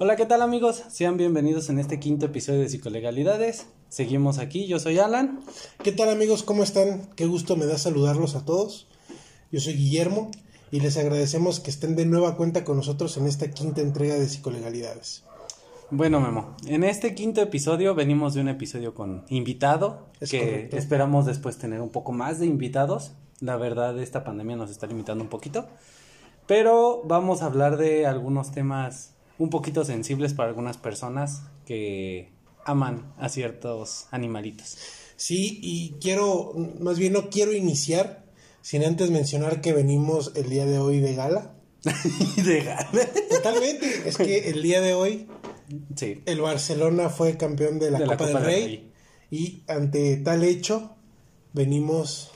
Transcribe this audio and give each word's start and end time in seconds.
Hola, 0.00 0.14
¿qué 0.14 0.26
tal 0.26 0.42
amigos? 0.42 0.84
Sean 0.90 1.16
bienvenidos 1.16 1.70
en 1.70 1.80
este 1.80 1.98
quinto 1.98 2.26
episodio 2.26 2.60
de 2.60 2.68
Psicolegalidades. 2.68 3.66
Seguimos 3.88 4.38
aquí, 4.38 4.68
yo 4.68 4.78
soy 4.78 5.00
Alan. 5.00 5.40
¿Qué 5.82 5.90
tal 5.90 6.08
amigos? 6.08 6.44
¿Cómo 6.44 6.62
están? 6.62 7.10
Qué 7.16 7.26
gusto 7.26 7.56
me 7.56 7.66
da 7.66 7.78
saludarlos 7.78 8.36
a 8.36 8.44
todos. 8.44 8.86
Yo 9.50 9.58
soy 9.58 9.72
Guillermo 9.72 10.30
y 10.70 10.78
les 10.78 10.96
agradecemos 10.98 11.58
que 11.58 11.70
estén 11.70 11.96
de 11.96 12.06
nueva 12.06 12.36
cuenta 12.36 12.62
con 12.62 12.76
nosotros 12.76 13.16
en 13.16 13.26
esta 13.26 13.50
quinta 13.50 13.80
entrega 13.80 14.14
de 14.14 14.28
Psicolegalidades. 14.28 15.24
Bueno, 15.90 16.20
Memo, 16.20 16.54
en 16.68 16.84
este 16.84 17.16
quinto 17.16 17.40
episodio 17.40 17.96
venimos 17.96 18.34
de 18.34 18.42
un 18.42 18.48
episodio 18.50 18.94
con 18.94 19.24
invitado, 19.30 20.06
que 20.30 20.68
esperamos 20.74 21.26
después 21.26 21.58
tener 21.58 21.80
un 21.80 21.90
poco 21.90 22.12
más 22.12 22.38
de 22.38 22.46
invitados. 22.46 23.14
La 23.40 23.56
verdad, 23.56 23.98
esta 23.98 24.22
pandemia 24.22 24.54
nos 24.54 24.70
está 24.70 24.86
limitando 24.86 25.24
un 25.24 25.30
poquito, 25.30 25.66
pero 26.46 27.02
vamos 27.04 27.42
a 27.42 27.46
hablar 27.46 27.78
de 27.78 28.06
algunos 28.06 28.52
temas 28.52 29.17
un 29.38 29.50
poquito 29.50 29.84
sensibles 29.84 30.34
para 30.34 30.48
algunas 30.48 30.76
personas 30.76 31.42
que 31.66 32.30
aman 32.64 33.12
a 33.18 33.28
ciertos 33.28 34.06
animalitos. 34.10 34.76
Sí, 35.16 35.58
y 35.62 35.96
quiero, 36.00 36.52
más 36.80 36.98
bien 36.98 37.12
no 37.12 37.30
quiero 37.30 37.52
iniciar 37.52 38.24
sin 38.60 38.84
antes 38.84 39.10
mencionar 39.10 39.60
que 39.60 39.72
venimos 39.72 40.32
el 40.34 40.50
día 40.50 40.66
de 40.66 40.78
hoy 40.78 41.00
de 41.00 41.14
gala. 41.14 41.54
de 42.36 42.60
gala. 42.62 43.08
Totalmente, 43.30 44.08
es 44.08 44.16
que 44.16 44.50
el 44.50 44.62
día 44.62 44.80
de 44.80 44.94
hoy 44.94 45.28
Sí. 45.96 46.22
El 46.26 46.40
Barcelona 46.40 47.08
fue 47.10 47.36
campeón 47.36 47.78
de 47.78 47.90
la, 47.90 48.04
Copa, 48.04 48.26
del, 48.26 48.44
Rey, 48.44 48.92
Y 49.30 49.62
ante 49.68 50.16
tal 50.16 50.44
hecho, 50.44 50.96
venimos. 51.52 52.30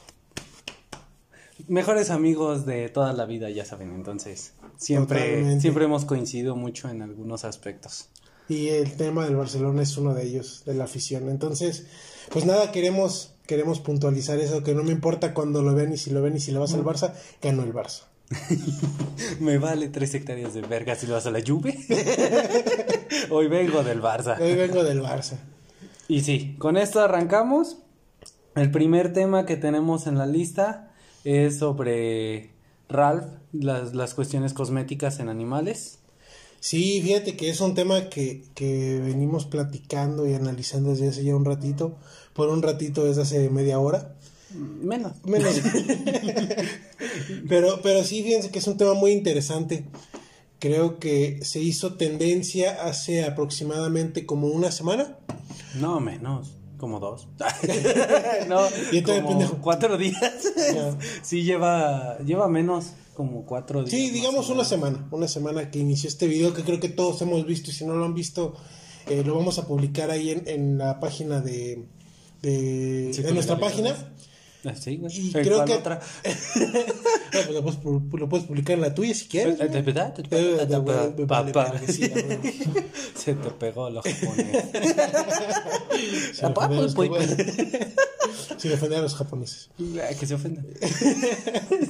Mejores 1.69 2.11
amigos 2.11 2.66
de 2.66 2.89
toda 2.89 3.12
la 3.12 3.27
vida, 3.27 3.51
ya 3.51 3.65
saben, 3.65 3.93
entonces. 3.95 4.53
Siempre, 4.77 5.61
siempre 5.61 5.84
hemos 5.84 6.05
coincidido 6.05 6.57
mucho 6.57 6.89
en 6.89 7.03
algunos 7.03 7.45
aspectos. 7.45 8.09
Y 8.48 8.69
el 8.69 8.97
tema 8.97 9.25
del 9.25 9.37
Barcelona 9.37 9.83
es 9.83 9.97
uno 9.97 10.15
de 10.15 10.25
ellos, 10.25 10.65
de 10.67 10.75
la 10.75 10.84
afición. 10.84 11.28
Entonces, 11.28 11.87
pues 12.31 12.45
nada, 12.45 12.72
queremos, 12.72 13.34
queremos 13.47 13.81
puntualizar 13.81 14.39
eso, 14.39 14.62
que 14.62 14.75
no 14.75 14.83
me 14.83 14.92
importa 14.92 15.34
cuando 15.34 15.62
lo 15.62 15.75
ven 15.75 15.92
y 15.92 15.97
si 15.97 16.11
lo 16.11 16.22
ven 16.22 16.37
y 16.37 16.41
si 16.41 16.53
le 16.53 16.59
vas 16.59 16.75
al 16.75 16.84
Barça, 16.84 17.14
ganó 17.41 17.62
el 17.62 17.72
Barça. 17.72 18.05
Me 19.41 19.59
vale 19.59 19.89
tres 19.89 20.15
hectáreas 20.15 20.55
de 20.55 20.62
verga 20.62 20.94
si 20.94 21.06
lo 21.06 21.15
vas 21.15 21.27
a 21.27 21.31
la 21.31 21.41
Juve. 21.47 21.78
Hoy 23.31 23.48
vengo 23.48 23.83
del 23.83 24.00
Barça. 24.00 24.41
Hoy 24.41 24.55
vengo 24.55 24.83
del 24.84 25.03
Barça. 25.03 25.37
Y 26.09 26.22
sí, 26.22 26.56
con 26.59 26.77
esto 26.77 27.00
arrancamos. 27.00 27.78
El 28.55 28.70
primer 28.70 29.12
tema 29.12 29.47
que 29.47 29.56
tenemos 29.56 30.06
en 30.06 30.19
la 30.19 30.27
lista 30.27 30.92
es 31.25 31.59
sobre 31.59 32.51
Ralph, 32.89 33.27
las, 33.53 33.95
las 33.95 34.15
cuestiones 34.15 34.53
cosméticas 34.53 35.19
en 35.20 35.28
animales. 35.28 35.98
Sí, 36.61 37.01
fíjate 37.03 37.37
que 37.37 37.51
es 37.51 37.61
un 37.61 37.75
tema 37.75 38.09
que, 38.09 38.45
que 38.55 39.01
venimos 39.01 39.47
platicando 39.47 40.28
y 40.28 40.34
analizando 40.34 40.91
desde 40.91 41.09
hace 41.09 41.25
ya 41.25 41.34
un 41.34 41.45
ratito. 41.45 41.97
Por 42.34 42.50
un 42.50 42.62
ratito 42.62 43.05
desde 43.05 43.23
hace 43.23 43.50
media 43.50 43.81
hora. 43.81 44.15
Menos. 44.55 45.12
Menos. 45.25 45.55
pero, 47.48 47.81
pero 47.83 48.05
sí, 48.05 48.23
fíjense 48.23 48.50
que 48.50 48.61
es 48.61 48.67
un 48.67 48.77
tema 48.77 48.95
muy 48.95 49.11
interesante. 49.11 49.84
Creo 50.59 51.00
que 51.00 51.41
se 51.43 51.61
hizo 51.61 51.95
tendencia 51.95 52.84
hace 52.84 53.25
aproximadamente 53.25 54.25
como 54.25 54.47
una 54.47 54.70
semana. 54.70 55.17
No, 55.81 55.98
menos. 55.98 56.53
Como 56.83 56.98
dos. 56.98 57.28
no, 58.48 58.58
como 59.22 59.61
cuatro 59.61 59.97
días. 59.97 60.52
sí, 61.22 61.44
lleva, 61.44 62.19
lleva 62.27 62.48
menos, 62.48 62.94
como 63.14 63.47
cuatro 63.47 63.84
días. 63.84 63.92
Sí, 63.92 64.11
digamos 64.11 64.48
una 64.48 64.64
semana. 64.64 65.06
Una 65.12 65.28
semana 65.28 65.70
que 65.70 65.78
inició 65.78 66.08
este 66.08 66.27
video 66.27 66.53
que 66.53 66.64
creo 66.64 66.80
que 66.80 66.88
todos 66.88 67.22
hemos 67.22 67.47
visto 67.47 67.70
y 67.70 67.72
si 67.72 67.84
no 67.84 67.94
lo 67.94 68.05
han 68.05 68.14
visto, 68.14 68.56
eh, 69.06 69.22
lo 69.25 69.36
vamos 69.36 69.60
a 69.60 69.69
publicar 69.69 70.10
ahí 70.10 70.30
en, 70.30 70.48
en 70.48 70.78
la 70.78 70.98
página 70.98 71.41
de, 71.41 71.86
de, 72.42 73.12
de 73.12 73.33
nuestra 73.33 73.60
página. 73.60 73.94
Ah, 74.64 74.75
sí, 74.75 74.97
güey. 74.97 75.28
Y 75.28 75.31
creo 75.31 75.65
que. 75.65 75.75
Otra? 75.75 76.00
Pues 77.32 77.50
lo, 77.50 77.62
puedes, 77.62 77.78
lo, 77.82 78.28
puedes, 78.28 78.47
publicar 78.47 78.75
en 78.75 78.82
la 78.82 78.94
tuya 78.94 79.15
si 79.15 79.26
quieres. 79.26 79.59
¿De 79.59 79.81
verdad? 79.81 80.15
Se 83.15 83.34
te 83.34 83.50
pegó 83.50 83.88
los 83.91 84.04
japonés. 84.04 84.66
Se 88.59 88.69
le 88.69 88.75
ofenden 88.75 88.98
a 88.98 89.03
los 89.03 89.15
japoneses. 89.15 89.71
Que 90.19 90.26
se 90.26 90.34
ofendan. 90.34 90.66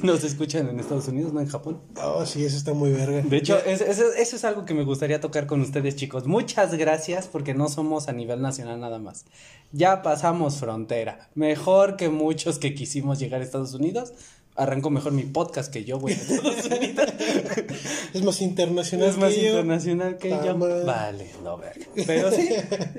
Nos 0.02 0.22
escuchan 0.24 0.68
en 0.68 0.78
Estados 0.80 1.08
Unidos, 1.08 1.32
no 1.32 1.40
en 1.40 1.48
Japón. 1.48 1.80
Oh, 2.02 2.24
sí, 2.24 2.44
eso 2.44 2.56
está 2.56 2.72
muy 2.72 2.92
verga. 2.92 3.22
De 3.22 3.36
hecho, 3.36 3.58
eso, 3.64 3.84
eso 3.84 4.36
es 4.36 4.44
algo 4.44 4.64
que 4.64 4.74
me 4.74 4.84
gustaría 4.84 5.20
tocar 5.20 5.46
con 5.46 5.60
ustedes, 5.60 5.96
chicos. 5.96 6.26
Muchas 6.26 6.74
gracias 6.74 7.28
porque 7.28 7.52
no 7.54 7.68
somos 7.68 8.08
a 8.08 8.12
nivel 8.12 8.40
nacional 8.40 8.80
nada 8.80 8.98
más. 8.98 9.24
Ya 9.72 10.02
pasamos 10.02 10.56
frontera. 10.56 11.28
Mejor 11.34 11.96
que 11.96 12.08
muchos 12.08 12.58
que 12.58 12.74
quisimos 12.74 13.18
llegar 13.18 13.40
a 13.40 13.44
Estados 13.44 13.74
Unidos. 13.74 14.12
Arranco 14.54 14.90
mejor 14.90 15.12
mi 15.12 15.22
podcast 15.22 15.72
que 15.72 15.84
yo, 15.84 15.98
güey. 15.98 16.14
es 18.14 18.22
más 18.22 18.42
internacional. 18.42 19.08
Es 19.08 19.16
más 19.16 19.34
internacional 19.34 20.18
que 20.18 20.28
yo. 20.28 20.58
Vale, 20.58 21.30
no 21.42 21.56
verga. 21.56 21.86
Pero 22.06 22.30
sí, 22.30 22.50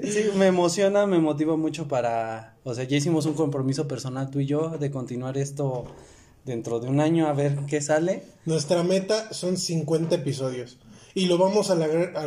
sí, 0.04 0.32
me 0.36 0.48
emociona, 0.48 1.06
me 1.06 1.20
motiva 1.20 1.56
mucho 1.56 1.88
para. 1.88 2.56
O 2.64 2.74
sea, 2.74 2.86
ya 2.86 2.98
hicimos 2.98 3.28
un 3.28 3.34
compromiso 3.34 3.88
personal 3.88 4.32
tú 4.32 4.40
y 4.40 4.48
yo 4.48 4.70
de 4.70 4.90
continuar 4.90 5.38
esto 5.38 5.86
dentro 6.44 6.80
de 6.80 6.88
un 6.88 7.00
año 7.00 7.28
a 7.28 7.34
ver 7.34 7.56
qué 7.68 7.82
sale. 7.82 8.24
Nuestra 8.46 8.84
meta 8.84 9.32
son 9.32 9.58
50 9.58 10.16
episodios 10.16 10.80
y 11.16 11.28
lo 11.28 11.38
vamos 11.38 11.70
a, 11.70 11.76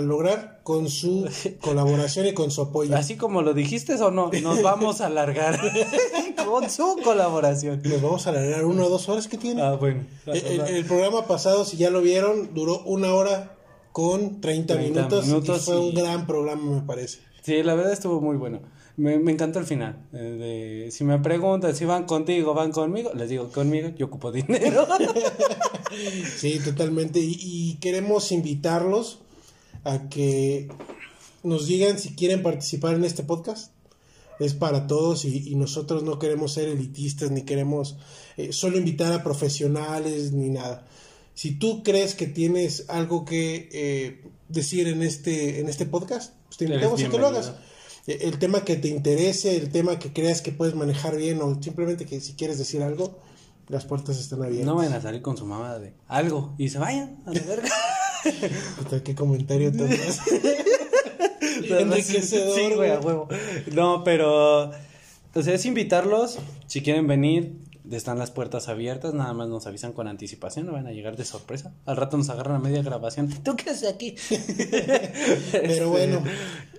lograr 0.00 0.60
con 0.62 0.88
su 0.88 1.28
colaboración 1.60 2.26
y 2.26 2.34
con 2.34 2.50
su 2.50 2.62
apoyo. 2.62 2.96
Así 2.96 3.16
como 3.16 3.42
lo 3.42 3.52
dijiste 3.52 3.94
o 3.94 4.10
no, 4.10 4.30
nos 4.42 4.62
vamos 4.62 5.00
a 5.00 5.06
alargar 5.06 5.60
con 6.46 6.70
su 6.70 6.96
colaboración. 7.02 7.82
Nos 7.84 8.02
vamos 8.02 8.26
a 8.26 8.30
alargar 8.30 8.64
una 8.64 8.84
o 8.84 8.88
dos 8.88 9.08
horas 9.08 9.26
que 9.26 9.38
tiene. 9.38 9.62
Ah, 9.62 9.74
bueno. 9.74 10.04
El, 10.26 10.84
programa 10.84 11.26
pasado, 11.26 11.64
si 11.64 11.76
ya 11.76 11.90
lo 11.90 12.00
vieron, 12.00 12.54
duró 12.54 12.82
una 12.84 13.12
hora 13.14 13.56
con 13.92 14.40
30, 14.40 14.76
minutos, 14.76 15.26
y 15.26 15.58
fue 15.58 15.78
un 15.78 15.94
gran 15.94 16.26
programa, 16.26 16.80
me 16.80 16.82
parece. 16.82 17.20
Sí, 17.42 17.62
la 17.62 17.74
verdad 17.74 17.92
estuvo 17.92 18.20
muy 18.20 18.36
bueno. 18.36 18.60
Me, 18.96 19.18
me 19.18 19.32
encantó 19.32 19.58
el 19.58 19.66
final. 19.66 20.06
Eh, 20.12 20.86
de, 20.86 20.90
si 20.90 21.04
me 21.04 21.18
preguntan 21.18 21.76
si 21.76 21.84
van 21.84 22.04
contigo, 22.04 22.54
van 22.54 22.72
conmigo, 22.72 23.12
les 23.14 23.28
digo 23.28 23.50
conmigo, 23.50 23.90
yo 23.96 24.06
ocupo 24.06 24.32
dinero. 24.32 24.86
sí, 26.36 26.58
totalmente. 26.64 27.20
Y, 27.22 27.76
queremos 27.80 28.32
invitarlos 28.32 29.18
a 29.84 30.08
que 30.08 30.68
nos 31.42 31.66
digan 31.66 31.98
si 31.98 32.14
quieren 32.14 32.42
participar 32.42 32.94
en 32.94 33.04
este 33.04 33.22
podcast. 33.22 33.72
Es 34.38 34.54
para 34.54 34.86
todos 34.86 35.24
y, 35.24 35.54
nosotros 35.56 36.02
no 36.02 36.18
queremos 36.18 36.52
ser 36.52 36.68
elitistas 36.68 37.30
ni 37.30 37.42
queremos 37.42 37.96
eh, 38.36 38.52
solo 38.52 38.78
invitar 38.78 39.12
a 39.12 39.22
profesionales 39.22 40.32
ni 40.32 40.48
nada. 40.48 40.86
Si 41.34 41.58
tú 41.58 41.82
crees 41.82 42.14
que 42.14 42.26
tienes 42.26 42.86
algo 42.88 43.26
que 43.26 43.68
eh, 43.72 44.22
decir 44.48 44.88
en 44.88 45.02
este, 45.02 45.60
en 45.60 45.68
este 45.68 45.84
podcast, 45.84 46.34
pues 46.46 46.56
te 46.56 46.64
invitamos 46.64 47.02
a 47.02 47.08
que 47.10 47.18
lo 47.18 47.26
hagas 47.26 47.52
el 48.06 48.38
tema 48.38 48.64
que 48.64 48.76
te 48.76 48.88
interese, 48.88 49.56
el 49.56 49.70
tema 49.70 49.98
que 49.98 50.12
creas 50.12 50.40
que 50.40 50.52
puedes 50.52 50.74
manejar 50.74 51.16
bien 51.16 51.40
o 51.42 51.60
simplemente 51.60 52.06
que 52.06 52.20
si 52.20 52.34
quieres 52.34 52.58
decir 52.58 52.82
algo, 52.82 53.18
las 53.68 53.84
puertas 53.84 54.18
están 54.18 54.42
abiertas. 54.42 54.66
No 54.66 54.76
vayan 54.76 54.92
a 54.92 55.00
salir 55.00 55.22
con 55.22 55.36
su 55.36 55.44
mamá 55.46 55.78
de 55.78 55.92
algo 56.06 56.54
y 56.56 56.68
se 56.68 56.78
vayan 56.78 57.18
a 57.26 57.32
la 57.32 57.40
verga. 57.40 57.68
qué 59.04 59.14
comentario 59.14 59.72
tan 59.72 59.88
Enriquecedor. 61.68 62.54
Sí, 62.54 62.74
güey, 62.74 62.90
a 62.90 63.00
huevo. 63.00 63.28
No, 63.72 64.04
pero. 64.04 64.70
O 65.34 65.42
sea, 65.42 65.54
es 65.54 65.66
invitarlos. 65.66 66.38
Si 66.66 66.82
quieren 66.82 67.06
venir, 67.06 67.58
están 67.90 68.18
las 68.18 68.30
puertas 68.30 68.68
abiertas, 68.68 69.14
nada 69.14 69.32
más 69.32 69.48
nos 69.48 69.66
avisan 69.66 69.92
con 69.92 70.08
anticipación, 70.08 70.66
no 70.66 70.72
van 70.72 70.86
a 70.86 70.92
llegar 70.92 71.16
de 71.16 71.24
sorpresa. 71.24 71.74
Al 71.84 71.96
rato 71.96 72.16
nos 72.16 72.28
agarran 72.30 72.56
a 72.56 72.58
media 72.58 72.82
grabación. 72.82 73.28
¿Tú 73.44 73.54
qué 73.56 73.70
haces 73.70 73.88
aquí? 73.88 74.16
Pero 75.52 75.90
bueno. 75.90 76.22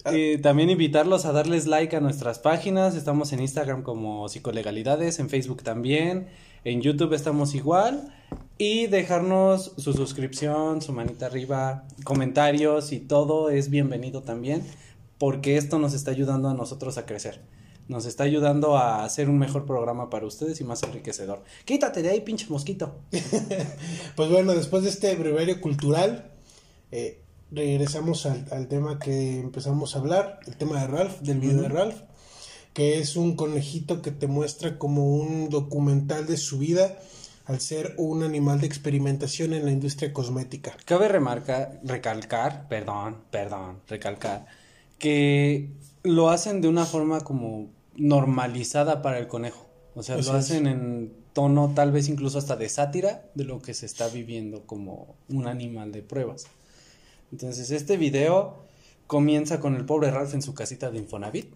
También 0.41 0.69
invitarlos 0.69 1.25
a 1.25 1.31
darles 1.31 1.67
like 1.67 1.95
a 1.95 1.99
nuestras 1.99 2.39
páginas. 2.39 2.95
Estamos 2.95 3.33
en 3.33 3.41
Instagram 3.41 3.83
como 3.83 4.29
Psicolegalidades, 4.29 5.19
en 5.19 5.29
Facebook 5.29 5.63
también, 5.63 6.27
en 6.63 6.81
YouTube 6.81 7.13
estamos 7.13 7.55
igual. 7.55 8.13
Y 8.57 8.87
dejarnos 8.87 9.73
su 9.77 9.93
suscripción, 9.93 10.81
su 10.81 10.91
manita 10.91 11.27
arriba, 11.27 11.83
comentarios 12.03 12.91
y 12.91 12.99
todo 12.99 13.49
es 13.49 13.69
bienvenido 13.69 14.23
también, 14.23 14.63
porque 15.19 15.57
esto 15.57 15.77
nos 15.77 15.93
está 15.93 16.11
ayudando 16.11 16.49
a 16.49 16.53
nosotros 16.53 16.97
a 16.97 17.05
crecer 17.05 17.41
nos 17.87 18.05
está 18.05 18.23
ayudando 18.23 18.77
a 18.77 19.03
hacer 19.03 19.29
un 19.29 19.37
mejor 19.37 19.65
programa 19.65 20.09
para 20.09 20.25
ustedes 20.25 20.59
y 20.59 20.63
más 20.63 20.83
enriquecedor. 20.83 21.43
Quítate 21.65 22.01
de 22.01 22.09
ahí, 22.09 22.21
pinche 22.21 22.47
mosquito. 22.49 22.95
pues 24.15 24.29
bueno, 24.29 24.53
después 24.53 24.83
de 24.83 24.89
este 24.89 25.15
brevario 25.15 25.61
cultural, 25.61 26.31
eh, 26.91 27.21
regresamos 27.51 28.25
al, 28.25 28.67
tema 28.67 28.99
que 28.99 29.39
empezamos 29.39 29.95
a 29.95 29.99
hablar, 29.99 30.39
el 30.47 30.57
tema 30.57 30.81
de 30.81 30.87
Ralph, 30.87 31.19
del 31.21 31.39
video 31.39 31.61
de 31.61 31.69
Ralph, 31.69 32.01
que 32.73 32.99
es 32.99 33.15
un 33.15 33.35
conejito 33.35 34.01
que 34.01 34.11
te 34.11 34.27
muestra 34.27 34.77
como 34.77 35.15
un 35.15 35.49
documental 35.49 36.27
de 36.27 36.37
su 36.37 36.59
vida 36.59 36.97
al 37.45 37.61
ser 37.61 37.95
un 37.97 38.23
animal 38.23 38.59
de 38.59 38.67
experimentación 38.67 39.53
en 39.53 39.65
la 39.65 39.71
industria 39.71 40.11
cosmética. 40.11 40.75
Cabe 40.83 41.07
remarcar, 41.07 41.79
recalcar, 41.83 42.67
perdón, 42.67 43.23
perdón, 43.31 43.79
recalcar, 43.87 44.45
que 44.99 45.71
lo 46.03 46.29
hacen 46.29 46.59
de 46.59 46.67
una 46.67 46.85
forma 46.85 47.21
como 47.21 47.69
normalizada 47.97 49.01
para 49.01 49.19
el 49.19 49.27
conejo. 49.27 49.65
O 49.95 50.03
sea, 50.03 50.15
lo 50.15 50.21
es. 50.21 50.29
hacen 50.29 50.67
en 50.67 51.13
tono 51.33 51.71
tal 51.75 51.91
vez 51.91 52.07
incluso 52.09 52.37
hasta 52.37 52.55
de 52.55 52.69
sátira 52.69 53.25
de 53.35 53.43
lo 53.43 53.61
que 53.61 53.73
se 53.73 53.85
está 53.85 54.07
viviendo 54.07 54.61
como 54.65 55.15
un 55.29 55.47
animal 55.47 55.91
de 55.91 56.01
pruebas. 56.03 56.45
Entonces, 57.31 57.71
este 57.71 57.97
video 57.97 58.55
comienza 59.07 59.59
con 59.59 59.75
el 59.75 59.85
pobre 59.85 60.11
Ralph 60.11 60.33
en 60.33 60.41
su 60.41 60.53
casita 60.53 60.91
de 60.91 60.99
Infonavit, 60.99 61.47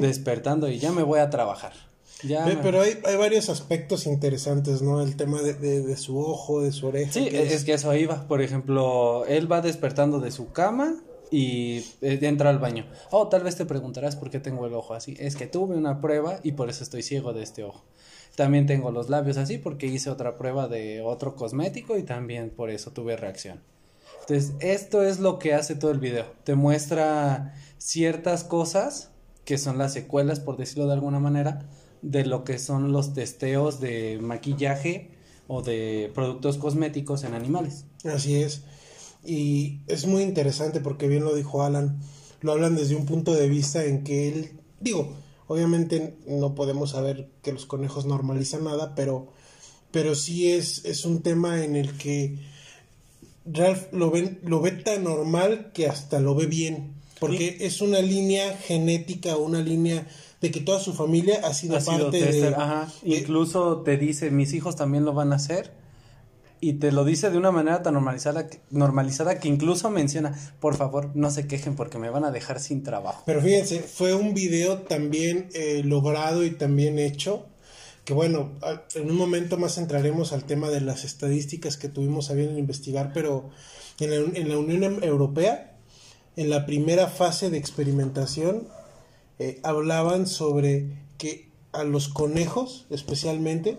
despertando 0.00 0.68
y 0.68 0.78
ya 0.78 0.92
me 0.92 1.02
voy 1.02 1.20
a 1.20 1.30
trabajar. 1.30 1.72
Ya 2.24 2.44
Ve, 2.44 2.54
me- 2.56 2.62
Pero 2.62 2.80
hay, 2.82 2.98
hay 3.04 3.16
varios 3.16 3.48
aspectos 3.48 4.06
interesantes, 4.06 4.80
¿no? 4.80 5.02
El 5.02 5.16
tema 5.16 5.42
de, 5.42 5.54
de- 5.54 5.82
de 5.82 5.96
su 5.96 6.18
ojo, 6.18 6.62
de 6.62 6.70
su 6.70 6.86
oreja. 6.86 7.12
Sí, 7.12 7.28
que 7.28 7.42
es, 7.52 7.64
que 7.64 7.72
eso 7.74 7.92
iba. 7.96 8.28
Por 8.28 8.42
ejemplo, 8.42 9.24
él 9.26 9.50
va 9.50 9.60
despertando 9.60 10.20
de 10.20 10.30
su 10.30 10.52
cama 10.52 10.94
y 11.32 11.78
eh, 12.02 12.18
entra 12.20 12.50
al 12.50 12.58
baño. 12.58 12.86
Oh, 13.10 13.28
tal 13.28 13.42
vez 13.42 13.56
te 13.56 13.64
preguntarás 13.64 14.16
por 14.16 14.30
qué 14.30 14.38
tengo 14.38 14.66
el 14.66 14.74
ojo 14.74 14.92
así. 14.92 15.16
Es 15.18 15.34
que 15.34 15.46
tuve 15.46 15.76
una 15.76 16.00
prueba 16.00 16.38
y 16.42 16.52
por 16.52 16.68
eso 16.68 16.84
estoy 16.84 17.02
ciego 17.02 17.32
de 17.32 17.42
este 17.42 17.64
ojo. 17.64 17.82
También 18.36 18.66
tengo 18.66 18.90
los 18.90 19.08
labios 19.08 19.38
así 19.38 19.56
porque 19.56 19.86
hice 19.86 20.10
otra 20.10 20.36
prueba 20.36 20.68
de 20.68 21.00
otro 21.00 21.34
cosmético 21.34 21.96
y 21.96 22.02
también 22.02 22.50
por 22.50 22.68
eso 22.68 22.92
tuve 22.92 23.16
reacción. 23.16 23.60
Entonces, 24.20 24.52
esto 24.60 25.02
es 25.02 25.20
lo 25.20 25.38
que 25.38 25.54
hace 25.54 25.74
todo 25.74 25.90
el 25.90 25.98
video. 25.98 26.26
Te 26.44 26.54
muestra 26.54 27.54
ciertas 27.78 28.44
cosas 28.44 29.10
que 29.46 29.56
son 29.56 29.78
las 29.78 29.94
secuelas, 29.94 30.38
por 30.38 30.58
decirlo 30.58 30.86
de 30.86 30.92
alguna 30.92 31.18
manera, 31.18 31.66
de 32.02 32.26
lo 32.26 32.44
que 32.44 32.58
son 32.58 32.92
los 32.92 33.14
testeos 33.14 33.80
de 33.80 34.18
maquillaje 34.20 35.10
o 35.48 35.62
de 35.62 36.10
productos 36.14 36.58
cosméticos 36.58 37.24
en 37.24 37.32
animales. 37.32 37.86
Así 38.04 38.42
es. 38.42 38.64
Y 39.24 39.80
es 39.86 40.06
muy 40.06 40.22
interesante 40.22 40.80
porque 40.80 41.08
bien 41.08 41.24
lo 41.24 41.34
dijo 41.34 41.62
Alan, 41.62 42.00
lo 42.40 42.52
hablan 42.52 42.74
desde 42.76 42.96
un 42.96 43.06
punto 43.06 43.34
de 43.34 43.48
vista 43.48 43.84
en 43.84 44.02
que 44.04 44.28
él, 44.28 44.50
digo, 44.80 45.12
obviamente 45.46 46.16
no 46.26 46.54
podemos 46.54 46.90
saber 46.90 47.28
que 47.42 47.52
los 47.52 47.66
conejos 47.66 48.04
normalizan 48.06 48.64
nada, 48.64 48.94
pero, 48.96 49.28
pero 49.92 50.14
sí 50.14 50.50
es, 50.50 50.84
es 50.84 51.04
un 51.04 51.22
tema 51.22 51.62
en 51.64 51.76
el 51.76 51.92
que 51.96 52.38
Ralph 53.44 53.92
lo, 53.92 54.10
ven, 54.10 54.40
lo 54.44 54.60
ve 54.60 54.72
tan 54.72 55.04
normal 55.04 55.70
que 55.74 55.86
hasta 55.88 56.20
lo 56.20 56.34
ve 56.34 56.46
bien, 56.46 56.94
porque 57.20 57.58
es 57.60 57.80
una 57.80 58.00
línea 58.00 58.56
genética, 58.56 59.36
una 59.36 59.60
línea 59.62 60.06
de 60.40 60.50
que 60.50 60.60
toda 60.60 60.80
su 60.80 60.92
familia 60.92 61.40
ha 61.44 61.54
sido 61.54 61.76
Ha 61.76 61.80
sido 61.80 61.98
parte 62.10 62.20
tester, 62.20 62.50
de... 62.50 62.54
ajá. 62.56 62.92
de- 63.02 63.18
Incluso 63.18 63.82
te 63.82 63.96
dice, 63.96 64.30
mis 64.32 64.52
hijos 64.54 64.74
también 64.74 65.04
lo 65.04 65.12
van 65.12 65.32
a 65.32 65.36
hacer. 65.36 65.72
Y 66.64 66.74
te 66.74 66.92
lo 66.92 67.04
dice 67.04 67.28
de 67.28 67.38
una 67.38 67.50
manera 67.50 67.82
tan 67.82 67.94
normalizada, 67.94 68.48
que- 68.48 68.60
normalizada 68.70 69.40
que 69.40 69.48
incluso 69.48 69.90
menciona, 69.90 70.38
por 70.60 70.76
favor, 70.76 71.10
no 71.14 71.28
se 71.32 71.48
quejen 71.48 71.74
porque 71.74 71.98
me 71.98 72.08
van 72.08 72.24
a 72.24 72.30
dejar 72.30 72.60
sin 72.60 72.84
trabajo. 72.84 73.24
Pero 73.26 73.42
fíjense, 73.42 73.80
fue 73.80 74.14
un 74.14 74.32
video 74.32 74.78
también 74.82 75.48
eh, 75.54 75.82
logrado 75.84 76.44
y 76.44 76.52
también 76.52 77.00
hecho. 77.00 77.46
Que 78.04 78.14
bueno, 78.14 78.52
en 78.94 79.10
un 79.10 79.16
momento 79.16 79.58
más 79.58 79.76
entraremos 79.76 80.32
al 80.32 80.44
tema 80.44 80.70
de 80.70 80.80
las 80.80 81.02
estadísticas 81.04 81.76
que 81.76 81.88
tuvimos 81.88 82.30
a 82.30 82.34
bien 82.34 82.50
en 82.50 82.58
investigar, 82.58 83.10
pero 83.12 83.50
en 83.98 84.10
la, 84.10 84.16
en 84.38 84.48
la 84.48 84.56
Unión 84.56 85.02
Europea, 85.02 85.76
en 86.36 86.48
la 86.48 86.64
primera 86.64 87.08
fase 87.08 87.50
de 87.50 87.58
experimentación, 87.58 88.68
eh, 89.40 89.58
hablaban 89.64 90.28
sobre 90.28 90.96
que 91.18 91.50
a 91.72 91.82
los 91.82 92.08
conejos, 92.08 92.86
especialmente, 92.90 93.78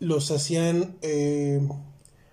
los 0.00 0.30
hacían 0.30 0.96
eh, 1.02 1.60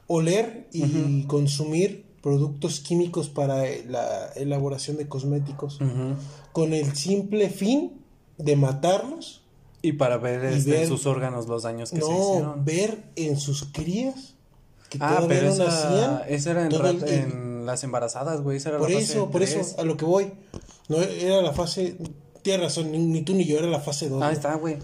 oler 0.08 0.68
y 0.74 1.24
consumir 1.24 2.06
productos 2.22 2.80
químicos 2.82 3.30
para 3.30 3.64
la 3.88 4.28
elaboración 4.36 4.98
de 4.98 5.08
cosméticos 5.08 5.76
Ujú. 5.82 6.16
con 6.52 6.74
el 6.74 6.96
simple 6.96 7.50
fin 7.50 7.94
de 8.38 8.56
matarlos 8.56 9.42
Y 9.82 9.94
para 9.94 10.18
ver, 10.18 10.54
Y 10.54 10.58
este, 10.58 10.72
ver- 10.72 10.88
sus 10.88 11.06
órganos 11.08 11.48
los 11.48 11.64
daños 11.64 11.90
que 11.90 12.02
se 12.02 12.02
no 12.10 12.30
hicieron. 12.34 12.66
ver 12.66 13.04
en 13.16 13.38
sus 13.40 13.64
crías 13.72 14.36
que 14.90 14.98
Ah, 15.02 15.24
pero 15.28 15.48
no 15.48 15.54
esa, 15.54 15.66
nacían 15.66 16.22
esa 16.28 16.52
era 16.52 16.66
en, 16.68 16.72
el- 16.74 17.04
en 17.10 17.66
las 17.66 17.84
embarazadas, 17.84 18.42
güey. 18.42 18.60
Por 18.60 18.74
la 18.74 18.80
fase 18.82 18.98
eso 19.00 19.32
por 19.32 19.42
eso 19.42 19.62
a 19.80 19.84
lo 19.84 19.98
que 19.98 20.06
voy 20.06 20.34
no 20.90 20.98
era 21.02 21.42
la 21.42 21.54
fase 21.54 21.96
tienes 22.44 22.62
razón 22.62 22.92
ni, 22.92 22.98
ni 23.00 23.22
tú 23.22 23.34
ni 23.34 23.46
yo 23.46 23.58
era 23.58 23.68
la 23.68 23.80
fase 23.80 24.10
2 24.10 24.22
Ah, 24.22 24.32
está, 24.32 24.54
güey. 24.56 24.78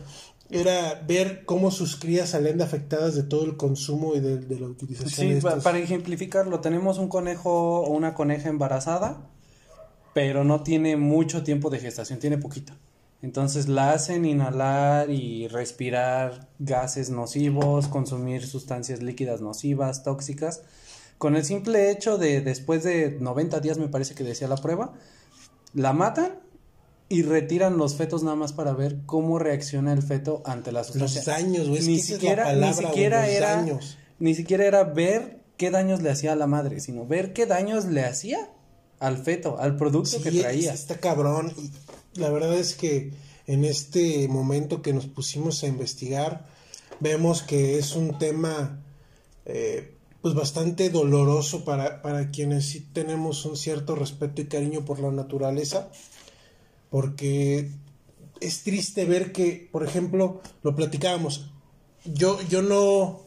Era 0.49 1.03
ver 1.07 1.43
cómo 1.45 1.71
sus 1.71 1.95
crías 1.97 2.29
salían 2.29 2.61
afectadas 2.61 3.15
de 3.15 3.23
todo 3.23 3.45
el 3.45 3.57
consumo 3.57 4.15
y 4.15 4.19
de, 4.21 4.37
de 4.37 4.59
la 4.59 4.67
utilización 4.67 5.09
Sí, 5.11 5.33
de 5.33 5.41
pa- 5.41 5.49
estos. 5.49 5.63
para 5.63 5.77
ejemplificarlo, 5.79 6.59
tenemos 6.61 6.97
un 6.99 7.09
conejo 7.09 7.81
o 7.81 7.89
una 7.91 8.13
coneja 8.13 8.49
embarazada, 8.49 9.27
pero 10.13 10.43
no 10.43 10.63
tiene 10.63 10.95
mucho 10.97 11.43
tiempo 11.43 11.69
de 11.69 11.79
gestación, 11.79 12.19
tiene 12.19 12.37
poquito. 12.37 12.73
Entonces 13.21 13.67
la 13.67 13.91
hacen 13.93 14.25
inhalar 14.25 15.09
y 15.09 15.47
respirar 15.47 16.47
gases 16.59 17.09
nocivos, 17.09 17.87
consumir 17.87 18.45
sustancias 18.45 19.01
líquidas 19.01 19.41
nocivas, 19.41 20.03
tóxicas. 20.03 20.61
Con 21.17 21.35
el 21.35 21.43
simple 21.43 21.89
hecho 21.91 22.17
de 22.19 22.41
después 22.41 22.83
de 22.83 23.17
90 23.19 23.59
días, 23.59 23.79
me 23.79 23.87
parece 23.87 24.13
que 24.13 24.23
decía 24.23 24.47
la 24.47 24.57
prueba, 24.57 24.93
la 25.73 25.93
matan 25.93 26.33
y 27.09 27.21
retiran 27.21 27.77
los 27.77 27.95
fetos 27.95 28.23
nada 28.23 28.35
más 28.35 28.53
para 28.53 28.73
ver 28.73 28.97
cómo 29.05 29.39
reacciona 29.39 29.93
el 29.93 30.01
feto 30.03 30.41
ante 30.45 30.71
la 30.71 30.79
los 30.79 30.87
sustancia. 30.87 31.37
güey 31.67 31.79
es 31.79 31.87
ni 31.87 31.95
es 31.95 32.09
la 32.09 32.15
siquiera, 32.15 32.43
palabra, 32.43 32.67
ni 32.81 32.87
siquiera 32.87 33.21
los 33.25 33.29
era, 33.35 33.55
daños. 33.55 33.97
ni 34.19 34.35
siquiera 34.35 34.65
era 34.65 34.83
ver 34.83 35.39
qué 35.57 35.71
daños 35.71 36.01
le 36.01 36.09
hacía 36.11 36.33
a 36.33 36.35
la 36.35 36.47
madre, 36.47 36.79
sino 36.81 37.05
ver 37.05 37.33
qué 37.33 37.45
daños 37.45 37.85
le 37.85 38.03
hacía 38.03 38.49
al 38.99 39.17
feto, 39.17 39.57
al 39.59 39.77
producto 39.77 40.17
Sí, 40.17 40.23
que 40.23 40.31
traía. 40.41 40.73
es- 40.73 40.81
está 40.81 40.97
cabrón. 40.97 41.53
La 42.15 42.29
verdad 42.29 42.53
es 42.55 42.73
que 42.73 43.13
en 43.45 43.63
este 43.63 44.27
momento 44.27 44.81
que 44.81 44.91
nos 44.93 45.05
pusimos 45.05 45.63
a 45.63 45.67
investigar, 45.67 46.45
vemos 46.99 47.41
que 47.43 47.77
es 47.79 47.95
un 47.95 48.17
tema 48.17 48.83
eh, 49.45 49.93
pues 50.21 50.33
bastante 50.33 50.89
doloroso 50.89 51.63
para, 51.63 52.01
para 52.01 52.31
quienes 52.31 52.65
sí 52.65 52.81
tenemos 52.91 53.45
un 53.45 53.55
cierto 53.55 53.95
respeto 53.95 54.41
y 54.41 54.47
cariño 54.47 54.83
por 54.83 54.99
la 54.99 55.11
naturaleza. 55.11 55.89
Porque 56.89 57.69
es 58.39 58.63
triste 58.63 59.05
ver 59.05 59.31
que, 59.31 59.67
por 59.71 59.83
ejemplo, 59.83 60.41
lo 60.63 60.75
platicábamos. 60.75 61.51
Yo, 62.05 62.39
yo 62.49 62.61
no, 62.61 63.21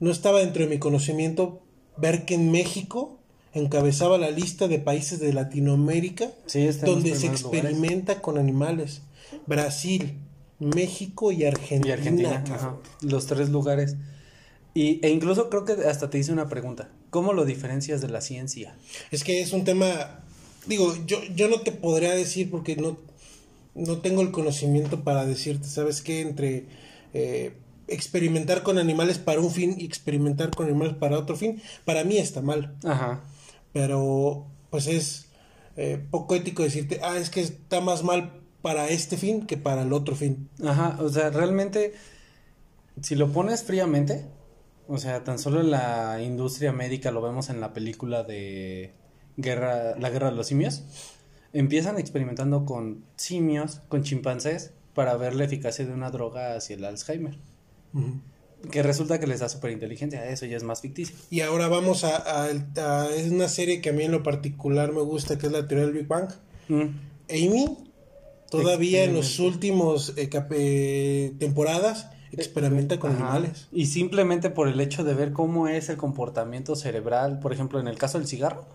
no 0.00 0.10
estaba 0.10 0.40
dentro 0.40 0.62
de 0.62 0.70
mi 0.70 0.78
conocimiento 0.78 1.62
ver 1.96 2.24
que 2.24 2.34
en 2.34 2.50
México 2.50 3.18
encabezaba 3.52 4.18
la 4.18 4.30
lista 4.30 4.68
de 4.68 4.78
países 4.78 5.18
de 5.20 5.32
Latinoamérica 5.32 6.30
Sí, 6.46 6.66
donde 6.84 7.14
se 7.16 7.26
lugares. 7.26 7.40
experimenta 7.42 8.20
con 8.22 8.38
animales. 8.38 9.02
Brasil, 9.46 10.18
México 10.58 11.32
y 11.32 11.44
Argentina. 11.44 11.88
Y 11.88 11.92
Argentina, 11.92 12.44
ajá, 12.50 12.76
los 13.02 13.26
tres 13.26 13.50
lugares. 13.50 13.96
Y, 14.74 15.04
e 15.04 15.10
incluso 15.10 15.50
creo 15.50 15.64
que 15.64 15.72
hasta 15.72 16.08
te 16.08 16.18
hice 16.18 16.32
una 16.32 16.48
pregunta. 16.48 16.88
¿Cómo 17.10 17.32
lo 17.32 17.44
diferencias 17.44 18.00
de 18.00 18.08
la 18.08 18.20
ciencia? 18.20 18.76
Es 19.10 19.24
que 19.24 19.40
es 19.40 19.52
un 19.52 19.64
tema, 19.64 20.24
digo, 20.68 20.94
yo, 21.06 21.18
yo 21.34 21.48
no 21.48 21.60
te 21.60 21.72
podría 21.72 22.12
decir 22.12 22.50
porque 22.50 22.76
no, 22.76 22.98
no 23.74 23.98
tengo 23.98 24.22
el 24.22 24.30
conocimiento 24.30 25.02
para 25.02 25.26
decirte, 25.26 25.66
¿sabes 25.66 26.02
qué? 26.02 26.20
Entre 26.20 26.66
eh, 27.14 27.52
experimentar 27.88 28.62
con 28.62 28.78
animales 28.78 29.18
para 29.18 29.40
un 29.40 29.50
fin 29.50 29.76
y 29.78 29.84
experimentar 29.84 30.50
con 30.50 30.66
animales 30.66 30.94
para 30.94 31.18
otro 31.18 31.36
fin, 31.36 31.62
para 31.84 32.04
mí 32.04 32.18
está 32.18 32.42
mal. 32.42 32.76
Ajá. 32.84 33.24
Pero 33.72 34.46
pues 34.70 34.86
es 34.86 35.26
eh, 35.76 36.04
poco 36.10 36.34
ético 36.34 36.62
decirte, 36.62 37.00
ah, 37.02 37.16
es 37.16 37.30
que 37.30 37.40
está 37.40 37.80
más 37.80 38.04
mal 38.04 38.42
para 38.62 38.88
este 38.88 39.16
fin 39.16 39.46
que 39.46 39.56
para 39.56 39.82
el 39.82 39.92
otro 39.92 40.14
fin. 40.14 40.48
Ajá, 40.64 40.98
o 41.00 41.08
sea, 41.08 41.30
realmente, 41.30 41.94
si 43.00 43.14
lo 43.14 43.32
pones 43.32 43.62
fríamente, 43.62 44.26
o 44.88 44.98
sea, 44.98 45.24
tan 45.24 45.38
solo 45.38 45.60
en 45.60 45.70
la 45.70 46.20
industria 46.22 46.72
médica 46.72 47.10
lo 47.10 47.22
vemos 47.22 47.50
en 47.50 47.60
la 47.60 47.72
película 47.72 48.24
de 48.24 48.92
guerra, 49.38 49.96
la 49.98 50.10
guerra 50.10 50.28
de 50.30 50.36
los 50.36 50.48
simios, 50.48 50.82
empiezan 51.54 51.98
experimentando 51.98 52.66
con 52.66 53.04
simios, 53.16 53.80
con 53.88 54.02
chimpancés, 54.02 54.72
para 54.94 55.16
ver 55.16 55.34
la 55.34 55.44
eficacia 55.44 55.86
de 55.86 55.92
una 55.94 56.10
droga 56.10 56.54
hacia 56.56 56.76
el 56.76 56.84
Alzheimer. 56.84 57.38
Que 58.72 58.82
resulta 58.82 59.20
que 59.20 59.26
les 59.28 59.38
da 59.40 59.48
superinteligencia, 59.48 60.28
eso 60.28 60.44
ya 60.44 60.56
es 60.56 60.64
más 60.64 60.80
ficticio. 60.80 61.14
Y 61.30 61.40
ahora 61.42 61.68
vamos 61.68 62.02
a, 62.02 62.16
a- 62.16 62.44
a- 62.76 63.08
es 63.14 63.30
una 63.30 63.48
serie 63.48 63.80
que 63.80 63.90
a 63.90 63.92
mí 63.92 64.02
en 64.02 64.10
lo 64.12 64.22
particular 64.24 64.92
me 64.92 65.00
gusta, 65.00 65.38
que 65.38 65.46
es 65.46 65.52
la 65.52 65.66
teoría 65.68 65.86
del 65.86 65.94
Big 65.94 66.08
Bang. 66.08 66.28
Mm, 66.68 66.82
Amy, 67.30 67.78
todavía 68.50 69.04
en 69.04 69.14
los 69.14 69.38
últimos 69.38 70.12
eh, 70.16 70.28
eh, 70.50 71.32
temporadas, 71.38 72.08
experimenta 72.32 72.98
con 72.98 73.12
Ajá. 73.12 73.34
animales. 73.36 73.68
Y 73.70 73.86
simplemente 73.86 74.50
por 74.50 74.66
el 74.68 74.80
hecho 74.80 75.04
de 75.04 75.14
ver 75.14 75.32
cómo 75.32 75.68
es 75.68 75.88
el 75.88 75.96
comportamiento 75.96 76.74
cerebral, 76.74 77.38
por 77.38 77.52
ejemplo, 77.52 77.78
en 77.78 77.86
el 77.86 77.96
caso 77.96 78.18
del 78.18 78.26
cigarro, 78.26 78.66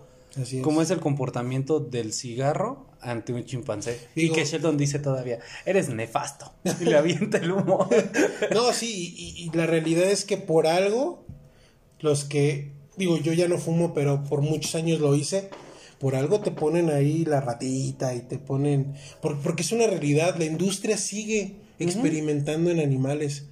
Así 0.41 0.57
es. 0.57 0.63
cómo 0.63 0.81
es 0.81 0.89
el 0.91 0.99
comportamiento 0.99 1.79
del 1.79 2.11
cigarro 2.13 2.87
ante 3.01 3.33
un 3.33 3.43
chimpancé. 3.45 3.99
Digo- 4.15 4.33
y 4.33 4.35
que 4.35 4.45
Sheldon 4.45 4.77
dice 4.77 4.99
todavía, 4.99 5.39
eres 5.65 5.89
nefasto. 5.89 6.51
Y 6.81 6.85
le 6.85 6.95
avienta 6.97 7.37
el 7.37 7.51
humo. 7.51 7.87
No, 8.53 8.71
sí, 8.73 9.13
y, 9.17 9.43
y 9.45 9.55
la 9.55 9.65
realidad 9.67 10.09
es 10.09 10.25
que 10.25 10.37
por 10.37 10.67
algo, 10.67 11.25
los 11.99 12.23
que, 12.23 12.71
digo, 12.97 13.17
yo 13.17 13.33
ya 13.33 13.47
no 13.47 13.57
fumo, 13.57 13.93
pero 13.93 14.23
por 14.23 14.41
muchos 14.41 14.75
años 14.75 14.99
lo 14.99 15.15
hice, 15.15 15.49
por 15.99 16.15
algo 16.15 16.39
te 16.41 16.51
ponen 16.51 16.89
ahí 16.89 17.23
la 17.25 17.39
ratita 17.41 18.13
y 18.15 18.21
te 18.21 18.37
ponen, 18.37 18.93
por- 19.21 19.39
porque 19.39 19.61
es 19.63 19.71
una 19.71 19.87
realidad, 19.87 20.35
la 20.37 20.45
industria 20.45 20.97
sigue 20.97 21.55
experimentando 21.79 22.71
en 22.71 22.79
animales. 22.79 23.45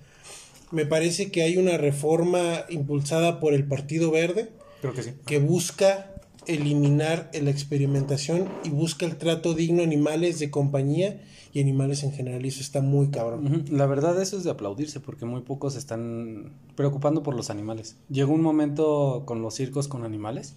Me 0.71 0.85
parece 0.85 1.31
que 1.31 1.43
hay 1.43 1.57
una 1.57 1.77
reforma 1.77 2.65
impulsada 2.69 3.39
por 3.41 3.53
el 3.53 3.65
Partido 3.67 4.09
Verde 4.09 4.49
Creo 4.81 4.93
que 4.93 5.03
sí. 5.03 5.11
que 5.25 5.37
busca 5.39 6.13
eliminar 6.47 7.29
la 7.33 7.49
experimentación 7.49 8.49
y 8.63 8.69
busca 8.69 9.05
el 9.05 9.17
trato 9.17 9.53
digno 9.53 9.81
a 9.81 9.85
animales 9.85 10.39
de 10.39 10.49
compañía 10.49 11.21
y 11.53 11.61
animales 11.61 12.03
en 12.03 12.13
general. 12.13 12.45
Y 12.45 12.49
eso 12.49 12.61
está 12.61 12.81
muy 12.81 13.09
cabrón. 13.09 13.65
La 13.69 13.85
verdad 13.85 14.19
eso 14.21 14.37
es 14.37 14.43
de 14.43 14.51
aplaudirse 14.51 14.99
porque 14.99 15.25
muy 15.25 15.41
pocos 15.41 15.75
están 15.75 16.53
preocupando 16.75 17.23
por 17.23 17.35
los 17.35 17.49
animales. 17.49 17.97
Llegó 18.09 18.33
un 18.33 18.41
momento 18.41 19.23
con 19.25 19.41
los 19.41 19.55
circos 19.55 19.87
con 19.87 20.03
animales 20.03 20.55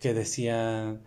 que 0.00 0.14
decían, 0.14 1.00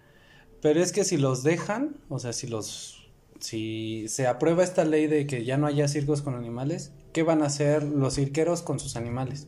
pero 0.61 0.81
es 0.81 0.91
que 0.91 1.03
si 1.03 1.17
los 1.17 1.43
dejan, 1.43 1.95
o 2.09 2.19
sea, 2.19 2.33
si 2.33 2.47
los 2.47 2.97
si 3.39 4.05
se 4.07 4.27
aprueba 4.27 4.63
esta 4.63 4.85
ley 4.85 5.07
de 5.07 5.25
que 5.25 5.43
ya 5.43 5.57
no 5.57 5.65
haya 5.65 5.87
circos 5.87 6.21
con 6.21 6.35
animales, 6.35 6.91
¿qué 7.11 7.23
van 7.23 7.41
a 7.41 7.47
hacer 7.47 7.83
los 7.83 8.15
cirqueros 8.15 8.61
con 8.61 8.79
sus 8.79 8.95
animales? 8.95 9.47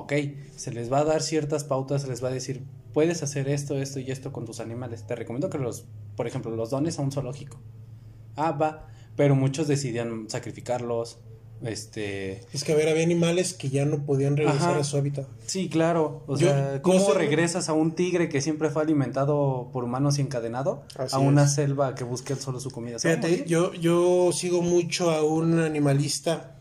Ok, 0.00 0.12
se 0.56 0.72
les 0.72 0.92
va 0.92 0.98
a 1.00 1.04
dar 1.04 1.22
ciertas 1.22 1.64
pautas, 1.64 2.02
se 2.02 2.08
les 2.08 2.22
va 2.22 2.28
a 2.28 2.32
decir, 2.32 2.62
puedes 2.92 3.22
hacer 3.22 3.48
esto, 3.48 3.76
esto 3.78 4.00
y 4.00 4.10
esto 4.10 4.32
con 4.32 4.44
tus 4.44 4.60
animales. 4.60 5.06
Te 5.06 5.14
recomiendo 5.14 5.50
que 5.50 5.58
los, 5.58 5.84
por 6.16 6.26
ejemplo, 6.26 6.54
los 6.54 6.70
dones 6.70 6.98
a 6.98 7.02
un 7.02 7.12
zoológico. 7.12 7.58
Ah, 8.36 8.52
va. 8.52 8.86
Pero 9.16 9.34
muchos 9.34 9.66
decidían 9.68 10.26
sacrificarlos. 10.28 11.18
Este. 11.60 12.42
Es 12.52 12.62
que, 12.62 12.72
a 12.72 12.76
ver, 12.76 12.88
había 12.88 13.02
animales 13.02 13.52
que 13.52 13.68
ya 13.68 13.84
no 13.84 14.04
podían 14.06 14.36
regresar 14.36 14.70
Ajá. 14.70 14.80
a 14.80 14.84
su 14.84 14.96
hábitat. 14.96 15.26
Sí, 15.46 15.68
claro. 15.68 16.22
O 16.28 16.36
Yo- 16.38 16.46
sea, 16.48 16.74
no 16.76 16.82
¿cómo 16.82 17.00
sé- 17.00 17.14
regresas 17.14 17.68
a 17.68 17.72
un 17.72 17.96
tigre 17.96 18.28
que 18.28 18.40
siempre 18.40 18.70
fue 18.70 18.82
alimentado 18.82 19.68
por 19.72 19.82
humanos 19.82 20.18
y 20.18 20.20
encadenado 20.22 20.84
Así 20.96 21.16
a 21.16 21.18
una 21.18 21.44
es. 21.44 21.54
selva 21.54 21.96
que 21.96 22.04
busque 22.04 22.32
él 22.34 22.38
solo 22.38 22.60
su 22.60 22.70
comida? 22.70 23.00
¿Se 23.00 23.08
va 23.12 23.18
a 23.18 23.22
Fíjate, 23.22 23.48
yo, 23.48 23.74
yo 23.74 24.30
sigo 24.32 24.62
mucho 24.62 25.10
a 25.10 25.24
un 25.24 25.58
animalista 25.58 26.54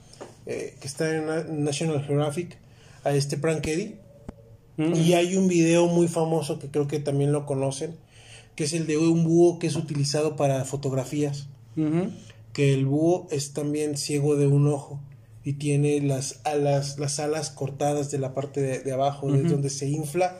eh, 0.48 0.76
que 0.82 0.88
está 0.88 1.14
en 1.16 1.26
Na- 1.28 1.44
National 1.44 2.04
Geographic, 2.04 2.58
a 3.08 3.16
este 3.16 3.38
Frank 3.38 3.66
Eddy. 3.68 3.96
Mm. 4.78 4.94
Y 4.96 5.14
hay 5.14 5.36
un 5.36 5.48
video 5.48 5.88
muy 5.88 6.08
famoso 6.08 6.60
que 6.60 6.68
creo 6.68 6.88
que 6.88 7.00
también 7.00 7.32
lo 7.32 7.46
conocen, 7.46 7.96
que 8.56 8.66
es 8.66 8.74
el 8.74 8.86
de 8.88 8.98
un 8.98 9.24
búho 9.24 9.58
que 9.60 9.68
es 9.68 9.76
utilizado 9.76 10.36
para 10.36 10.64
fotografías. 10.66 11.48
Que 12.54 12.74
el 12.74 12.86
búho 12.88 13.28
es 13.30 13.54
también 13.54 13.98
ciego 13.98 14.36
de 14.36 14.48
un 14.48 14.68
ojo 14.68 15.00
y 15.44 15.54
tiene 15.54 16.02
las 16.02 16.40
alas, 16.44 16.98
las 16.98 17.20
alas 17.20 17.52
cortadas 17.52 18.10
de 18.10 18.18
la 18.18 18.34
parte 18.34 18.62
de, 18.62 18.80
de 18.80 18.92
abajo, 18.92 19.32
de 19.32 19.42
Ujú. 19.42 19.50
donde 19.52 19.70
se 19.70 19.88
infla. 19.88 20.40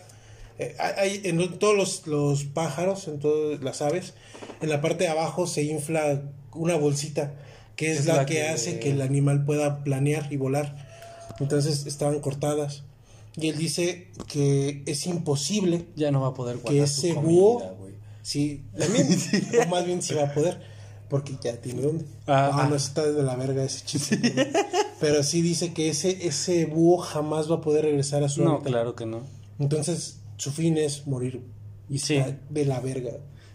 Eh, 0.58 0.76
hay, 0.80 1.22
en 1.26 1.60
todos 1.60 1.76
los, 1.78 2.08
los 2.08 2.44
pájaros, 2.46 3.08
en 3.08 3.20
todas 3.20 3.62
las 3.62 3.84
aves, 3.84 4.16
en 4.62 4.70
la 4.70 4.82
parte 4.82 5.04
de 5.04 5.10
abajo 5.12 5.46
se 5.46 5.64
infla 5.64 6.24
una 6.56 6.76
bolsita, 6.76 7.36
que 7.76 7.92
es, 7.92 8.00
Es 8.00 8.06
la, 8.08 8.16
la 8.16 8.26
que, 8.26 8.34
que- 8.36 8.48
hace 8.48 8.80
que 8.80 8.90
el 8.90 9.02
animal 9.04 9.46
pueda 9.46 9.84
planear 9.84 10.34
y 10.34 10.38
volar. 10.38 10.87
Entonces 11.40 11.86
estaban 11.86 12.20
cortadas. 12.20 12.84
Y 13.36 13.50
él 13.50 13.58
dice 13.58 14.08
que 14.28 14.82
es 14.88 15.06
imposible 15.06 15.86
Ya 15.96 16.10
no 16.12 16.22
va 16.22 16.30
a 16.30 16.34
poder 16.34 16.58
que 16.58 16.82
ese 16.82 17.14
búho, 17.14 17.62
sí, 18.24 18.64
también, 18.78 19.08
o 19.66 19.70
más 19.70 19.86
bien 19.86 20.02
sí 20.02 20.16
va 20.16 20.24
a 20.24 20.34
poder, 20.34 20.60
porque 21.08 21.36
ya 21.42 21.56
tiene 21.62 21.82
dónde. 21.82 22.06
Ah, 22.26 22.50
Ah, 22.52 22.62
ah. 22.64 22.68
no 22.68 22.76
está 22.76 23.06
de 23.06 23.22
la 23.24 23.36
verga 23.36 23.64
ese 23.64 23.86
chiste. 23.86 24.20
Pero 25.00 25.22
sí 25.22 25.44
dice 25.44 25.72
que 25.74 25.90
ese, 25.90 26.26
ese 26.28 26.66
búho 26.66 26.98
jamás 26.98 27.50
va 27.52 27.56
a 27.58 27.62
poder 27.62 27.86
regresar 27.86 28.24
a 28.24 28.30
su 28.30 28.44
No, 28.44 28.54
hábitat. 28.56 28.68
claro 28.72 28.96
que 28.96 29.06
no. 29.06 29.22
Entonces, 29.60 30.20
su 30.38 30.52
fin 30.52 30.78
es 30.80 31.06
morir. 31.06 31.44
Y 31.90 32.00
Sí. 32.00 32.16
está 32.16 32.36
de 32.50 32.66
la 32.66 32.80
verga. 32.80 33.12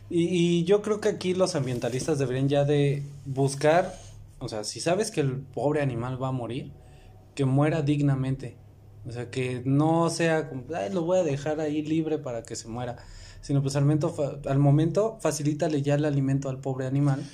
Y, 0.09 0.23
y 0.61 0.65
yo 0.65 0.81
creo 0.83 1.01
que 1.01 1.09
aquí 1.09 1.35
los 1.35 1.57
ambientalistas 1.57 2.19
deberían 2.21 2.49
ya 2.49 2.65
de 2.65 3.03
buscar, 3.27 3.99
o 4.39 4.49
sea, 4.49 4.63
si 4.63 4.79
sabes 4.79 5.11
que 5.11 5.21
el 5.23 5.33
pobre 5.39 5.83
animal 5.83 6.23
va 6.23 6.29
a 6.29 6.33
morir, 6.33 6.71
que 7.35 7.45
muera 7.45 7.83
dignamente. 7.83 8.57
O 9.07 9.11
sea, 9.13 9.31
que 9.31 9.63
no 9.65 10.11
sea 10.11 10.49
como, 10.49 10.65
"Ay, 10.75 10.93
lo 10.93 11.03
voy 11.03 11.19
a 11.19 11.23
dejar 11.25 11.61
ahí 11.61 11.83
libre 11.83 12.19
para 12.19 12.43
que 12.43 12.57
se 12.57 12.69
muera. 12.69 12.97
Sino 13.41 13.61
pues 13.61 13.75
al 13.75 13.83
momento, 13.83 14.41
al 14.47 14.59
momento 14.59 15.19
facilítale 15.21 15.83
ya 15.83 15.95
el 15.97 16.05
alimento 16.05 16.49
al 16.49 16.61
pobre 16.61 16.87
animal 16.87 17.25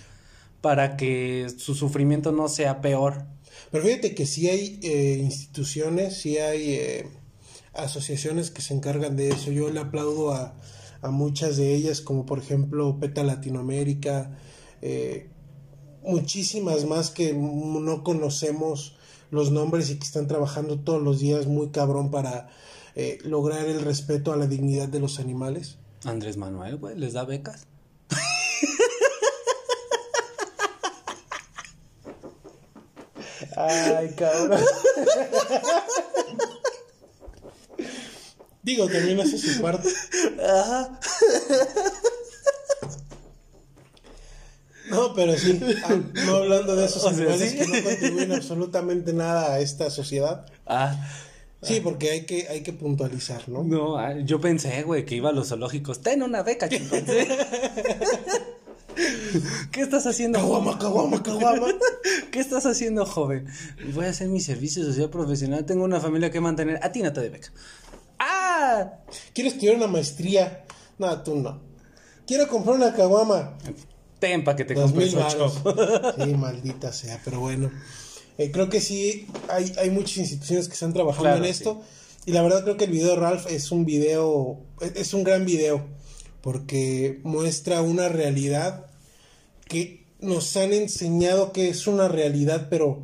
para 0.60 0.96
que 0.96 1.46
su 1.56 1.74
sufrimiento 1.74 2.32
no 2.32 2.48
sea 2.48 2.80
peor. 2.80 3.26
Pero 3.70 3.84
fíjate 3.84 4.14
que 4.14 4.26
sí 4.26 4.48
hay 4.48 4.80
eh, 4.82 5.18
instituciones, 5.22 6.16
sí 6.16 6.38
hay 6.38 6.72
eh, 6.72 7.08
asociaciones 7.74 8.50
que 8.50 8.62
se 8.62 8.74
encargan 8.74 9.16
de 9.16 9.28
eso. 9.28 9.50
Yo 9.52 9.70
le 9.70 9.80
aplaudo 9.80 10.32
a, 10.32 10.54
a 11.02 11.10
muchas 11.10 11.56
de 11.56 11.74
ellas, 11.74 12.00
como 12.00 12.26
por 12.26 12.38
ejemplo 12.38 12.98
PETA 12.98 13.22
Latinoamérica, 13.22 14.36
eh, 14.82 15.28
muchísimas 16.02 16.86
más 16.86 17.10
que 17.10 17.34
no 17.34 18.02
conocemos 18.02 18.97
los 19.30 19.50
nombres 19.50 19.90
y 19.90 19.98
que 19.98 20.04
están 20.04 20.26
trabajando 20.26 20.78
todos 20.78 21.02
los 21.02 21.20
días 21.20 21.46
muy 21.46 21.70
cabrón 21.70 22.10
para 22.10 22.48
eh, 22.94 23.18
lograr 23.22 23.66
el 23.66 23.80
respeto 23.82 24.32
a 24.32 24.36
la 24.36 24.46
dignidad 24.46 24.88
de 24.88 25.00
los 25.00 25.18
animales. 25.20 25.78
Andrés 26.04 26.36
Manuel, 26.36 26.76
güey, 26.76 26.96
les 26.96 27.12
da 27.12 27.24
becas. 27.24 27.66
Ay, 33.56 34.14
cabrón. 34.16 34.60
Digo, 38.62 38.86
también 38.86 39.20
hace 39.20 39.38
su 39.38 39.60
parte. 39.60 39.88
No, 44.90 45.14
pero 45.14 45.36
sí, 45.36 45.60
no 46.26 46.36
hablando 46.36 46.76
de 46.76 46.86
esos 46.86 47.04
O 47.04 47.10
sea, 47.10 47.16
animales 47.18 47.50
sí. 47.50 47.58
que 47.58 47.66
no 47.66 47.82
contribuyen 47.84 48.32
absolutamente 48.32 49.12
nada 49.12 49.54
a 49.54 49.60
esta 49.60 49.90
sociedad. 49.90 50.46
Ah, 50.66 50.96
Sí, 51.60 51.80
porque 51.80 52.10
hay 52.10 52.24
que, 52.24 52.46
hay 52.48 52.62
que 52.62 52.72
puntualizar, 52.72 53.48
¿no? 53.48 53.64
no, 53.64 53.98
ah, 53.98 54.14
yo 54.20 54.40
pensé, 54.40 54.84
güey, 54.84 55.04
que 55.04 55.16
iba 55.16 55.30
a 55.30 55.32
los 55.32 55.48
zoológicos. 55.48 56.00
Ten 56.00 56.22
una 56.22 56.44
beca, 56.44 56.68
chimpancé. 56.68 57.26
¿Qué 59.72 59.80
estás 59.80 60.06
haciendo? 60.06 60.38
Caguama, 60.38 60.78
caguama, 60.78 61.22
caguama. 61.22 61.66
¿Qué 62.30 62.40
estás 62.40 62.64
haciendo, 62.66 63.04
joven? 63.06 63.48
Voy 63.92 64.06
a 64.06 64.10
hacer 64.10 64.28
mi 64.28 64.40
servicio 64.40 64.84
social 64.84 65.10
profesional. 65.10 65.64
Tengo 65.64 65.84
una 65.84 66.00
familia 66.00 66.30
que 66.30 66.40
mantener. 66.40 66.78
A 66.82 66.92
ti 66.92 67.02
no 67.02 67.12
te 67.12 67.20
de 67.22 67.30
beca. 67.30 67.48
¡Ah! 68.18 68.92
¿Quieres 69.32 69.54
estudiar 69.54 69.76
una 69.76 69.86
maestría? 69.86 70.64
No, 70.98 71.22
tú 71.22 71.36
no. 71.36 71.60
Quiero 72.26 72.48
comprar 72.48 72.76
una 72.76 72.94
caguama. 72.94 73.56
Ten 74.18 74.44
que 74.44 74.64
te 74.64 74.74
compres 74.74 75.14
ocho. 75.14 75.52
Sí, 76.24 76.34
maldita 76.34 76.92
sea, 76.92 77.20
pero 77.24 77.40
bueno. 77.40 77.70
Eh, 78.36 78.50
creo 78.52 78.68
que 78.68 78.80
sí, 78.80 79.26
hay, 79.48 79.72
hay 79.80 79.90
muchas 79.90 80.18
instituciones 80.18 80.68
que 80.68 80.74
están 80.74 80.92
trabajando 80.92 81.24
Claro, 81.30 81.44
en 81.44 81.50
esto. 81.50 81.80
Y 82.26 82.32
la 82.32 82.42
verdad 82.42 82.62
creo 82.64 82.76
que 82.76 82.84
el 82.84 82.90
video 82.92 83.10
de 83.10 83.16
Ralph 83.16 83.46
es 83.48 83.72
un 83.72 83.84
video, 83.84 84.60
es- 84.80 84.94
es 84.96 85.14
un 85.14 85.24
gran 85.24 85.44
video, 85.44 85.82
porque 86.42 87.20
muestra 87.24 87.80
una 87.82 88.08
realidad 88.08 88.86
que 89.66 90.06
nos 90.20 90.56
han 90.56 90.72
enseñado 90.72 91.52
que 91.52 91.68
es 91.68 91.86
una 91.86 92.08
realidad, 92.08 92.68
pero 92.70 93.02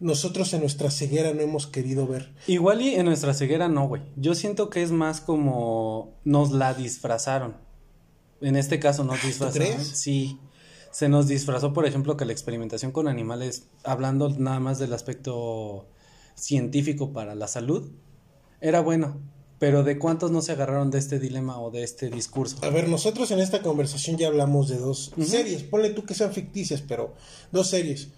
nosotros 0.00 0.52
en 0.52 0.60
nuestra 0.60 0.90
ceguera 0.90 1.32
no 1.34 1.40
hemos 1.40 1.66
querido 1.66 2.06
ver. 2.06 2.32
Igual 2.46 2.82
y 2.82 2.94
en 2.94 3.06
nuestra 3.06 3.34
ceguera 3.34 3.68
no, 3.68 3.88
güey. 3.88 4.02
Yo 4.16 4.34
siento 4.34 4.70
que 4.70 4.82
es 4.82 4.90
más 4.92 5.20
como 5.20 6.14
nos 6.24 6.52
la 6.52 6.74
disfrazaron. 6.74 7.56
En 8.40 8.54
este 8.54 8.78
caso 8.78 9.02
nos 9.02 9.20
disfrazaron. 9.22 9.68
crees? 9.74 9.88
Sí. 9.88 10.38
Se 10.98 11.08
nos 11.08 11.28
disfrazó, 11.28 11.72
por 11.72 11.86
ejemplo, 11.86 12.16
que 12.16 12.24
la 12.24 12.32
experimentación 12.32 12.90
con 12.90 13.06
animales, 13.06 13.68
hablando 13.84 14.30
nada 14.30 14.58
más 14.58 14.80
del 14.80 14.92
aspecto 14.92 15.86
científico 16.34 17.12
para 17.12 17.36
la 17.36 17.46
salud, 17.46 17.92
era 18.60 18.80
bueno. 18.80 19.20
Pero 19.60 19.84
¿de 19.84 19.96
cuántos 19.96 20.32
no 20.32 20.42
se 20.42 20.50
agarraron 20.50 20.90
de 20.90 20.98
este 20.98 21.20
dilema 21.20 21.60
o 21.60 21.70
de 21.70 21.84
este 21.84 22.10
discurso? 22.10 22.56
A 22.62 22.70
ver, 22.70 22.88
nosotros 22.88 23.30
en 23.30 23.38
esta 23.38 23.62
conversación 23.62 24.16
ya 24.16 24.26
hablamos 24.26 24.68
de 24.68 24.78
dos 24.78 25.12
series, 25.24 25.62
ponle 25.62 25.90
tú 25.90 26.04
que 26.04 26.14
sean 26.14 26.32
ficticias, 26.32 26.82
pero 26.82 27.14
dos 27.52 27.68
series. 27.70 28.08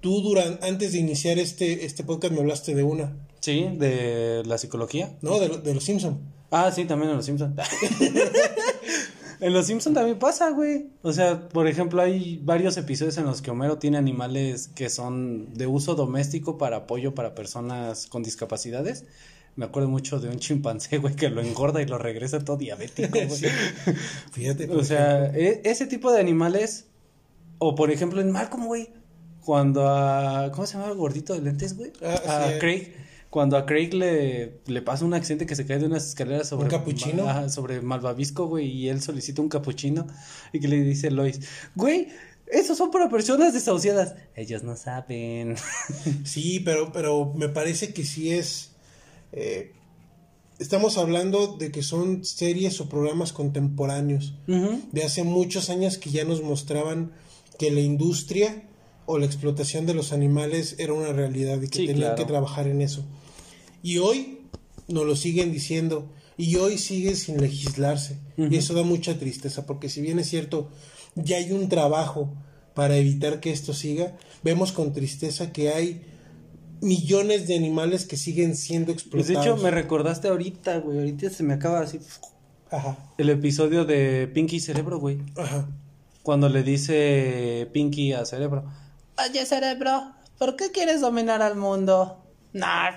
Tú 0.00 0.22
durante, 0.22 0.66
antes 0.66 0.92
de 0.92 1.00
iniciar 1.00 1.38
este, 1.38 1.84
este 1.84 2.02
podcast 2.02 2.32
me 2.32 2.40
hablaste 2.40 2.74
de 2.74 2.82
una, 2.82 3.14
Sí, 3.40 3.68
de 3.76 4.42
la 4.46 4.56
psicología. 4.56 5.18
¿no? 5.20 5.38
De, 5.38 5.48
de 5.48 5.74
los 5.74 5.84
Simpson. 5.84 6.18
Ah, 6.50 6.70
sí, 6.72 6.84
también 6.84 7.10
en 7.10 7.16
Los 7.16 7.26
Simpsons. 7.26 7.54
en 9.40 9.52
Los 9.52 9.66
Simpsons 9.66 9.94
también 9.94 10.18
pasa, 10.18 10.50
güey. 10.50 10.90
O 11.02 11.12
sea, 11.12 11.48
por 11.48 11.68
ejemplo, 11.68 12.02
hay 12.02 12.40
varios 12.42 12.76
episodios 12.76 13.16
en 13.18 13.24
los 13.24 13.42
que 13.42 13.50
Homero 13.50 13.78
tiene 13.78 13.98
animales 13.98 14.68
que 14.74 14.88
son 14.88 15.52
de 15.54 15.66
uso 15.66 15.94
doméstico 15.94 16.58
para 16.58 16.78
apoyo 16.78 17.14
para 17.14 17.34
personas 17.34 18.06
con 18.06 18.22
discapacidades. 18.22 19.04
Me 19.56 19.64
acuerdo 19.64 19.88
mucho 19.88 20.20
de 20.20 20.28
un 20.28 20.38
chimpancé, 20.38 20.98
güey, 20.98 21.16
que 21.16 21.30
lo 21.30 21.40
engorda 21.40 21.80
y 21.80 21.86
lo 21.86 21.96
regresa 21.96 22.44
todo 22.44 22.56
diabético, 22.58 23.10
güey. 23.18 23.30
Sí. 23.30 23.46
Fíjate. 24.32 24.70
O 24.70 24.84
sea, 24.84 25.26
e- 25.34 25.62
ese 25.64 25.86
tipo 25.86 26.12
de 26.12 26.20
animales, 26.20 26.86
o 27.58 27.74
por 27.74 27.90
ejemplo 27.90 28.20
en 28.20 28.30
Malcolm, 28.30 28.66
güey, 28.66 28.90
cuando 29.42 29.88
a, 29.88 30.50
¿cómo 30.52 30.66
se 30.66 30.74
llama 30.76 30.90
el 30.90 30.96
gordito 30.98 31.32
de 31.32 31.40
lentes, 31.40 31.76
güey? 31.76 31.92
Ah, 32.02 32.20
a 32.46 32.52
sí. 32.52 32.58
Craig, 32.58 32.92
cuando 33.36 33.58
a 33.58 33.66
Craig 33.66 33.92
le, 33.92 34.60
le 34.64 34.80
pasa 34.80 35.04
un 35.04 35.12
accidente 35.12 35.44
que 35.44 35.54
se 35.54 35.66
cae 35.66 35.78
de 35.78 35.84
unas 35.84 36.06
escaleras 36.08 36.48
sobre... 36.48 36.64
¿Un 36.64 36.70
capuchino? 36.70 37.50
Sobre 37.50 37.82
Malvavisco, 37.82 38.46
güey, 38.46 38.66
y 38.66 38.88
él 38.88 39.02
solicita 39.02 39.42
un 39.42 39.50
capuchino, 39.50 40.06
y 40.54 40.58
que 40.60 40.68
le 40.68 40.80
dice 40.82 41.10
Lois, 41.10 41.40
güey, 41.74 42.08
esos 42.46 42.78
son 42.78 42.90
para 42.90 43.10
personas 43.10 43.52
desahuciadas. 43.52 44.14
Ellos 44.36 44.62
no 44.62 44.74
saben. 44.74 45.56
Sí, 46.24 46.60
pero, 46.60 46.92
pero 46.92 47.34
me 47.36 47.50
parece 47.50 47.92
que 47.92 48.06
sí 48.06 48.30
es. 48.30 48.70
eh, 49.32 49.72
estamos 50.58 50.96
hablando 50.96 51.58
de 51.58 51.70
que 51.70 51.82
son 51.82 52.24
series 52.24 52.80
o 52.80 52.88
programas 52.88 53.34
contemporáneos 53.34 54.32
de 54.46 55.04
hace 55.04 55.24
muchos 55.24 55.68
años 55.68 55.98
que 55.98 56.08
ya 56.08 56.24
nos 56.24 56.40
mostraban 56.42 57.12
que 57.58 57.70
la 57.70 57.80
industria 57.80 58.62
o 59.04 59.18
la 59.18 59.26
explotación 59.26 59.84
de 59.84 59.92
los 59.92 60.14
animales 60.14 60.76
era 60.78 60.94
una 60.94 61.12
realidad 61.12 61.60
y 61.60 61.68
que 61.68 61.80
Sí, 61.80 61.86
tenían 61.86 61.98
claro. 61.98 62.16
que 62.16 62.24
trabajar 62.24 62.66
en 62.68 62.80
eso. 62.80 63.04
Y 63.86 63.98
hoy 63.98 64.40
nos 64.88 65.06
lo 65.06 65.14
siguen 65.14 65.52
diciendo 65.52 66.10
y 66.36 66.56
hoy 66.56 66.76
sigue 66.76 67.14
sin 67.14 67.40
legislarse. 67.40 68.18
Y 68.36 68.56
eso 68.56 68.74
da 68.74 68.82
mucha 68.82 69.16
tristeza 69.16 69.64
porque 69.64 69.88
si 69.88 70.00
bien 70.00 70.18
es 70.18 70.28
cierto, 70.28 70.68
ya 71.14 71.36
hay 71.36 71.52
un 71.52 71.68
trabajo 71.68 72.34
para 72.74 72.96
evitar 72.96 73.38
que 73.38 73.52
esto 73.52 73.72
siga, 73.72 74.16
vemos 74.42 74.72
con 74.72 74.92
tristeza 74.92 75.52
que 75.52 75.68
hay 75.72 76.02
millones 76.80 77.46
de 77.46 77.54
animales 77.54 78.04
que 78.06 78.16
siguen 78.16 78.56
siendo 78.56 78.86
Pues 78.92 79.02
explotados. 79.04 79.28
de 79.44 79.50
hecho 79.52 79.56
me 79.62 79.70
recordaste 79.70 80.26
ahorita, 80.28 80.78
güey, 80.78 80.98
ahorita 80.98 81.30
se 81.30 81.44
me 81.44 81.54
acaba 81.54 81.78
así 81.80 82.00
Ajá, 82.72 82.98
el 83.18 83.30
episodio 83.30 83.84
de 83.84 84.26
Pinky 84.34 84.58
Cerebro, 84.58 84.98
güey. 84.98 85.18
ajá. 85.36 85.68
Cuando 86.24 86.48
le 86.48 86.64
dice 86.64 87.68
Pinky 87.72 88.12
a 88.14 88.24
Cerebro, 88.26 88.64
Oye 89.24 89.46
Cerebro, 89.46 90.12
¿por 90.38 90.56
qué 90.56 90.72
quieres 90.72 91.00
dominar 91.00 91.40
al 91.40 91.54
mundo? 91.56 92.20
Nah. 92.56 92.90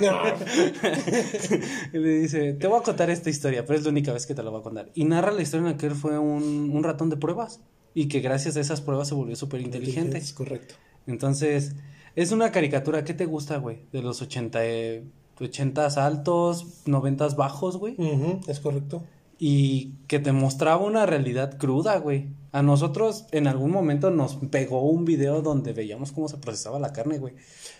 No. 0.00 0.22
y 1.92 1.98
le 1.98 2.18
dice, 2.18 2.54
te 2.54 2.66
voy 2.66 2.80
a 2.80 2.82
contar 2.82 3.10
esta 3.10 3.30
historia, 3.30 3.64
pero 3.64 3.78
es 3.78 3.84
la 3.84 3.90
única 3.90 4.12
vez 4.12 4.26
que 4.26 4.34
te 4.34 4.42
la 4.42 4.50
voy 4.50 4.60
a 4.60 4.62
contar. 4.62 4.90
Y 4.94 5.04
narra 5.04 5.30
la 5.30 5.42
historia 5.42 5.66
en 5.66 5.72
la 5.72 5.78
que 5.78 5.86
él 5.86 5.94
fue 5.94 6.18
un, 6.18 6.70
un 6.72 6.84
ratón 6.84 7.10
de 7.10 7.16
pruebas 7.16 7.60
y 7.94 8.08
que 8.08 8.20
gracias 8.20 8.56
a 8.56 8.60
esas 8.60 8.80
pruebas 8.80 9.08
se 9.08 9.14
volvió 9.14 9.36
súper 9.36 9.60
inteligente. 9.60 10.18
Es 10.18 10.32
correcto. 10.32 10.74
Entonces, 11.06 11.76
es 12.16 12.32
una 12.32 12.50
caricatura, 12.50 13.04
¿qué 13.04 13.14
te 13.14 13.26
gusta, 13.26 13.58
güey? 13.58 13.86
De 13.92 14.02
los 14.02 14.20
80, 14.20 14.66
eh, 14.66 15.04
80 15.40 15.86
altos, 16.04 16.82
90 16.86 17.28
bajos, 17.28 17.76
güey. 17.76 17.96
Es 18.48 18.60
correcto. 18.60 19.04
Y 19.38 19.94
que 20.08 20.18
te 20.18 20.32
mostraba 20.32 20.84
una 20.84 21.06
realidad 21.06 21.56
cruda, 21.58 21.98
güey. 21.98 22.28
A 22.54 22.62
nosotros 22.62 23.24
en 23.32 23.48
algún 23.48 23.72
momento 23.72 24.12
nos 24.12 24.36
pegó 24.36 24.82
un 24.88 25.04
video 25.04 25.42
donde 25.42 25.72
veíamos 25.72 26.12
cómo 26.12 26.28
se 26.28 26.36
procesaba 26.36 26.78
la 26.78 26.92
carne, 26.92 27.18
güey. 27.18 27.34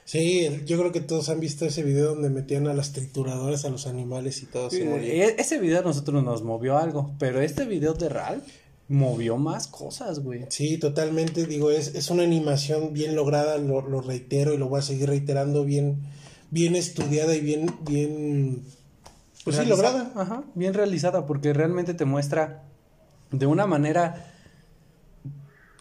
Sí, 0.04 0.48
yo 0.66 0.76
creo 0.80 0.90
que 0.90 1.00
todos 1.00 1.28
han 1.28 1.38
visto 1.38 1.64
ese 1.64 1.84
video 1.84 2.06
donde 2.14 2.28
metían 2.28 2.66
a 2.66 2.74
las 2.74 2.92
trituradoras 2.92 3.64
a 3.64 3.68
los 3.68 3.86
animales 3.86 4.42
y 4.42 4.46
todo 4.46 4.70
se 4.70 4.84
moría. 4.84 5.26
E- 5.26 5.36
ese 5.38 5.60
video 5.60 5.78
a 5.78 5.82
nosotros 5.84 6.24
nos 6.24 6.42
movió 6.42 6.76
algo, 6.76 7.14
pero 7.20 7.40
este 7.40 7.66
video 7.66 7.94
de 7.94 8.08
Ral 8.08 8.42
movió 8.88 9.36
más 9.36 9.68
cosas, 9.68 10.18
güey. 10.18 10.46
Sí, 10.48 10.76
totalmente, 10.76 11.46
digo, 11.46 11.70
es, 11.70 11.94
es 11.94 12.10
una 12.10 12.24
animación 12.24 12.92
bien 12.92 13.14
lograda, 13.14 13.58
lo, 13.58 13.80
lo 13.80 14.00
reitero 14.00 14.54
y 14.54 14.58
lo 14.58 14.68
voy 14.68 14.80
a 14.80 14.82
seguir 14.82 15.08
reiterando, 15.08 15.64
bien, 15.64 16.00
bien 16.50 16.74
estudiada 16.74 17.36
y 17.36 17.40
bien, 17.40 17.70
bien, 17.88 18.64
pues 19.44 19.54
sí, 19.54 19.66
lograda. 19.66 20.10
Ajá, 20.16 20.42
bien 20.56 20.74
realizada, 20.74 21.26
porque 21.26 21.52
realmente 21.52 21.94
te 21.94 22.04
muestra 22.04 22.64
de 23.30 23.46
una 23.46 23.68
manera 23.68 24.32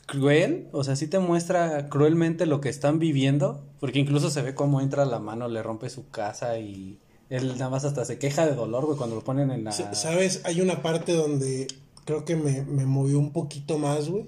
cruel, 0.05 0.69
o 0.71 0.83
sea, 0.83 0.95
sí 0.95 1.07
te 1.07 1.19
muestra 1.19 1.89
cruelmente 1.89 2.45
lo 2.45 2.61
que 2.61 2.69
están 2.69 2.99
viviendo, 2.99 3.65
porque 3.79 3.99
incluso 3.99 4.29
se 4.29 4.41
ve 4.41 4.55
cómo 4.55 4.81
entra 4.81 5.05
la 5.05 5.19
mano, 5.19 5.47
le 5.47 5.63
rompe 5.63 5.89
su 5.89 6.09
casa 6.09 6.59
y 6.59 6.99
él 7.29 7.47
nada 7.49 7.69
más 7.69 7.85
hasta 7.85 8.05
se 8.05 8.19
queja 8.19 8.45
de 8.45 8.55
dolor, 8.55 8.85
güey, 8.85 8.97
cuando 8.97 9.15
lo 9.15 9.23
ponen 9.23 9.51
en 9.51 9.63
la... 9.63 9.71
Sabes, 9.71 10.41
hay 10.43 10.61
una 10.61 10.81
parte 10.81 11.13
donde 11.13 11.67
creo 12.05 12.25
que 12.25 12.35
me, 12.35 12.63
me 12.63 12.85
movió 12.85 13.17
un 13.17 13.31
poquito 13.31 13.77
más, 13.77 14.09
güey, 14.09 14.27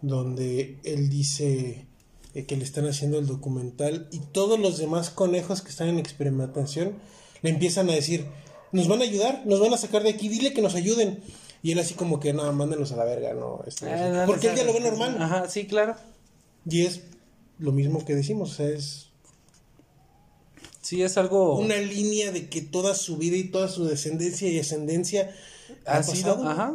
donde 0.00 0.78
él 0.84 1.10
dice 1.10 1.86
que 2.46 2.56
le 2.56 2.62
están 2.62 2.86
haciendo 2.86 3.18
el 3.18 3.26
documental 3.26 4.08
y 4.12 4.20
todos 4.20 4.60
los 4.60 4.78
demás 4.78 5.10
conejos 5.10 5.60
que 5.62 5.70
están 5.70 5.88
en 5.88 5.98
experimentación 5.98 6.94
le 7.42 7.50
empiezan 7.50 7.90
a 7.90 7.94
decir, 7.94 8.26
nos 8.72 8.86
van 8.86 9.00
a 9.00 9.04
ayudar, 9.04 9.42
nos 9.46 9.60
van 9.60 9.72
a 9.72 9.78
sacar 9.78 10.02
de 10.02 10.10
aquí, 10.10 10.28
dile 10.28 10.52
que 10.52 10.62
nos 10.62 10.74
ayuden. 10.74 11.20
Y 11.62 11.72
él 11.72 11.78
así 11.78 11.94
como 11.94 12.20
que, 12.20 12.32
no, 12.32 12.50
mándenlos 12.52 12.92
a 12.92 12.96
la 12.96 13.04
verga, 13.04 13.34
no. 13.34 13.62
esto 13.66 13.86
no 13.86 13.92
Eh, 13.92 13.98
sé". 13.98 14.10
no, 14.10 14.26
Porque 14.26 14.50
él 14.50 14.56
ya 14.56 14.64
lo 14.64 14.72
ve 14.72 14.80
normal. 14.80 15.16
Ajá, 15.20 15.48
sí, 15.48 15.66
claro. 15.66 15.96
Y 16.68 16.82
es 16.86 17.02
lo 17.58 17.72
mismo 17.72 18.04
que 18.04 18.14
decimos, 18.14 18.52
o 18.52 18.54
sea, 18.54 18.68
es 18.68 19.06
Sí, 20.80 21.02
es 21.02 21.18
algo... 21.18 21.58
una 21.58 21.76
línea 21.76 22.30
de 22.32 22.48
que 22.48 22.62
toda 22.62 22.94
su 22.94 23.16
vida 23.18 23.36
y 23.36 23.44
toda 23.44 23.68
su 23.68 23.84
descendencia 23.84 24.48
y 24.48 24.58
ascendencia 24.58 25.30
ha 25.86 25.98
ha 25.98 26.02
sido, 26.02 26.36
pasado. 26.36 26.48
ajá. 26.48 26.74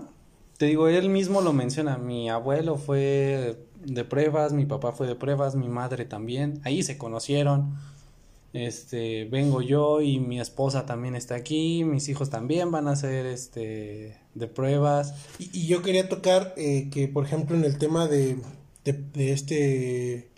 Te 0.57 0.67
digo, 0.67 0.87
él 0.87 1.09
mismo 1.09 1.41
lo 1.41 1.51
menciona, 1.51 1.97
mi 1.97 2.29
abuelo 2.29 2.77
fue 2.77 3.57
de 3.83 4.05
pruebas, 4.05 4.53
mi 4.53 4.65
papá 4.65 4.91
fue 4.91 5.07
de 5.07 5.15
pruebas, 5.15 5.55
mi 5.55 5.67
madre 5.67 6.05
también, 6.05 6.61
ahí 6.63 6.83
se 6.83 6.97
conocieron. 6.97 7.73
Este, 8.53 9.25
vengo 9.25 9.61
yo 9.63 10.01
y 10.01 10.19
mi 10.19 10.39
esposa 10.39 10.85
también 10.85 11.15
está 11.15 11.33
aquí, 11.35 11.83
mis 11.83 12.07
hijos 12.09 12.29
también 12.29 12.69
van 12.71 12.87
a 12.87 12.95
ser 12.95 13.25
este 13.25 14.17
de 14.35 14.47
pruebas. 14.47 15.15
Y, 15.39 15.49
y 15.61 15.67
yo 15.67 15.81
quería 15.81 16.07
tocar 16.07 16.53
eh, 16.55 16.89
que, 16.91 17.07
por 17.07 17.25
ejemplo, 17.25 17.55
en 17.57 17.63
el 17.65 17.77
tema 17.79 18.07
de, 18.07 18.37
de, 18.85 18.93
de 18.93 19.31
este. 19.31 20.29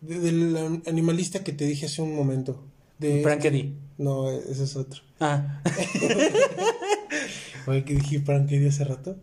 de- 0.00 0.18
del 0.20 0.82
animalista 0.86 1.44
que 1.44 1.52
te 1.52 1.64
dije 1.64 1.86
hace 1.86 2.02
un 2.02 2.14
momento. 2.14 2.60
De, 2.98 3.22
Frank 3.22 3.44
Eddy. 3.44 3.76
No, 3.98 4.30
ese 4.30 4.64
es 4.64 4.74
otro. 4.76 5.02
Ah, 5.20 5.62
Oye, 7.66 7.84
que 7.84 7.94
dije 7.94 8.20
Frank 8.20 8.50
hace 8.68 8.84
rato. 8.84 9.16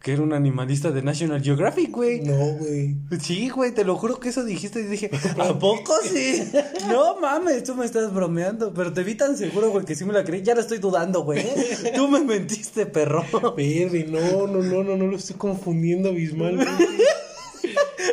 Que 0.00 0.12
era 0.12 0.22
un 0.22 0.32
animalista 0.32 0.92
de 0.92 1.02
National 1.02 1.42
Geographic, 1.42 1.90
güey. 1.90 2.20
No, 2.20 2.36
güey. 2.36 2.96
Sí, 3.20 3.48
güey, 3.48 3.72
te 3.72 3.84
lo 3.84 3.96
juro 3.96 4.20
que 4.20 4.28
eso 4.28 4.44
dijiste 4.44 4.80
y 4.80 4.84
dije, 4.84 5.10
¿a 5.38 5.58
poco 5.58 5.92
sí? 6.04 6.50
No 6.88 7.18
mames, 7.20 7.64
tú 7.64 7.74
me 7.74 7.84
estás 7.84 8.14
bromeando, 8.14 8.72
pero 8.72 8.92
te 8.92 9.02
vi 9.02 9.16
tan 9.16 9.36
seguro, 9.36 9.70
güey, 9.70 9.84
que 9.84 9.96
sí 9.96 10.04
me 10.04 10.12
la 10.12 10.24
creí, 10.24 10.42
ya 10.42 10.54
la 10.54 10.60
estoy 10.60 10.78
dudando, 10.78 11.22
güey. 11.22 11.44
Tú 11.94 12.08
me 12.08 12.20
mentiste, 12.20 12.86
perro. 12.86 13.24
Perry, 13.56 14.04
no, 14.08 14.46
no, 14.46 14.62
no, 14.62 14.84
no, 14.84 14.96
no 14.96 15.06
lo 15.06 15.16
estoy 15.16 15.36
confundiendo 15.36 16.10
abismalmente. 16.10 16.86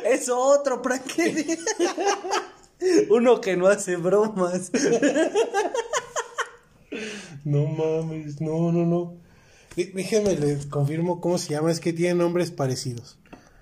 Es 0.06 0.28
otro, 0.30 0.82
Frankie. 0.82 1.58
Uno 3.10 3.40
que 3.42 3.56
no 3.56 3.68
hace 3.68 3.96
bromas. 3.96 4.72
No 7.44 7.68
mames, 7.68 8.42
no, 8.42 8.72
no, 8.72 8.86
no. 8.86 9.25
Dé- 9.76 9.92
Déjame, 9.94 10.36
les 10.36 10.66
confirmo 10.66 11.20
cómo 11.22 11.38
se 11.38 11.50
llama. 11.54 11.72
Es 11.72 11.80
que 11.80 11.94
tiene 11.94 12.16
nombres 12.16 12.52
parecidos. 12.52 13.18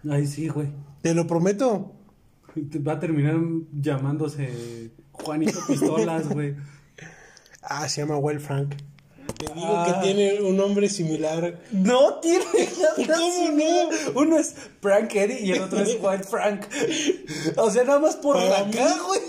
Ay, 0.10 0.28
sí, 0.28 0.48
güey. 0.48 0.68
Te 1.02 1.14
lo 1.14 1.26
prometo. 1.28 1.94
Va 2.88 2.94
a 2.94 3.00
terminar 3.00 3.36
llamándose 3.74 4.92
Juanito 5.12 5.60
Pistolas, 5.68 6.30
güey. 6.30 6.56
Ah, 7.62 7.88
se 7.90 8.02
llama 8.02 8.18
Well 8.18 8.40
Frank. 8.40 8.76
Te 9.40 9.46
digo 9.54 9.66
Ah. 9.76 9.86
que 10.02 10.06
tiene 10.08 10.42
un 10.42 10.56
nombre 10.58 10.88
similar. 10.90 11.60
No 11.72 12.20
tiene 12.20 12.44
nada 13.08 13.18
¿Cómo 13.18 13.48
similar. 13.48 13.88
Uno 14.16 14.38
es 14.38 14.54
Frank 14.82 15.16
Eddie 15.16 15.42
y 15.46 15.52
el 15.54 15.62
otro 15.62 15.80
es 15.80 15.98
White 16.00 16.24
Frank. 16.26 16.66
O 17.58 17.72
sea, 17.72 17.84
nada 17.86 18.00
más 18.00 18.16
por 18.18 18.36
Para 18.36 18.60
la 18.60 18.66
mí- 18.66 18.74
cara, 18.74 18.96
güey. 19.08 19.22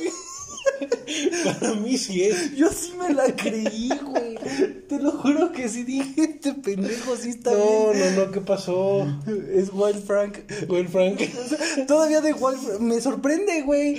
Para 1.60 1.74
mí 1.74 1.96
sí 1.96 2.24
es. 2.24 2.54
Yo 2.56 2.68
sí 2.70 2.92
me 2.98 3.14
la 3.14 3.34
creí, 3.34 3.88
güey. 4.02 4.23
Te 4.88 4.98
lo 4.98 5.12
juro 5.12 5.52
que 5.52 5.68
sí 5.68 5.82
dije, 5.82 6.22
este 6.22 6.52
pendejo 6.54 7.16
sí 7.16 7.30
está 7.30 7.52
No, 7.52 7.90
bien. 7.92 8.16
no, 8.16 8.26
no, 8.26 8.30
¿qué 8.32 8.40
pasó? 8.40 9.06
Es 9.52 9.70
Wild 9.72 10.04
Frank. 10.04 10.38
Well 10.68 10.88
Frank. 10.88 11.20
Todavía 11.88 12.20
de 12.20 12.32
Wild 12.32 12.58
Frank. 12.60 12.80
Me 12.80 13.00
sorprende, 13.00 13.62
güey. 13.62 13.98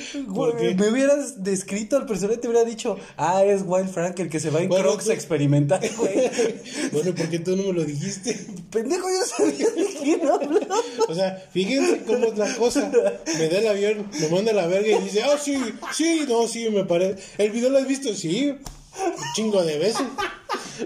Me 0.78 0.90
hubieras 0.90 1.44
descrito 1.44 1.98
al 1.98 2.06
personaje, 2.06 2.38
te 2.38 2.48
hubiera 2.48 2.64
dicho, 2.66 2.98
ah, 3.18 3.44
es 3.44 3.64
Wild 3.66 3.90
Frank 3.90 4.20
el 4.20 4.30
que 4.30 4.40
se 4.40 4.50
va 4.50 4.62
en 4.62 4.70
Bueno, 4.70 4.86
Crocs 4.90 5.10
a 5.10 5.14
experimentar, 5.14 5.82
güey. 5.98 6.30
Bueno, 6.92 7.14
¿por 7.16 7.30
qué 7.30 7.40
tú 7.40 7.56
no 7.56 7.64
me 7.64 7.74
lo 7.74 7.84
dijiste? 7.84 8.38
Pendejo, 8.72 9.08
yo 9.10 9.26
sabía 9.26 9.70
de 9.72 9.86
quién 10.02 10.22
hablaba. 10.28 10.76
O 11.08 11.14
sea, 11.16 11.44
fíjense 11.52 12.04
cómo 12.06 12.28
es 12.28 12.38
la 12.38 12.54
cosa. 12.56 12.92
Me 13.38 13.48
da 13.50 13.60
el 13.60 13.68
avión, 13.68 14.08
me 14.20 14.28
manda 14.30 14.52
a 14.52 14.56
la 14.56 14.68
verga 14.68 14.98
y 15.00 15.04
dice, 15.04 15.22
ah, 15.24 15.38
sí, 15.42 15.58
sí, 15.94 16.26
no, 16.28 16.48
sí, 16.48 16.70
me 16.70 16.86
parece. 16.86 17.22
¿El 17.38 17.52
video 17.52 17.70
lo 17.70 17.78
has 17.80 17.88
visto? 17.88 18.14
Sí, 18.14 18.56
un 19.04 19.14
chingo 19.36 19.64
de 19.64 19.78
veces. 19.78 20.06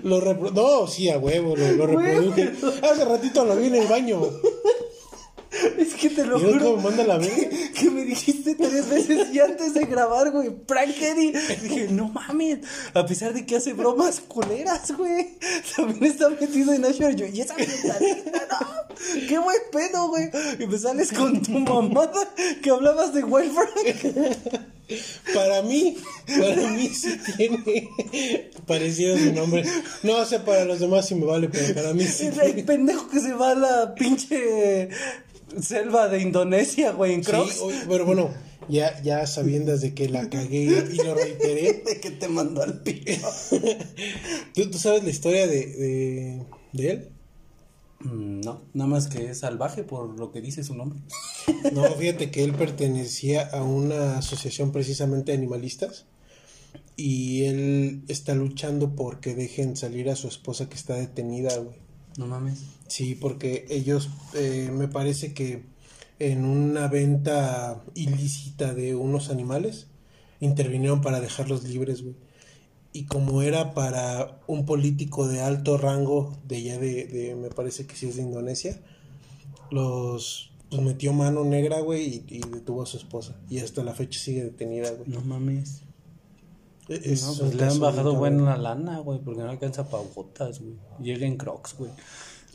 Lo 0.04 0.22
repro- 0.22 0.52
No, 0.52 0.88
sí, 0.88 1.10
a 1.10 1.18
huevo, 1.18 1.56
lo, 1.56 1.72
lo 1.74 1.88
reproduje. 1.88 2.54
Hace 2.84 3.06
ratito 3.06 3.44
lo 3.46 3.56
vi 3.56 3.68
en 3.68 3.76
el 3.76 3.88
baño. 3.88 4.22
Es 5.78 5.94
que 5.96 6.10
te 6.10 6.26
lo 6.26 6.40
¿Y 6.40 6.44
ves 6.44 6.54
juro. 6.54 6.66
cómo 6.66 6.78
me 6.78 6.84
manda 6.84 7.04
la 7.06 7.18
verga? 7.18 7.36
que, 7.36 7.72
que 7.72 7.90
me 7.92 8.04
dijiste 8.06 8.56
tres 8.56 8.90
veces 8.90 9.28
y 9.34 9.40
antes 9.40 9.74
de 9.74 9.86
grabar, 9.86 10.32
güey. 10.32 10.50
Prank 10.50 10.96
Eddie. 11.02 11.34
Dije, 11.64 11.88
no 11.92 12.10
mames. 12.10 12.60
A 12.94 13.06
pesar 13.06 13.34
de 13.34 13.46
que 13.46 13.56
hace 13.58 13.74
bromas 13.74 14.20
culeras, 14.22 14.92
güey. 14.96 15.38
También 15.76 16.04
está 16.12 16.30
metido 16.30 16.74
en 16.74 16.86
Asher. 16.86 17.16
Yo, 17.16 17.26
y 17.26 17.42
esa 17.42 17.56
mentalidad, 17.56 18.00
no. 18.52 19.28
Qué 19.28 19.38
buen 19.40 19.58
pedo, 19.72 20.08
güey. 20.10 20.30
Y 20.60 20.68
me 20.68 20.78
sales 20.78 21.12
con 21.14 21.42
tu 21.42 21.52
mamada 21.52 22.28
que 22.62 22.70
hablabas 22.70 23.14
de 23.14 23.24
Wild 23.24 23.54
Frank. 23.54 24.60
Para 25.36 25.62
mí, 25.62 25.96
para 26.26 26.72
mí 26.72 26.90
sí 26.90 27.16
tiene 27.38 27.90
parecido 28.66 29.16
su 29.20 29.32
nombre. 29.34 29.64
No 30.02 30.26
sé, 30.26 30.40
para 30.40 30.66
los 30.66 30.80
demás 30.80 31.08
sí 31.08 31.14
me 31.14 31.28
vale, 31.28 31.48
pero 31.48 31.76
para 31.76 31.94
mí 31.94 32.06
sí 32.06 32.26
Es 32.26 32.38
el 32.40 32.46
tiene. 32.46 32.64
pendejo 32.64 33.08
que 33.08 33.20
se 33.20 33.34
va 33.34 33.52
a 33.52 33.56
la 33.56 33.94
pinche 33.94 34.90
selva 35.62 36.08
de 36.10 36.22
Indonesia, 36.22 36.92
güey, 36.92 37.14
en 37.14 37.24
Sí, 37.24 37.32
Crocs. 37.32 37.60
oye, 37.62 37.78
pero 37.88 38.06
bueno, 38.06 38.30
ya, 38.68 39.02
ya 39.02 39.26
sabiendas 39.28 39.82
de 39.82 39.94
que 39.94 40.10
la 40.10 40.30
cagué 40.30 40.64
y 40.92 40.96
lo 40.98 41.16
reiteré. 41.16 41.84
De 41.86 42.00
que 42.00 42.12
te 42.12 42.28
mandó 42.28 42.62
al 42.62 42.82
pito. 42.82 43.12
¿Tú, 44.54 44.70
tú 44.72 44.78
sabes 44.78 45.04
la 45.04 45.10
historia 45.10 45.48
de, 45.48 45.66
de, 45.68 46.44
de 46.74 46.92
él? 46.92 47.10
Mm, 48.02 48.42
No, 48.42 48.62
nada 48.74 48.90
más 48.90 49.08
que 49.08 49.32
es 49.32 49.40
salvaje 49.40 49.84
por 49.84 50.18
lo 50.20 50.32
que 50.32 50.42
dice 50.42 50.64
su 50.64 50.76
nombre. 50.76 51.00
No, 51.74 51.84
fíjate 51.96 52.30
que 52.32 52.44
él 52.44 52.54
pertenecía 52.54 53.42
a 53.48 53.64
una 53.64 54.18
asociación 54.20 54.72
precisamente 54.72 55.32
de 55.32 55.38
animalistas 55.40 56.06
y 56.96 57.46
él 57.46 58.04
está 58.08 58.36
luchando 58.36 58.96
porque 58.96 59.34
dejen 59.34 59.76
salir 59.76 60.10
a 60.10 60.16
su 60.16 60.28
esposa 60.28 60.70
que 60.70 60.76
está 60.76 60.94
detenida, 60.96 61.58
güey. 61.58 61.76
No 62.18 62.28
mames. 62.28 62.64
Sí, 62.88 63.16
porque 63.16 63.66
ellos 63.70 64.10
eh, 64.34 64.70
me 64.74 64.88
parece 64.88 65.34
que 65.34 65.64
en 66.20 66.44
una 66.46 66.88
venta 66.88 67.84
ilícita 67.96 68.74
de 68.74 68.96
unos 68.96 69.30
animales 69.30 69.88
intervinieron 70.40 71.02
para 71.02 71.22
dejarlos 71.22 71.64
libres, 71.64 72.02
güey. 72.02 72.16
Y 72.92 73.06
como 73.06 73.42
era 73.44 73.74
para 73.74 74.42
un 74.48 74.66
político 74.66 75.28
de 75.28 75.42
alto 75.42 75.78
rango 75.78 76.38
de 76.48 76.58
allá 76.58 76.80
de, 76.80 77.06
de 77.06 77.36
me 77.36 77.50
parece 77.50 77.86
que 77.86 77.96
sí 77.96 78.08
es 78.08 78.16
de 78.16 78.24
Indonesia, 78.24 78.82
los 79.70 80.52
pues 80.70 80.82
metió 80.82 81.14
mano 81.14 81.44
negra, 81.44 81.80
güey, 81.80 82.24
y, 82.28 82.38
y 82.38 82.40
detuvo 82.42 82.84
a 82.84 82.86
su 82.86 82.98
esposa. 82.98 83.36
Y 83.50 83.60
hasta 83.60 83.84
la 83.84 83.94
fecha 83.94 84.20
sigue 84.20 84.44
detenida, 84.44 84.92
güey. 84.92 85.10
No 85.10 85.22
mames. 85.22 85.82
Es 86.90 87.24
no, 87.24 87.32
un 87.34 87.38
pues 87.40 87.56
le 87.56 87.64
han 87.66 87.80
bajado 87.80 88.16
buena 88.16 88.58
lana, 88.58 89.00
güey, 89.00 89.20
porque 89.20 89.42
no 89.42 89.50
alcanza 89.50 89.88
pa' 89.88 90.02
botas, 90.16 90.60
güey. 90.60 90.74
Llega 91.00 91.26
en 91.28 91.38
Crocs, 91.38 91.76
güey. 91.78 91.92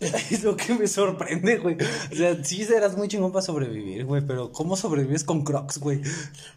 Es 0.30 0.42
lo 0.42 0.56
que 0.56 0.74
me 0.74 0.88
sorprende, 0.88 1.58
güey. 1.58 1.76
O 2.12 2.14
sea, 2.14 2.44
sí 2.44 2.64
serás 2.64 2.96
muy 2.96 3.08
chingón 3.08 3.32
para 3.32 3.44
sobrevivir, 3.44 4.04
güey, 4.04 4.26
pero 4.26 4.50
¿cómo 4.52 4.76
sobrevives 4.76 5.22
con 5.22 5.44
Crocs, 5.44 5.78
güey? 5.78 6.00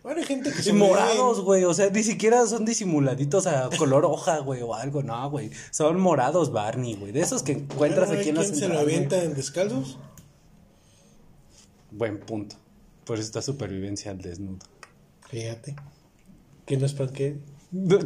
Bueno, 0.04 0.20
hay 0.20 0.26
gente 0.26 0.52
que 0.52 0.68
Y 0.68 0.74
morados, 0.74 1.42
güey, 1.42 1.64
o 1.64 1.74
sea, 1.74 1.90
ni 1.92 2.04
siquiera 2.04 2.46
son 2.48 2.66
disimuladitos 2.66 3.48
a 3.48 3.70
color 3.78 4.06
hoja, 4.06 4.40
güey, 4.40 4.62
o 4.64 4.74
algo, 4.74 5.04
no, 5.04 5.30
güey. 5.30 5.52
Son 5.72 6.00
morados 6.00 6.52
Barney, 6.52 6.96
güey, 6.96 7.12
de 7.12 7.22
esos 7.22 7.44
que 7.44 7.54
encuentras 7.54 8.08
Bueno, 8.08 8.22
aquí 8.22 8.30
en 8.30 8.38
¿hay 8.38 8.44
la 8.44 8.50
quien 8.50 8.56
se 8.56 8.68
lo 8.68 8.76
central, 8.76 8.84
avienta 8.84 9.24
en 9.24 9.34
descalzos? 9.36 10.00
Buen 11.92 12.20
punto. 12.20 12.56
Por 13.06 13.18
eso 13.18 13.28
está 13.28 13.42
supervivencia 13.42 14.12
al 14.12 14.18
desnudo. 14.18 14.60
Fíjate. 15.30 15.76
Que 16.66 16.76
no 16.76 16.86
es 16.86 16.94
panque. 16.94 17.38
No, 17.72 17.98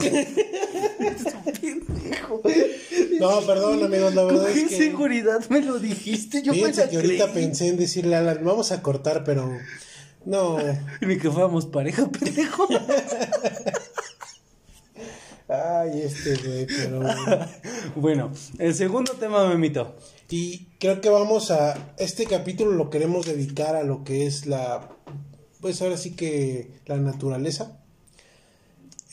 perdón, 3.45 3.83
amigos, 3.83 4.15
la 4.15 4.23
¿Con 4.23 4.35
verdad 4.35 4.53
qué 4.53 4.61
es 4.61 4.69
que. 4.69 4.77
seguridad 4.77 5.47
me 5.49 5.61
lo 5.61 5.77
dijiste? 5.77 6.41
Yo 6.41 6.53
Fíjense 6.53 6.89
que 6.89 6.95
ahorita 6.95 7.33
pensé 7.33 7.67
en 7.67 7.77
decirle 7.77 8.15
a 8.15 8.19
Alan, 8.19 8.39
vamos 8.43 8.71
a 8.71 8.81
cortar, 8.81 9.23
pero. 9.23 9.51
No. 10.25 10.57
Ni 11.01 11.17
que 11.17 11.29
fuéramos 11.29 11.67
pareja, 11.67 12.09
pendejo. 12.09 12.67
Ay, 15.47 16.01
este, 16.01 16.37
güey, 16.37 16.65
pero. 16.65 17.01
bueno, 17.95 18.31
el 18.57 18.73
segundo 18.73 19.13
tema, 19.13 19.47
memito. 19.47 19.95
Y 20.29 20.69
creo 20.79 21.01
que 21.01 21.09
vamos 21.09 21.51
a. 21.51 21.93
Este 21.97 22.25
capítulo 22.25 22.71
lo 22.71 22.89
queremos 22.89 23.27
dedicar 23.27 23.75
a 23.75 23.83
lo 23.83 24.03
que 24.03 24.25
es 24.25 24.47
la. 24.47 24.89
Pues 25.59 25.81
ahora 25.81 25.97
sí 25.97 26.15
que 26.15 26.71
la 26.87 26.97
naturaleza. 26.97 27.77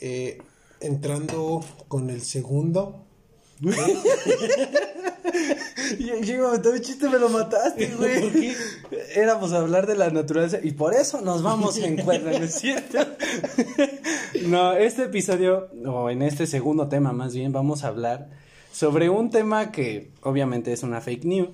Eh, 0.00 0.38
entrando 0.80 1.64
con 1.88 2.10
el 2.10 2.22
segundo. 2.22 3.04
Yo, 5.98 6.20
yo 6.20 6.34
iba 6.34 6.48
a 6.50 6.52
meter 6.52 6.72
un 6.72 6.80
chiste, 6.80 7.08
me 7.08 7.18
lo 7.18 7.28
mataste, 7.28 7.94
güey. 7.94 8.54
Éramos 9.14 9.52
a 9.52 9.58
hablar 9.58 9.86
de 9.86 9.96
la 9.96 10.10
naturaleza 10.10 10.58
y 10.62 10.72
por 10.72 10.94
eso 10.94 11.20
nos 11.20 11.42
vamos 11.42 11.78
en 11.78 11.96
cuerda, 11.96 12.30
¿no 12.38 12.44
es 12.44 12.54
cierto? 12.54 12.98
no, 14.46 14.72
este 14.74 15.04
episodio, 15.04 15.70
o 15.86 16.10
en 16.10 16.22
este 16.22 16.46
segundo 16.46 16.88
tema 16.88 17.12
más 17.12 17.34
bien, 17.34 17.52
vamos 17.52 17.84
a 17.84 17.88
hablar 17.88 18.28
sobre 18.72 19.08
un 19.08 19.30
tema 19.30 19.72
que 19.72 20.12
obviamente 20.22 20.72
es 20.72 20.82
una 20.82 21.00
fake 21.00 21.24
news, 21.24 21.50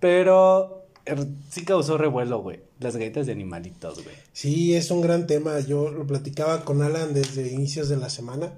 pero 0.00 0.86
er, 1.04 1.26
sí 1.50 1.64
causó 1.64 1.98
revuelo, 1.98 2.40
güey. 2.40 2.65
Las 2.78 2.96
galletas 2.96 3.26
de 3.26 3.32
animalitos, 3.32 4.02
güey. 4.04 4.14
Sí, 4.32 4.74
es 4.74 4.90
un 4.90 5.00
gran 5.00 5.26
tema. 5.26 5.58
Yo 5.60 5.90
lo 5.90 6.06
platicaba 6.06 6.64
con 6.64 6.82
Alan 6.82 7.14
desde 7.14 7.50
inicios 7.50 7.88
de 7.88 7.96
la 7.96 8.10
semana. 8.10 8.52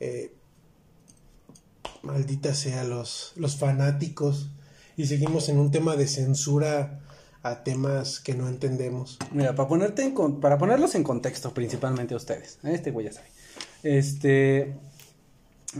Eh, 0.00 0.32
maldita 2.02 2.54
sea 2.54 2.84
los, 2.84 3.32
los 3.36 3.56
fanáticos. 3.56 4.48
Y 4.96 5.06
seguimos 5.06 5.48
en 5.48 5.58
un 5.58 5.70
tema 5.70 5.94
de 5.96 6.08
censura 6.08 7.00
a 7.42 7.62
temas 7.62 8.18
que 8.18 8.34
no 8.34 8.48
entendemos. 8.48 9.18
Mira, 9.30 9.54
para 9.54 9.68
ponerte 9.68 10.02
en 10.02 10.14
con- 10.14 10.40
para 10.40 10.58
ponerlos 10.58 10.94
en 10.94 11.04
contexto, 11.04 11.52
principalmente 11.54 12.14
a 12.14 12.16
ustedes. 12.16 12.58
a 12.64 12.70
Este 12.72 12.90
güey 12.90 13.06
ya 13.06 13.12
sabe. 13.12 13.28
Este. 13.82 14.74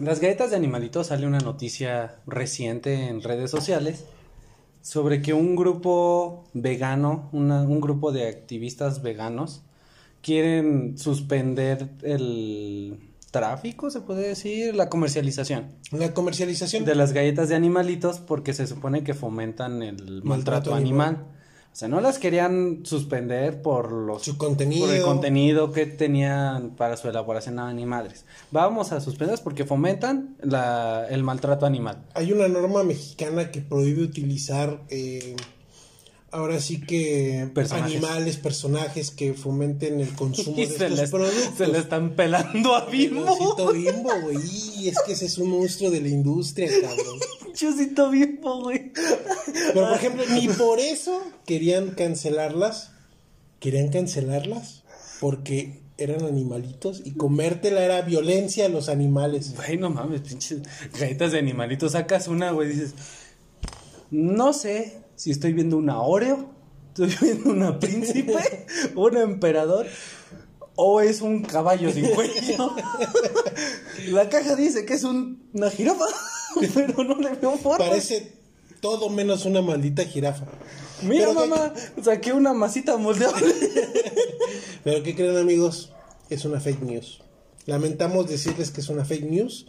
Las 0.00 0.20
galletas 0.20 0.50
de 0.50 0.56
animalitos 0.56 1.06
sale 1.08 1.26
una 1.26 1.38
noticia 1.38 2.16
reciente 2.26 3.08
en 3.08 3.22
redes 3.22 3.50
sociales 3.50 4.04
sobre 4.86 5.20
que 5.20 5.34
un 5.34 5.56
grupo 5.56 6.44
vegano, 6.54 7.28
una- 7.32 7.62
un 7.62 7.80
grupo 7.80 8.12
de 8.12 8.28
activistas 8.28 9.02
veganos, 9.02 9.62
quieren 10.22 10.96
suspender 10.96 11.88
el 12.02 12.96
tráfico, 13.32 13.90
se 13.90 14.00
puede 14.00 14.28
decir, 14.28 14.76
la 14.76 14.88
comercialización 14.88 15.72
La 15.90 16.14
comercialización. 16.14 16.84
de 16.84 16.94
las 16.94 17.12
galletas 17.12 17.48
de 17.48 17.56
animalitos 17.56 18.20
porque 18.20 18.52
se 18.54 18.68
supone 18.68 19.02
que 19.02 19.12
fomentan 19.12 19.82
el 19.82 19.96
maltrato, 20.22 20.70
Maltrato 20.70 20.74
animal. 20.76 21.08
animal. 21.08 21.26
O 21.76 21.78
sea, 21.78 21.88
no 21.88 22.00
las 22.00 22.18
querían 22.18 22.86
suspender 22.86 23.60
por 23.60 23.92
los 23.92 24.22
Su 24.22 24.38
contenido. 24.38 24.86
por 24.86 24.94
el 24.94 25.02
contenido 25.02 25.72
que 25.72 25.84
tenían 25.84 26.70
para 26.70 26.96
su 26.96 27.06
elaboración 27.06 27.58
a 27.58 27.68
animales. 27.68 28.24
Vamos 28.50 28.92
a 28.92 29.00
suspenderlas 29.02 29.42
porque 29.42 29.66
fomentan 29.66 30.38
la, 30.40 31.06
el 31.10 31.22
maltrato 31.22 31.66
animal. 31.66 32.02
Hay 32.14 32.32
una 32.32 32.48
norma 32.48 32.82
mexicana 32.82 33.50
que 33.50 33.60
prohíbe 33.60 34.02
utilizar, 34.04 34.80
eh, 34.88 35.36
ahora 36.30 36.60
sí 36.60 36.80
que 36.80 37.50
Personajes. 37.52 37.96
animales, 37.96 38.36
personajes 38.38 39.10
que 39.10 39.34
fomenten 39.34 40.00
el 40.00 40.14
consumo 40.14 40.56
Y 40.56 40.62
de 40.64 40.66
se 40.68 40.84
estos 40.86 40.98
les, 40.98 41.10
productos. 41.10 41.58
se 41.58 41.66
le 41.66 41.76
están 41.78 42.12
pelando 42.16 42.74
a 42.74 42.86
Bimbo. 42.86 43.54
Bimbo, 43.74 44.12
güey. 44.22 44.88
Es 44.88 44.96
que 45.04 45.12
ese 45.12 45.26
es 45.26 45.36
un 45.36 45.50
monstruo 45.50 45.90
de 45.90 46.00
la 46.00 46.08
industria, 46.08 46.70
cabrón. 46.80 47.18
Chusito 47.56 48.10
Bimbo, 48.10 48.60
güey. 48.62 48.92
Pero, 48.92 49.88
por 49.88 49.96
ejemplo, 49.96 50.22
ni 50.30 50.46
por 50.48 50.78
eso 50.78 51.20
querían 51.46 51.90
cancelarlas. 51.90 52.92
Querían 53.58 53.88
cancelarlas 53.88 54.84
porque 55.20 55.80
eran 55.98 56.22
animalitos 56.24 57.00
y 57.04 57.12
comértela 57.14 57.82
era 57.82 58.02
violencia 58.02 58.66
a 58.66 58.68
los 58.68 58.88
animales. 58.90 59.54
Güey, 59.56 59.78
no 59.78 59.88
mames, 59.90 60.20
pinches 60.20 60.60
galletas 61.00 61.32
de 61.32 61.38
animalitos. 61.38 61.92
Sacas 61.92 62.28
una, 62.28 62.50
güey, 62.52 62.68
dices, 62.68 62.94
no 64.10 64.52
sé 64.52 64.98
si 65.16 65.30
estoy 65.30 65.54
viendo 65.54 65.78
una 65.78 66.00
Oreo, 66.02 66.50
estoy 66.88 67.14
viendo 67.22 67.50
una 67.50 67.78
príncipe, 67.80 68.66
un 68.94 69.16
emperador, 69.16 69.86
o 70.74 71.00
es 71.00 71.22
un 71.22 71.42
caballo 71.42 71.90
sin 71.90 72.06
cuello. 72.10 72.76
La 74.08 74.28
caja 74.28 74.54
dice 74.54 74.84
que 74.84 74.92
es 74.94 75.04
un- 75.04 75.48
una 75.54 75.70
jirafa, 75.70 76.04
pero 76.74 77.04
no 77.04 77.16
le 77.20 77.30
veo 77.34 77.56
forma. 77.56 77.78
Parece 77.78 78.32
todo 78.80 79.08
menos 79.08 79.44
una 79.44 79.62
maldita 79.62 80.04
jirafa. 80.04 80.46
Mira, 81.02 81.26
Pero 81.28 81.42
que- 81.42 81.48
mamá, 81.48 81.74
saqué 82.02 82.32
una 82.32 82.52
masita 82.54 82.96
moldeable. 82.96 83.52
Pero 84.84 85.02
¿qué 85.02 85.14
creen 85.14 85.36
amigos? 85.36 85.92
Es 86.30 86.44
una 86.44 86.60
fake 86.60 86.82
news. 86.82 87.20
Lamentamos 87.66 88.28
decirles 88.28 88.70
que 88.70 88.80
es 88.80 88.88
una 88.88 89.04
fake 89.04 89.28
news. 89.30 89.66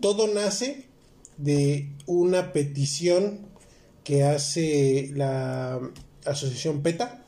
Todo 0.00 0.26
nace 0.28 0.86
de 1.36 1.90
una 2.06 2.52
petición 2.52 3.40
que 4.04 4.24
hace 4.24 5.10
la 5.14 5.78
asociación 6.24 6.82
PETA 6.82 7.24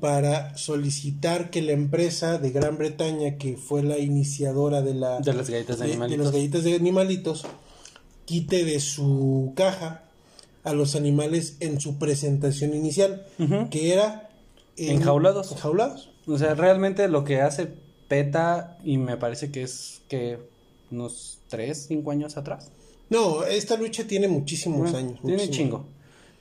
para 0.00 0.56
solicitar 0.56 1.50
que 1.50 1.62
la 1.62 1.72
empresa 1.72 2.38
de 2.38 2.50
Gran 2.50 2.76
Bretaña, 2.76 3.36
que 3.38 3.56
fue 3.56 3.82
la 3.84 3.98
iniciadora 3.98 4.82
de, 4.82 4.94
la, 4.94 5.20
De 5.20 5.32
las 5.32 5.48
galletas 5.48 5.78
de 5.78 5.86
de 5.86 5.92
animalitos. 5.92 6.24
las 6.26 6.34
galletas 6.34 6.64
de 6.64 6.74
animalitos, 6.74 7.44
quite 8.24 8.64
de 8.64 8.80
su 8.80 9.52
caja 9.56 10.02
a 10.62 10.72
los 10.72 10.96
animales 10.96 11.56
en 11.60 11.80
su 11.80 11.98
presentación 11.98 12.74
inicial, 12.74 13.26
que 13.70 13.92
era 13.92 14.30
en- 14.76 14.96
Enjaulados. 14.96 15.52
Enjaulados. 15.52 16.10
O 16.26 16.38
sea, 16.38 16.54
realmente 16.54 17.06
lo 17.08 17.24
que 17.24 17.40
hace 17.42 17.68
PETA, 18.08 18.78
y 18.84 18.96
me 18.98 19.16
parece 19.16 19.50
que 19.50 19.62
es 19.62 20.00
que 20.08 20.38
unos 20.90 21.38
3, 21.48 21.86
5 21.88 22.10
años 22.10 22.36
atrás. 22.36 22.70
No, 23.10 23.44
esta 23.44 23.76
lucha 23.76 24.04
tiene 24.06 24.28
muchísimos 24.28 24.90
Bueno, 24.90 24.96
años. 24.98 25.20
Tiene 25.20 25.32
muchísimos. 25.42 25.56
chingo. 25.56 25.86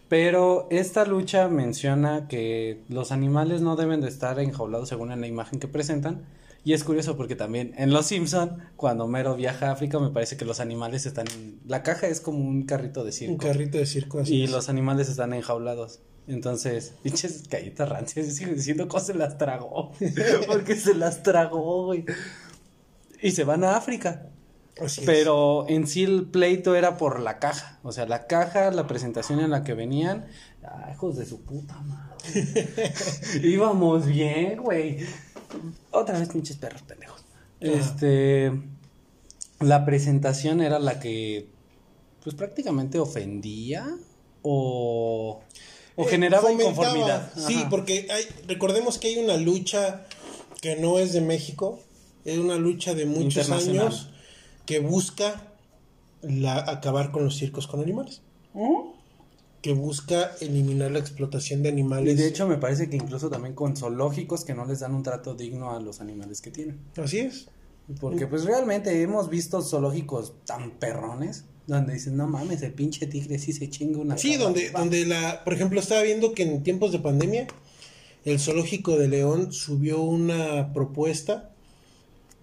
Pero 0.10 0.68
esta 0.70 1.06
lucha 1.06 1.48
menciona 1.48 2.28
que 2.28 2.82
los 2.88 3.12
animales 3.12 3.62
no 3.62 3.76
deben 3.76 4.00
de 4.02 4.08
estar 4.10 4.40
enjaulados 4.40 4.88
según 4.90 5.12
en 5.12 5.22
la 5.22 5.28
imagen 5.28 5.60
que 5.60 5.68
presentan. 5.68 6.24
Y 6.66 6.74
es 6.74 6.84
curioso 6.84 7.18
porque 7.18 7.36
también 7.36 7.74
en 7.78 7.92
Los 7.92 8.08
Simpson, 8.08 8.60
cuando 8.78 9.08
Mero 9.08 9.36
viaja 9.36 9.68
a 9.68 9.72
África, 9.74 10.00
me 10.00 10.12
parece 10.12 10.38
que 10.38 10.46
los 10.46 10.62
animales 10.62 11.06
están 11.06 11.28
en... 11.28 11.60
La 11.68 11.84
caja 11.84 12.08
es 12.08 12.22
como 12.22 12.40
un 12.40 12.64
carrito 12.64 13.04
de 13.04 13.12
circo. 13.12 13.34
Un 13.34 13.38
carrito 13.40 13.78
de 13.78 13.86
circo 13.86 14.20
así. 14.20 14.36
Y 14.36 14.44
es. 14.46 14.52
los 14.52 14.70
animales 14.70 15.10
están 15.10 15.34
enjaulados. 15.34 16.00
Entonces, 16.26 16.94
pinches 17.04 17.50
galletas 17.50 17.90
rancias, 17.90 18.28
sigo 18.36 18.54
diciendo 18.54 18.88
cómo 18.88 19.04
se 19.04 19.14
las 19.14 19.38
tragó. 19.38 19.92
Porque 20.48 20.76
se 20.76 20.96
las 20.96 21.22
tragó, 21.22 21.86
güey. 21.86 22.06
Y 23.22 23.32
se 23.32 23.44
van 23.44 23.66
a 23.66 23.76
África. 23.76 24.30
Así 24.82 25.02
es. 25.02 25.06
Pero 25.06 25.66
en 25.70 25.88
sí 25.88 26.04
el 26.04 26.26
pleito 26.26 26.76
era 26.76 26.98
por 26.98 27.20
la 27.20 27.40
caja. 27.40 27.80
O 27.84 27.92
sea, 27.92 28.06
la 28.06 28.28
caja, 28.28 28.72
la 28.72 28.88
presentación 28.88 29.40
en 29.40 29.52
la 29.52 29.64
que 29.64 29.74
venían. 29.74 30.26
Ah, 30.64 30.90
hijos 30.94 31.16
de 31.18 31.26
su 31.26 31.42
puta 31.42 31.80
madre. 31.82 32.94
Íbamos 33.44 34.06
bien, 34.06 34.62
güey. 34.62 35.00
Otra 35.92 36.18
vez 36.20 36.30
pinches 36.30 36.58
perros 36.58 36.82
pendejos. 36.82 37.24
Este. 37.60 38.52
La 39.60 39.86
presentación 39.86 40.62
era 40.62 40.80
la 40.80 41.00
que. 41.00 41.48
Pues 42.24 42.36
prácticamente 42.36 43.00
ofendía. 43.00 43.88
O. 44.42 45.42
O 45.96 46.04
Eh, 46.04 46.08
generaba 46.10 46.50
fomentaba, 46.50 46.72
inconformidad. 46.72 47.34
Sí, 47.36 47.64
porque 47.70 48.08
hay, 48.10 48.26
recordemos 48.48 48.98
que 48.98 49.10
hay 49.10 49.18
una 49.18 49.38
lucha 49.38 50.08
que 50.62 50.76
no 50.78 50.98
es 50.98 51.14
de 51.14 51.22
México, 51.22 51.80
es 52.26 52.40
una 52.40 52.56
lucha 52.56 52.96
de 52.96 53.06
muchos 53.06 53.52
años 53.52 54.10
que 54.66 54.80
busca 54.80 55.54
la, 56.22 56.58
acabar 56.70 57.12
con 57.12 57.24
los 57.26 57.36
circos 57.36 57.68
con 57.68 57.82
animales, 57.82 58.22
Ujú. 58.54 58.94
que 59.62 59.74
busca 59.74 60.32
eliminar 60.42 60.92
la 60.92 61.00
explotación 61.00 61.64
de 61.64 61.70
Y 61.70 61.72
animales. 61.74 62.18
de 62.18 62.28
hecho 62.28 62.48
me 62.48 62.58
parece 62.58 62.90
que 62.90 62.96
incluso 62.98 63.30
también 63.30 63.56
con 63.56 63.76
zoológicos 63.76 64.44
que 64.46 64.54
no 64.54 64.66
les 64.66 64.80
dan 64.80 64.94
un 64.96 65.04
trato 65.04 65.36
digno 65.36 65.72
a 65.72 65.80
los 65.80 66.02
animales 66.02 66.42
que 66.42 66.52
tienen. 66.52 66.80
Así 66.98 67.20
es. 67.20 67.48
Porque 68.00 68.28
pues 68.28 68.46
realmente 68.46 69.02
hemos 69.02 69.30
visto 69.30 69.62
zoológicos 69.62 70.34
tan 70.46 70.72
perrones 70.72 71.46
donde 71.68 71.94
dicen, 71.94 72.16
no 72.18 72.28
mames, 72.28 72.62
el 72.62 72.74
pinche 72.74 73.08
tigre 73.08 73.40
sí 73.40 73.52
se 73.54 73.70
chinga 73.70 74.00
una 74.00 74.18
Sí, 74.18 74.32
cabra". 74.32 74.44
donde, 74.46 74.70
Va. 74.72 74.80
donde 74.82 75.06
la, 75.06 75.44
por 75.44 75.54
ejemplo, 75.54 75.80
estaba 75.80 76.02
viendo 76.02 76.34
que 76.34 76.44
en 76.44 76.64
tiempos 76.64 76.92
de 76.94 77.00
pandemia, 77.00 77.48
el 78.26 78.40
zoológico 78.40 78.98
de 78.98 79.08
León 79.10 79.52
subió 79.54 80.02
una 80.02 80.72
propuesta 80.74 81.53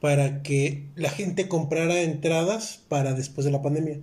para 0.01 0.43
que 0.43 0.89
la 0.95 1.11
gente 1.11 1.49
comprara 1.49 2.01
entradas 2.01 2.81
para 2.89 3.13
después 3.13 3.45
de 3.45 3.51
la 3.51 3.63
pandemia. 3.63 4.01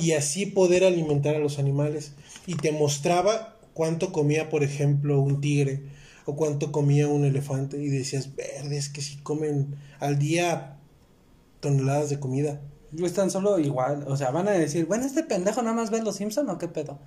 Y 0.00 0.12
así 0.12 0.44
poder 0.44 0.84
alimentar 0.84 1.34
a 1.34 1.38
los 1.38 1.58
animales. 1.58 2.12
Y 2.46 2.56
te 2.56 2.72
mostraba 2.72 3.56
cuánto 3.72 4.12
comía, 4.12 4.50
por 4.50 4.62
ejemplo, 4.64 5.20
un 5.20 5.40
tigre 5.40 5.82
o 6.26 6.36
cuánto 6.36 6.72
comía 6.72 7.08
un 7.08 7.24
elefante. 7.24 7.82
Y 7.82 7.88
decías, 7.88 8.34
verde, 8.34 8.76
es 8.76 8.88
que 8.88 9.00
si 9.00 9.16
comen 9.18 9.76
al 9.98 10.18
día 10.18 10.76
toneladas 11.60 12.10
de 12.10 12.20
comida. 12.20 12.60
Pues 12.98 13.14
tan 13.14 13.30
solo 13.30 13.58
igual, 13.58 14.04
o 14.06 14.16
sea, 14.18 14.30
van 14.30 14.48
a 14.48 14.50
decir, 14.50 14.84
bueno, 14.84 15.06
este 15.06 15.22
pendejo 15.22 15.62
nada 15.62 15.74
más 15.74 15.90
ve 15.90 16.02
los 16.02 16.16
Simpson 16.16 16.50
o 16.50 16.58
qué 16.58 16.68
pedo. 16.68 16.98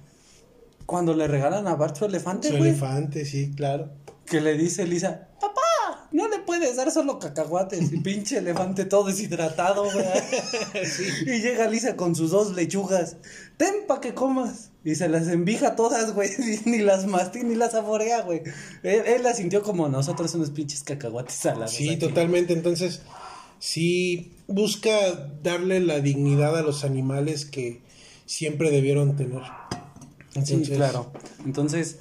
Cuando 0.88 1.14
le 1.14 1.28
regalan 1.28 1.68
a 1.68 1.76
Bart 1.76 1.96
su 1.96 2.06
elefante, 2.06 2.48
Su 2.50 2.56
elefante, 2.56 3.26
sí, 3.26 3.52
claro. 3.56 3.92
que 4.26 4.42
le 4.42 4.58
dice 4.58 4.88
Lisa, 4.88 5.30
no 6.16 6.30
le 6.30 6.40
puedes 6.40 6.78
dar 6.78 6.90
solo 6.92 7.20
cacahuates 7.20 7.92
y 7.92 7.98
pinche 8.00 8.38
elefante 8.38 8.86
todo 8.86 9.04
deshidratado, 9.04 9.84
güey. 9.84 10.06
Y 11.26 11.42
llega 11.42 11.68
Lisa 11.68 11.98
con 11.98 12.16
sus 12.16 12.32
dos 12.32 12.54
lechugas, 12.54 13.18
ten 13.58 13.86
pa' 13.86 14.00
que 14.00 14.14
comas. 14.14 14.72
Y 14.86 14.96
se 14.96 15.10
las 15.10 15.28
envija 15.28 15.76
todas, 15.76 16.14
güey, 16.14 16.30
ni 16.66 16.80
las 16.80 17.06
mastica 17.06 17.46
ni 17.46 17.56
las 17.56 17.74
saborea, 17.74 18.22
güey. 18.22 18.44
Él, 18.84 19.02
él 19.06 19.24
las 19.24 19.38
sintió 19.38 19.62
como 19.62 19.90
nosotros 19.90 20.34
unos 20.36 20.52
pinches 20.52 20.84
cacahuates 20.84 21.36
salados. 21.36 21.72
Sí, 21.72 21.90
aquí. 21.90 21.98
totalmente. 21.98 22.54
Entonces, 22.54 23.02
sí 23.60 24.32
busca 24.48 24.92
darle 25.44 25.82
la 25.82 26.00
dignidad 26.00 26.58
a 26.58 26.62
los 26.62 26.86
animales 26.86 27.46
que 27.46 27.82
siempre 28.26 28.72
debieron 28.72 29.18
tener. 29.18 29.42
Sí, 30.44 30.62
claro. 30.62 31.12
Entonces, 31.46 32.00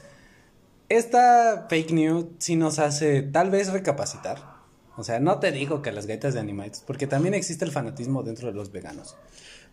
esta 0.89 1.67
fake 1.69 1.91
news 1.93 2.27
sí 2.39 2.57
nos 2.57 2.79
hace 2.79 3.23
tal 3.23 3.51
vez 3.51 3.73
recapacitar. 3.73 4.55
O 4.97 5.03
sea, 5.03 5.19
no 5.19 5.41
te 5.41 5.51
digo 5.51 5.83
que 5.83 5.91
las 5.91 6.07
galletas 6.07 6.35
de 6.35 6.41
animales, 6.41 6.83
porque 6.87 7.07
también 7.09 7.35
existe 7.35 7.65
el 7.65 7.73
fanatismo 7.73 8.23
dentro 8.23 8.47
de 8.49 8.55
los 8.55 8.71
veganos. 8.71 9.17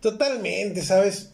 Totalmente, 0.00 0.82
¿sabes? 0.82 1.30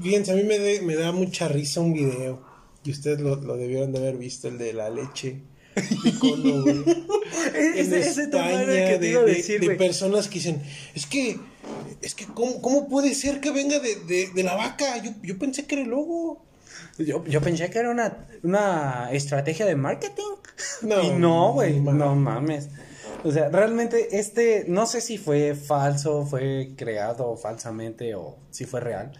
Fíjense, 0.00 0.32
a 0.32 0.36
mí 0.36 0.44
me, 0.44 0.58
de- 0.60 0.80
me 0.82 0.94
da 0.94 1.10
mucha 1.12 1.48
risa 1.48 1.80
un 1.80 1.92
video. 1.92 2.40
Y 2.84 2.92
ustedes 2.92 3.20
lo, 3.20 3.34
lo 3.36 3.56
debieron 3.56 3.90
de 3.90 3.98
haber 3.98 4.16
visto, 4.16 4.46
el 4.46 4.58
de 4.58 4.72
la 4.72 4.90
leche. 4.90 5.40
de 5.74 6.18
cono, 6.20 6.62
güey. 6.62 6.84
en 7.54 7.78
Ese, 7.78 7.98
España, 8.22 8.62
el 8.62 8.66
que 8.66 8.92
te 8.94 8.98
de, 9.00 9.10
iba 9.10 9.20
a 9.22 9.24
de- 9.24 9.34
decir, 9.34 9.58
de 9.58 9.66
güey. 9.66 9.78
personas 9.78 10.28
que 10.28 10.34
dicen, 10.34 10.62
es 10.94 11.06
que, 11.06 11.36
es 12.02 12.14
que, 12.14 12.26
¿cómo, 12.26 12.62
cómo 12.62 12.88
puede 12.88 13.12
ser 13.14 13.40
que 13.40 13.50
venga 13.50 13.80
de, 13.80 13.96
de, 14.04 14.30
de 14.32 14.42
la 14.44 14.54
vaca? 14.54 15.02
Yo, 15.02 15.10
yo 15.24 15.36
pensé 15.36 15.66
que 15.66 15.74
era 15.74 15.82
el 15.82 15.90
lobo. 15.90 16.44
Yo, 16.98 17.24
yo 17.26 17.40
pensé 17.42 17.68
que 17.70 17.78
era 17.78 17.90
una, 17.90 18.26
una 18.42 19.10
estrategia 19.12 19.66
de 19.66 19.76
marketing. 19.76 20.22
No, 20.82 21.02
y 21.04 21.10
no, 21.10 21.52
güey, 21.52 21.80
no 21.80 21.92
no 21.92 22.14
mames. 22.16 22.68
O 23.24 23.32
sea, 23.32 23.48
realmente 23.48 24.18
este, 24.18 24.64
no 24.68 24.86
sé 24.86 25.00
si 25.00 25.18
fue 25.18 25.54
falso, 25.54 26.24
fue 26.26 26.70
creado 26.76 27.36
falsamente 27.36 28.14
o 28.14 28.36
si 28.50 28.64
fue 28.66 28.80
real. 28.80 29.12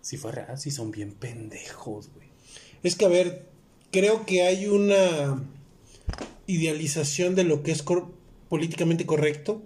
Si 0.00 0.16
fue 0.16 0.32
real, 0.32 0.58
si 0.58 0.70
son 0.70 0.90
bien 0.90 1.12
pendejos, 1.12 2.10
güey. 2.14 2.28
Es 2.82 2.96
que, 2.96 3.04
a 3.04 3.08
ver, 3.08 3.48
creo 3.90 4.26
que 4.26 4.42
hay 4.42 4.66
una 4.66 5.42
idealización 6.46 7.34
de 7.34 7.44
lo 7.44 7.62
que 7.62 7.72
es 7.72 7.82
cor- 7.82 8.12
políticamente 8.48 9.06
correcto 9.06 9.62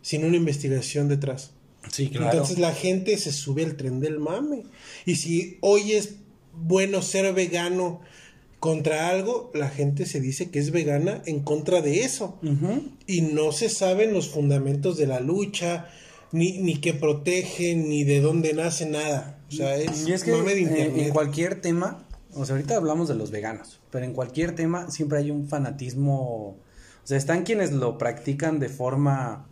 sin 0.00 0.24
una 0.24 0.36
investigación 0.36 1.08
detrás. 1.08 1.52
Sí, 1.90 2.10
Entonces 2.14 2.58
la 2.58 2.72
gente 2.72 3.16
se 3.18 3.32
sube 3.32 3.64
al 3.64 3.76
tren 3.76 3.98
del 4.00 4.20
mame. 4.20 4.62
Y 5.04 5.16
si 5.16 5.58
hoy 5.60 5.92
es 5.92 6.14
bueno 6.54 7.02
ser 7.02 7.32
vegano 7.34 8.00
contra 8.58 9.08
algo, 9.08 9.50
la 9.54 9.68
gente 9.68 10.06
se 10.06 10.20
dice 10.20 10.50
que 10.50 10.60
es 10.60 10.70
vegana 10.70 11.20
en 11.26 11.40
contra 11.40 11.82
de 11.82 12.04
eso. 12.04 12.38
Y 13.06 13.22
no 13.22 13.50
se 13.50 13.68
saben 13.68 14.12
los 14.12 14.28
fundamentos 14.28 14.96
de 14.96 15.06
la 15.08 15.20
lucha, 15.20 15.88
ni, 16.30 16.58
ni 16.58 16.76
que 16.76 16.94
protegen, 16.94 17.88
ni 17.88 18.04
de 18.04 18.20
dónde 18.20 18.52
nace 18.52 18.86
nada. 18.86 19.40
O 19.48 19.52
sea, 19.52 19.76
es, 19.76 20.06
Y 20.06 20.12
es 20.12 20.22
que 20.22 20.30
de 20.30 20.52
eh, 20.52 20.60
internet. 20.60 21.06
en 21.06 21.12
cualquier 21.12 21.60
tema, 21.60 22.06
o 22.34 22.44
sea, 22.44 22.54
ahorita 22.54 22.76
hablamos 22.76 23.08
de 23.08 23.16
los 23.16 23.30
veganos, 23.30 23.80
pero 23.90 24.04
en 24.04 24.12
cualquier 24.12 24.54
tema 24.54 24.90
siempre 24.90 25.18
hay 25.18 25.30
un 25.30 25.48
fanatismo, 25.48 26.50
o 26.50 26.56
sea, 27.02 27.18
están 27.18 27.42
quienes 27.42 27.72
lo 27.72 27.98
practican 27.98 28.60
de 28.60 28.68
forma 28.68 29.46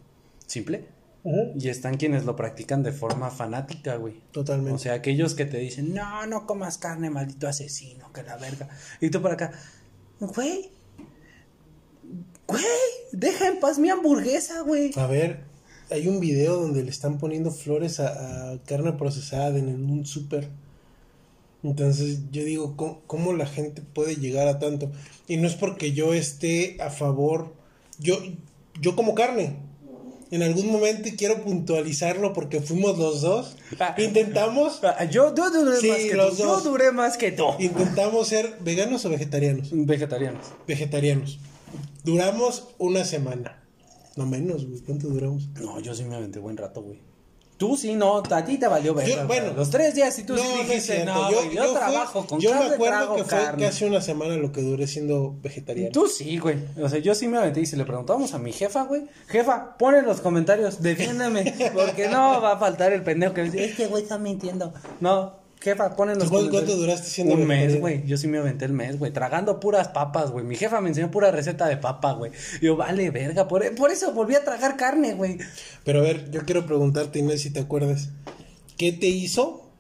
simple 0.47 0.87
Y 1.23 1.69
están 1.69 1.99
quienes 1.99 2.25
lo 2.25 2.35
practican 2.35 2.83
de 2.83 2.93
forma 2.93 3.31
fanática, 3.31 3.97
güey. 3.97 4.23
Totalmente. 4.33 4.73
O 4.75 4.79
sea, 4.79 4.95
aquellos 4.95 5.35
que 5.35 5.45
te 5.45 5.59
dicen, 5.59 5.93
no, 5.93 6.27
no 6.27 6.47
comas 6.47 6.79
carne, 6.79 7.11
maldito 7.11 7.47
asesino, 7.47 8.11
que 8.13 8.23
la 8.23 8.37
verga. 8.37 8.69
Y 9.01 9.11
tú 9.11 9.21
por 9.21 9.33
acá, 9.33 9.53
güey, 10.19 10.71
güey, 12.47 12.65
deja 13.13 13.49
en 13.49 13.61
paz 13.61 13.79
mi 13.79 13.91
hamburguesa, 13.91 14.63
güey. 14.63 14.93
A 14.97 15.07
ver, 15.07 15.41
hay 15.91 16.09
un 16.09 16.21
video 16.21 16.57
donde 16.57 16.83
le 16.83 16.91
están 16.91 17.19
poniendo 17.19 17.51
flores 17.51 18.01
a, 18.01 18.53
a 18.53 18.63
carne 18.65 18.93
procesada 18.95 19.59
en 19.59 19.91
un 19.91 20.07
súper. 20.07 20.49
Entonces 21.63 22.21
yo 22.31 22.43
digo, 22.45 22.77
¿cómo, 22.77 23.03
cómo 23.07 23.33
la 23.35 23.47
gente 23.47 23.83
puede 23.83 24.17
llegar 24.17 24.49
a 24.49 24.59
tanto? 24.59 24.91
Y 25.29 25.37
no 25.37 25.47
es 25.47 25.55
porque 25.55 25.93
yo 25.93 26.15
esté 26.15 26.79
a 26.81 26.91
favor, 26.91 27.53
yo, 27.99 28.19
yo 28.81 28.97
como 28.97 29.15
carne. 29.15 29.70
En 30.31 30.43
algún 30.45 30.71
momento 30.71 31.09
y 31.09 31.17
quiero 31.17 31.43
puntualizarlo 31.43 32.33
porque 32.33 32.61
fuimos 32.61 32.97
los 32.99 33.21
dos. 33.23 33.57
Ah. 33.81 33.95
Intentamos, 33.99 34.81
Ah, 34.85 35.05
Yo, 35.05 35.35
yo 35.35 35.51
duré 35.51 35.77
Sí, 35.79 35.89
más 35.89 35.99
que 35.99 36.15
los 36.15 36.37
tú. 36.37 36.43
Yo 36.43 36.49
dos. 36.49 36.65
duré 36.65 36.93
más 36.93 37.17
que 37.17 37.33
tú. 37.33 37.45
intentamos 37.59 38.29
ser 38.29 38.57
veganos 38.61 39.05
o 39.05 39.11
vegetarianos. 39.11 39.69
Vegetarianos. 39.73 40.47
Vegetarianos. 40.69 41.39
Duramos 42.05 42.69
una 42.79 43.05
semana. 43.05 43.63
No 44.17 44.27
menos, 44.27 44.67
güey. 44.67 44.81
¿Cuánto 44.81 45.09
duramos? 45.09 45.49
No, 45.61 45.81
yo 45.81 45.95
sí 45.95 46.05
me 46.05 46.15
aventé 46.17 46.39
buen 46.39 46.57
rato, 46.57 46.83
güey. 46.83 47.01
Tú 47.61 47.77
sí, 47.77 47.95
no, 47.95 48.23
a 48.31 48.43
ti 48.47 48.57
te 48.57 48.67
valió 48.69 48.95
ver. 48.95 49.07
Yo- 49.07 49.27
bueno. 49.27 49.53
los 49.55 49.69
tres 49.69 49.95
días 49.95 50.19
y 50.19 50.23
tú 50.25 50.35
sí 50.35 50.43
no, 50.43 50.63
es 50.63 50.67
dijiste, 50.67 51.05
no, 51.05 51.31
yo, 51.31 51.45
yo, 51.45 51.51
yo 51.53 51.63
fue- 51.65 51.79
trabajo 51.79 52.27
con 52.27 52.41
yo 52.41 52.51
carne, 52.53 52.69
me 52.71 52.75
acuerdo 52.77 52.97
trago 52.97 53.17
que 53.17 53.25
fue 53.25 53.39
carne. 53.39 53.67
casi 53.67 53.85
una 53.85 54.01
semana 54.01 54.35
lo 54.37 54.51
que 54.51 54.63
duré 54.63 54.87
siendo 54.87 55.37
vegetariano. 55.43 55.93
Tú 55.93 56.07
sí, 56.09 56.39
güey. 56.39 56.57
O 56.83 56.89
sea, 56.89 57.01
yo 57.01 57.15
sí 57.15 57.29
me 57.29 57.37
aventé 57.37 57.61
y 57.61 57.67
si 57.67 57.77
le 57.77 57.85
preguntamos 57.85 58.33
a 58.33 58.39
mi 58.39 58.53
jefa, 58.55 58.85
güey, 58.85 59.03
jefa, 59.29 59.77
pon 59.77 59.95
en 59.95 60.07
los 60.07 60.23
comentarios, 60.23 60.81
defiéndeme, 60.81 61.53
porque 61.75 62.09
no 62.09 62.41
va 62.41 62.53
a 62.53 62.59
faltar 62.59 62.95
el 62.95 63.03
pendejo 63.03 63.35
que 63.35 63.43
dice, 63.43 63.63
este 63.63 63.89
güey 63.89 64.05
está 64.05 64.17
mintiendo. 64.17 64.73
No, 65.01 65.35
jefa, 65.61 65.95
ponen 65.97 66.19
los 66.19 66.25
¿Tú 66.29 66.31
cuánto- 66.35 66.51
cuánto 66.51 66.77
duraste 66.77 67.09
siendo 67.09 67.35
Un 67.35 67.47
mes, 67.47 67.79
güey. 67.79 68.05
Yo 68.07 68.17
sí 68.17 68.27
me 68.29 68.39
aventé 68.39 68.65
el 68.65 68.73
mes, 68.73 68.99
güey. 68.99 69.13
Tragando 69.13 69.61
puras 69.61 69.89
papas, 69.89 70.31
güey. 70.31 70.45
Mi 70.45 70.57
jefa 70.57 70.81
me 70.81 70.89
enseñó 70.89 71.11
pura 71.11 71.31
receta 71.31 71.67
de 71.69 71.77
papa, 71.77 72.13
güey. 72.15 72.33
Yo, 72.63 72.77
vale, 72.77 73.11
verga. 73.11 73.47
Por, 73.49 73.75
por 73.75 73.91
eso 73.91 74.13
volví 74.13 74.35
a 74.35 74.45
tragar 74.45 74.77
carne, 74.77 75.15
güey. 75.15 75.39
Pero 75.85 76.01
a 76.01 76.03
ver, 76.03 76.31
yo 76.31 76.45
quiero 76.45 76.67
preguntarte, 76.67 77.19
Inés, 77.19 77.43
si 77.43 77.51
te 77.51 77.61
acuerdas. 77.61 78.09
¿Qué 78.79 78.93
te 78.93 79.07
hizo 79.09 79.71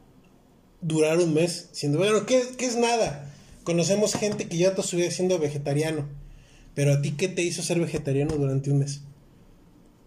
durar 0.82 1.18
un 1.18 1.32
mes 1.34 1.68
siendo 1.72 1.98
vegano? 1.98 2.26
¿Qué, 2.26 2.42
qué 2.58 2.66
es 2.66 2.76
nada? 2.76 3.26
Conocemos 3.64 4.14
gente 4.14 4.48
que 4.48 4.56
ya 4.58 4.74
toda 4.74 4.86
su 4.86 4.96
vida 4.96 5.10
siendo 5.10 5.38
vegetariano. 5.38 6.06
Pero 6.74 6.92
a 6.92 7.02
ti, 7.02 7.12
¿qué 7.12 7.28
te 7.28 7.42
hizo 7.42 7.62
ser 7.62 7.80
vegetariano 7.80 8.34
durante 8.36 8.70
un 8.70 8.78
mes? 8.80 9.00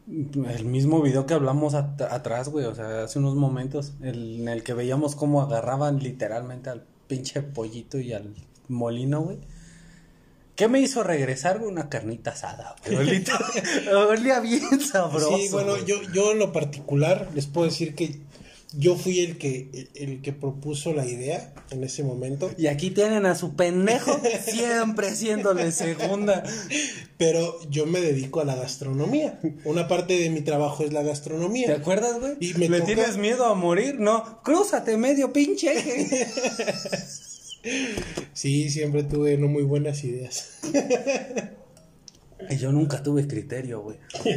El 0.08 0.66
mismo 0.66 1.02
video 1.02 1.26
que 1.26 1.34
hablamos 1.34 1.74
at- 1.76 2.02
atrás, 2.02 2.50
güey. 2.50 2.66
O 2.66 2.76
sea, 2.76 3.04
hace 3.04 3.20
unos 3.20 3.36
momentos. 3.36 3.94
el- 4.02 4.42
en 4.42 4.50
el 4.50 4.64
que 4.64 4.74
veíamos 4.74 5.16
cómo 5.16 5.42
agarraban 5.42 6.00
literalmente 6.00 6.70
al 6.70 6.84
pinche 7.08 7.42
pollito 7.42 7.98
y 8.00 8.14
al 8.14 8.34
molino, 8.68 9.22
güey. 9.22 9.38
¿Qué 10.56 10.68
me 10.68 10.80
hizo 10.82 11.04
regresar? 11.04 11.62
Una 11.64 11.90
carnita 11.90 12.32
asada, 12.32 12.76
güey. 12.86 12.98
Olía, 13.98 14.08
olía 14.08 14.40
bien 14.40 14.80
sabroso. 14.82 15.38
sí, 15.38 15.48
bueno, 15.52 15.72
güey. 15.72 15.86
yo, 15.86 15.96
yo 16.14 16.32
en 16.32 16.40
lo 16.40 16.52
particular 16.52 17.30
les 17.34 17.48
puedo 17.48 17.66
decir 17.66 17.96
que 17.96 18.20
yo 18.78 18.96
fui 18.96 19.20
el 19.20 19.38
que, 19.38 19.70
el, 19.74 19.90
el 19.96 20.22
que 20.22 20.34
propuso 20.34 20.94
la 20.94 21.06
idea 21.06 21.54
en 21.72 21.84
ese 21.84 22.04
momento. 22.04 22.52
Y 22.58 22.68
aquí 22.68 22.90
tienen 22.92 23.26
a 23.26 23.36
su 23.36 23.56
pendejo 23.56 24.20
siempre 24.46 25.08
haciéndole 25.10 25.72
segunda. 25.72 26.44
Pero 27.18 27.60
yo 27.70 27.86
me 27.86 28.02
dedico 28.02 28.42
a 28.42 28.46
la 28.46 28.56
gastronomía. 28.56 29.40
Una 29.66 29.88
parte 29.88 30.18
de 30.20 30.30
mi 30.30 30.42
trabajo 30.42 30.84
es 30.84 30.92
la 30.94 31.04
gastronomía. 31.04 31.68
¿Te 31.68 31.74
acuerdas, 31.74 32.20
güey? 32.20 32.34
Y 32.40 32.54
me 32.56 32.68
¿Le 32.70 32.80
toca- 32.80 32.86
tienes 32.94 33.18
miedo 33.18 33.46
a 33.46 33.54
morir? 33.56 34.00
No, 34.00 34.42
crúzate 34.44 34.98
medio 34.98 35.32
pinche. 35.34 35.74
Sí, 38.34 38.70
siempre 38.70 39.04
tuve 39.04 39.38
no 39.38 39.48
muy 39.48 39.64
buenas 39.64 40.04
ideas. 40.04 40.58
Yo 42.60 42.74
nunca 42.74 43.02
tuve 43.02 43.26
criterio, 43.26 43.80
güey. 43.82 43.98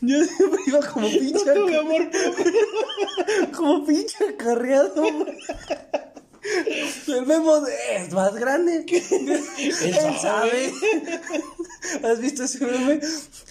Yo 0.00 0.24
siempre 0.24 0.60
iba 0.66 0.82
como 0.98 1.10
pinche, 1.10 1.52
tuve 1.54 1.76
amor 1.76 2.10
como 3.56 3.86
pinche 3.86 4.16
acarreado, 4.28 5.02
güey. 5.02 5.36
El 7.08 7.26
Memo 7.26 7.60
es 7.66 8.12
más 8.12 8.34
grande. 8.34 8.84
Él 8.88 9.94
sabe. 10.18 10.18
sabe. 10.18 10.72
¿Has 12.04 12.20
visto 12.20 12.44
ese 12.44 12.64
meme? 12.64 13.00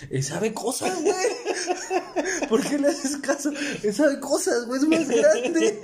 Él 0.09 0.23
sabe 0.23 0.53
cosas, 0.53 1.01
güey. 1.01 2.47
¿Por 2.49 2.67
qué 2.67 2.77
le 2.77 2.87
haces 2.87 3.17
caso? 3.17 3.51
Él 3.83 3.93
sabe 3.93 4.19
cosas, 4.19 4.65
güey. 4.65 4.81
Es 4.81 4.87
más 4.87 5.07
grande. 5.07 5.79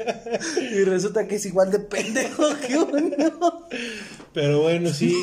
Y 0.71 0.83
resulta 0.83 1.27
que 1.27 1.35
es 1.35 1.45
igual 1.45 1.71
de 1.71 1.79
pendejo 1.79 2.43
que 2.59 2.77
uno. 2.77 3.67
Pero 4.33 4.61
bueno, 4.61 4.91
sí. 4.91 5.15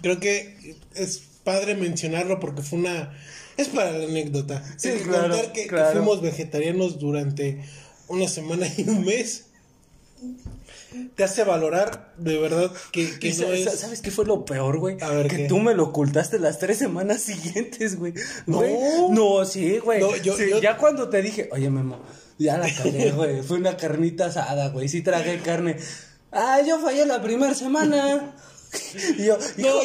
Creo 0.00 0.20
que 0.20 0.76
es 0.94 1.22
padre 1.44 1.74
mencionarlo 1.74 2.40
porque 2.40 2.62
fue 2.62 2.78
una. 2.78 3.12
Es 3.58 3.68
para 3.68 3.92
la 3.92 4.04
anécdota. 4.06 4.62
Sí, 4.78 4.88
El 4.88 5.00
claro, 5.02 5.28
contar 5.34 5.52
que, 5.52 5.62
que 5.62 5.66
claro. 5.68 5.92
fuimos 5.92 6.22
vegetarianos 6.22 6.98
durante 6.98 7.62
una 8.08 8.26
semana 8.28 8.66
y 8.76 8.88
un 8.88 9.04
mes. 9.04 9.44
Te 11.14 11.22
hace 11.24 11.44
valorar 11.44 12.14
de 12.16 12.38
verdad 12.38 12.72
que, 12.92 13.18
que 13.18 13.32
no 13.34 13.52
es. 13.52 13.78
¿Sabes 13.78 14.00
qué 14.00 14.10
fue 14.10 14.24
lo 14.24 14.44
peor, 14.44 14.78
güey? 14.78 14.96
A 15.02 15.10
ver, 15.10 15.28
que 15.28 15.36
¿qué? 15.36 15.46
tú 15.48 15.58
me 15.58 15.74
lo 15.74 15.84
ocultaste 15.84 16.38
las 16.38 16.58
tres 16.58 16.78
semanas 16.78 17.20
siguientes, 17.22 17.96
güey. 17.98 18.14
No. 18.46 18.58
Güey, 18.58 18.74
No, 19.10 19.44
sí, 19.44 19.78
güey. 19.78 20.00
No, 20.00 20.16
yo- 20.16 20.36
Sí, 20.36 20.48
yo- 20.48 20.60
Ya 20.60 20.76
cuando 20.78 21.08
te 21.08 21.20
dije, 21.20 21.48
oye, 21.52 21.68
Memo, 21.68 22.00
ya 22.38 22.56
la 22.58 22.72
cagué, 22.74 23.10
güey. 23.16 23.42
Fue 23.42 23.58
una 23.58 23.76
carnita 23.76 24.26
asada, 24.26 24.70
güey. 24.70 24.88
Sí 24.88 25.02
tragué 25.02 25.38
carne. 25.40 25.76
Ah, 26.32 26.60
yo 26.66 26.78
fallé 26.80 27.04
la 27.06 27.22
primera 27.22 27.54
semana. 27.54 28.34
Y 29.18 29.24
yo, 29.24 29.38
No, 29.56 29.82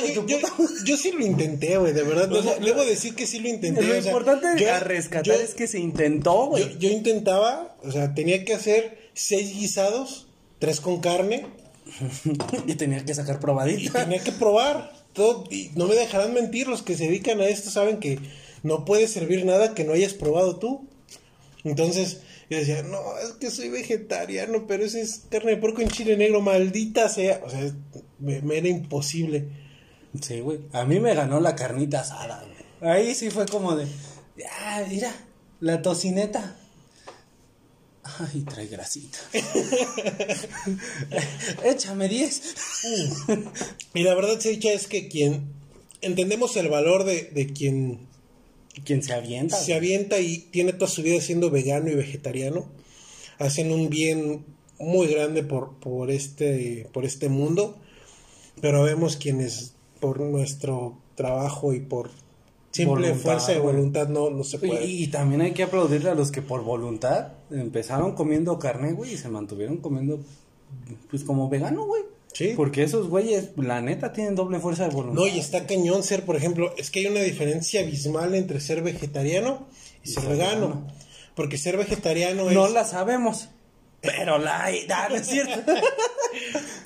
yo, 0.85 0.97
sí 0.97 1.11
lo 1.11 1.25
intenté, 1.25 1.77
güey, 1.77 1.93
de 1.93 2.03
verdad. 2.03 2.31
O 2.31 2.41
sea, 2.41 2.53
Debo, 2.55 2.65
debo 2.65 2.85
decir 2.85 3.15
que 3.15 3.25
sí 3.25 3.39
lo 3.39 3.49
intenté. 3.49 3.81
Lo 3.81 3.97
o 3.97 4.01
sea, 4.01 4.11
importante 4.11 4.69
a 4.69 4.79
rescatar 4.79 5.39
es 5.39 5.53
que 5.53 5.67
se 5.67 5.79
intentó, 5.79 6.47
güey. 6.47 6.77
yo 6.79 6.89
intentaba, 6.89 7.75
o 7.83 7.91
sea, 7.91 8.13
tenía 8.13 8.43
que 8.45 8.53
hacer 8.53 9.09
seis 9.13 9.53
guisados, 9.53 10.27
tres 10.59 10.81
con 10.81 10.99
carne, 10.99 11.45
Y 12.67 12.75
tenía 12.75 13.03
que 13.05 13.13
sacar 13.13 13.37
y 13.37 13.39
probadita. 13.39 14.03
tenía 14.03 14.19
que 14.19 14.31
probar. 14.31 14.91
Todo, 15.13 15.43
y 15.51 15.69
no 15.75 15.85
me 15.87 15.93
dejarán 15.95 16.33
mentir, 16.33 16.67
los 16.67 16.81
que 16.81 16.97
se 16.97 17.05
dedican 17.05 17.39
a 17.39 17.47
esto 17.47 17.69
saben 17.69 17.99
que 17.99 18.17
no 18.63 18.83
puedes 18.83 19.11
servir 19.11 19.45
nada 19.45 19.75
que 19.75 19.83
no 19.83 19.93
hayas 19.93 20.13
probado 20.13 20.57
tú. 20.57 20.87
Entonces, 21.63 22.21
yo 22.49 22.57
decía, 22.57 22.83
no, 22.83 23.17
es 23.17 23.33
que 23.33 23.49
soy 23.49 23.69
vegetariano, 23.69 24.67
pero 24.67 24.83
ese 24.83 25.01
es 25.01 25.25
carne 25.29 25.51
de 25.51 25.57
puerco 25.57 25.81
en 25.81 25.89
chile 25.89 26.17
negro, 26.17 26.41
maldita 26.41 27.09
sea. 27.09 27.41
O 27.43 27.49
sea, 27.49 27.71
me, 28.19 28.41
me 28.41 28.57
era 28.57 28.67
imposible. 28.67 29.47
Sí, 30.21 30.41
güey. 30.41 30.59
A 30.71 30.85
mí 30.85 30.99
me 30.99 31.15
ganó 31.15 31.39
la 31.39 31.55
carnita 31.55 32.01
asada, 32.01 32.43
güey. 32.43 32.93
Ahí 32.93 33.15
sí 33.15 33.29
fue 33.29 33.45
como 33.45 33.75
de, 33.75 33.87
ah, 34.61 34.83
mira, 34.89 35.13
la 35.59 35.81
tocineta. 35.81 36.57
Ay, 38.03 38.41
trae 38.41 38.67
grasita. 38.67 39.17
Échame 41.63 42.09
10. 42.09 42.55
Y 43.93 44.03
la 44.03 44.13
verdad, 44.13 44.39
Seicha, 44.39 44.73
es 44.73 44.87
que 44.87 45.07
quien 45.07 45.53
entendemos 46.01 46.57
el 46.57 46.67
valor 46.67 47.05
de, 47.05 47.31
de 47.33 47.47
quien 47.47 48.09
¿Quién 48.85 49.03
se 49.03 49.13
avienta? 49.13 49.57
se 49.57 49.73
avienta 49.73 50.19
y 50.19 50.37
tiene 50.37 50.73
toda 50.73 50.89
su 50.89 51.03
vida 51.03 51.21
siendo 51.21 51.49
vegano 51.49 51.89
y 51.89 51.95
vegetariano, 51.95 52.65
hacen 53.39 53.71
un 53.71 53.89
bien 53.89 54.45
muy 54.79 55.07
grande 55.07 55.43
por, 55.43 55.75
por, 55.75 56.11
este, 56.11 56.87
por 56.91 57.05
este 57.05 57.29
mundo, 57.29 57.77
pero 58.61 58.83
vemos 58.83 59.17
quienes 59.17 59.73
por 59.99 60.19
nuestro 60.19 60.97
trabajo 61.15 61.73
y 61.73 61.79
por 61.79 62.09
simple 62.71 63.09
Voluntad, 63.09 63.21
fuerza 63.21 63.51
de 63.51 63.59
voluntad 63.59 64.07
no, 64.09 64.29
no 64.29 64.43
se 64.43 64.57
puede. 64.57 64.85
Y, 64.85 65.03
y 65.03 65.07
también 65.07 65.41
hay 65.41 65.51
que 65.51 65.63
aplaudirle 65.63 66.09
a 66.09 66.15
los 66.15 66.31
que 66.31 66.41
por 66.41 66.63
voluntad 66.63 67.33
empezaron 67.51 68.13
comiendo 68.13 68.57
carne, 68.57 68.93
güey, 68.93 69.13
y 69.13 69.17
se 69.17 69.29
mantuvieron 69.29 69.77
comiendo, 69.77 70.19
pues 71.09 71.23
como 71.23 71.49
vegano, 71.49 71.85
güey. 71.85 72.03
Sí. 72.33 72.53
Porque 72.55 72.83
esos 72.83 73.09
güeyes, 73.09 73.51
la 73.57 73.81
neta, 73.81 74.11
tienen 74.11 74.35
doble 74.35 74.59
fuerza 74.59 74.87
de 74.87 74.89
voluntad. 74.89 75.21
No, 75.21 75.27
y 75.27 75.39
está 75.39 75.67
cañón 75.67 76.03
ser, 76.03 76.25
por 76.25 76.35
ejemplo, 76.35 76.73
es 76.77 76.89
que 76.89 77.01
hay 77.01 77.05
una 77.05 77.21
diferencia 77.21 77.81
abismal 77.81 78.33
entre 78.35 78.59
ser 78.59 78.81
vegetariano 78.81 79.67
y 80.03 80.09
ser 80.09 80.23
ser 80.23 80.31
vegano. 80.31 80.67
vegano. 80.67 80.87
Porque 81.35 81.57
ser 81.57 81.77
vegetariano 81.77 82.49
es... 82.49 82.55
No 82.55 82.67
la 82.69 82.85
sabemos. 82.85 83.49
Pero 84.01 84.37
la 84.37 84.65
hay. 84.65 84.85
Ah, 84.89 85.07
no 85.09 85.15
es 85.15 85.27
cierto. 85.27 85.73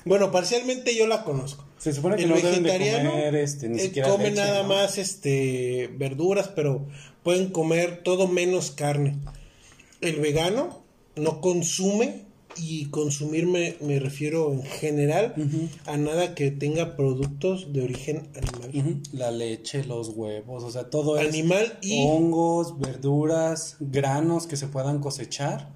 Bueno, 0.04 0.30
parcialmente 0.30 0.94
yo 0.94 1.06
la 1.06 1.24
conozco. 1.24 1.64
Se 1.78 1.94
supone 1.94 2.16
que 2.16 2.24
el 2.24 2.28
no 2.28 2.36
deben 2.36 2.62
de 2.62 2.70
vegetariano 2.70 3.10
comer, 3.10 3.34
este, 3.36 3.68
ni 3.68 3.78
eh, 3.78 3.82
siquiera 3.82 4.08
come 4.10 4.24
leche, 4.24 4.36
nada 4.36 4.62
¿no? 4.62 4.68
más 4.68 4.98
este 4.98 5.88
verduras, 5.94 6.48
pero 6.48 6.86
pueden 7.22 7.50
comer 7.50 8.02
todo 8.02 8.28
menos 8.28 8.70
carne. 8.70 9.16
El 10.02 10.16
vegano 10.16 10.82
no 11.16 11.40
consume 11.40 12.24
y 12.60 12.86
consumir 12.86 13.46
me, 13.46 13.98
refiero 13.98 14.52
en 14.52 14.62
general 14.62 15.34
a 15.86 15.96
nada 15.96 16.34
que 16.34 16.50
tenga 16.50 16.96
productos 16.96 17.72
de 17.72 17.82
origen 17.82 18.28
animal. 18.34 19.02
La 19.12 19.30
leche, 19.30 19.84
los 19.84 20.10
huevos, 20.10 20.64
o 20.64 20.70
sea, 20.70 20.90
todo 20.90 21.18
es 21.18 21.28
Animal 21.28 21.78
y 21.82 22.04
hongos, 22.06 22.78
verduras, 22.78 23.76
granos 23.80 24.46
que 24.46 24.56
se 24.56 24.66
puedan 24.66 25.00
cosechar, 25.00 25.70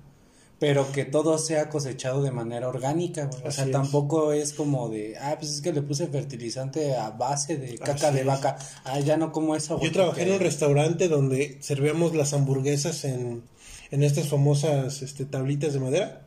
pero 0.59 0.93
que 0.93 1.05
todo 1.05 1.39
sea 1.39 1.69
cosechado 1.69 2.23
de 2.23 2.31
manera 2.31 2.69
orgánica, 2.69 3.27
güey. 3.27 3.43
O 3.47 3.51
sea, 3.51 3.65
es. 3.65 3.73
tampoco 3.73 4.33
es 4.33 4.53
como 4.53 4.89
de, 4.89 5.17
ah, 5.19 5.35
pues 5.39 5.53
es 5.53 5.61
que 5.61 5.73
le 5.73 5.83
puse 5.83 6.07
fertilizante 6.07 6.95
a 6.95 7.11
base 7.11 7.57
de 7.57 7.77
caca 7.79 8.09
Así 8.09 8.15
de 8.15 8.21
es. 8.21 8.27
vaca. 8.27 8.57
Ah, 8.85 9.01
ya 9.01 9.17
no 9.17 9.33
como 9.33 9.57
eso, 9.57 9.77
güey. 9.77 9.89
yo 9.89 9.93
trabajé 9.93 10.23
en 10.23 10.33
un 10.33 10.41
restaurante 10.41 11.09
donde 11.09 11.59
servíamos 11.61 12.15
las 12.15 12.33
hamburguesas 12.33 13.05
en, 13.05 13.43
en 13.91 14.03
estas 14.03 14.29
famosas 14.29 15.03
este, 15.03 15.25
tablitas 15.25 15.73
de 15.73 15.81
madera. 15.81 16.22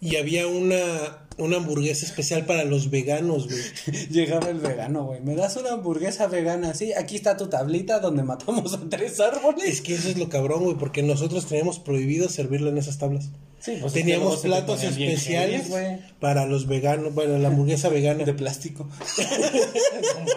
Y 0.00 0.16
había 0.16 0.46
una, 0.46 1.26
una 1.38 1.56
hamburguesa 1.56 2.04
especial 2.04 2.44
para 2.44 2.64
los 2.64 2.90
veganos, 2.90 3.48
güey. 3.48 3.62
Llegaba 4.10 4.50
el 4.50 4.58
vegano, 4.58 5.04
güey. 5.04 5.20
¿Me 5.20 5.34
das 5.34 5.56
una 5.56 5.72
hamburguesa 5.72 6.26
vegana? 6.26 6.74
Sí, 6.74 6.92
aquí 6.92 7.16
está 7.16 7.36
tu 7.36 7.48
tablita 7.48 8.00
donde 8.00 8.22
matamos 8.22 8.74
a 8.74 8.80
tres 8.90 9.18
árboles. 9.20 9.64
Es 9.64 9.80
que 9.80 9.94
eso 9.94 10.08
es 10.08 10.18
lo 10.18 10.28
cabrón, 10.28 10.64
güey, 10.64 10.76
porque 10.76 11.02
nosotros 11.02 11.46
teníamos 11.46 11.78
prohibido 11.78 12.28
servirlo 12.28 12.68
en 12.68 12.78
esas 12.78 12.98
tablas. 12.98 13.30
Sí, 13.60 13.78
pues 13.80 13.94
Teníamos 13.94 14.40
platos 14.40 14.80
bien 14.96 15.10
especiales 15.10 15.70
güey. 15.70 15.98
para 16.20 16.46
los 16.46 16.66
veganos, 16.66 17.14
bueno, 17.14 17.38
la 17.38 17.48
hamburguesa 17.48 17.88
vegana. 17.88 18.24
De 18.24 18.34
plástico. 18.34 18.88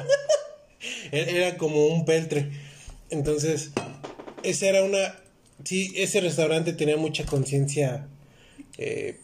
Era 1.12 1.32
era 1.32 1.58
como 1.58 1.88
un 1.88 2.06
peltre. 2.06 2.52
Entonces, 3.10 3.72
esa 4.44 4.68
era 4.68 4.84
una... 4.84 5.16
Sí, 5.64 5.92
ese 5.96 6.22
restaurante 6.22 6.72
tenía 6.74 6.96
mucha 6.96 7.26
conciencia 7.26 8.08
eh, 8.78 9.20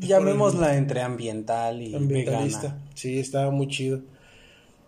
Llamémosla 0.00 0.76
entre 0.76 1.00
ambiental 1.02 1.82
y 1.82 1.94
ambientalista. 1.94 2.60
vegana. 2.62 2.84
Sí, 2.94 3.18
estaba 3.18 3.50
muy 3.50 3.68
chido. 3.68 4.00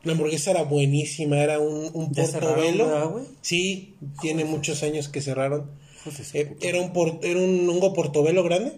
La 0.04 0.12
hamburguesa 0.12 0.52
era 0.52 0.62
buenísima, 0.62 1.38
era 1.38 1.58
un, 1.58 1.90
un 1.92 2.12
¿Ya 2.12 2.24
cerraron, 2.26 2.56
verdad, 2.78 3.02
portobelo. 3.04 3.26
Sí, 3.40 3.96
tiene 4.20 4.44
muchos 4.44 4.82
años 4.82 5.08
que 5.08 5.20
cerraron. 5.20 5.70
Eh, 6.34 6.54
era, 6.60 6.80
un 6.80 6.92
por- 6.92 7.18
era 7.22 7.40
un 7.40 7.68
hongo 7.68 7.92
portobelo 7.92 8.44
grande 8.44 8.74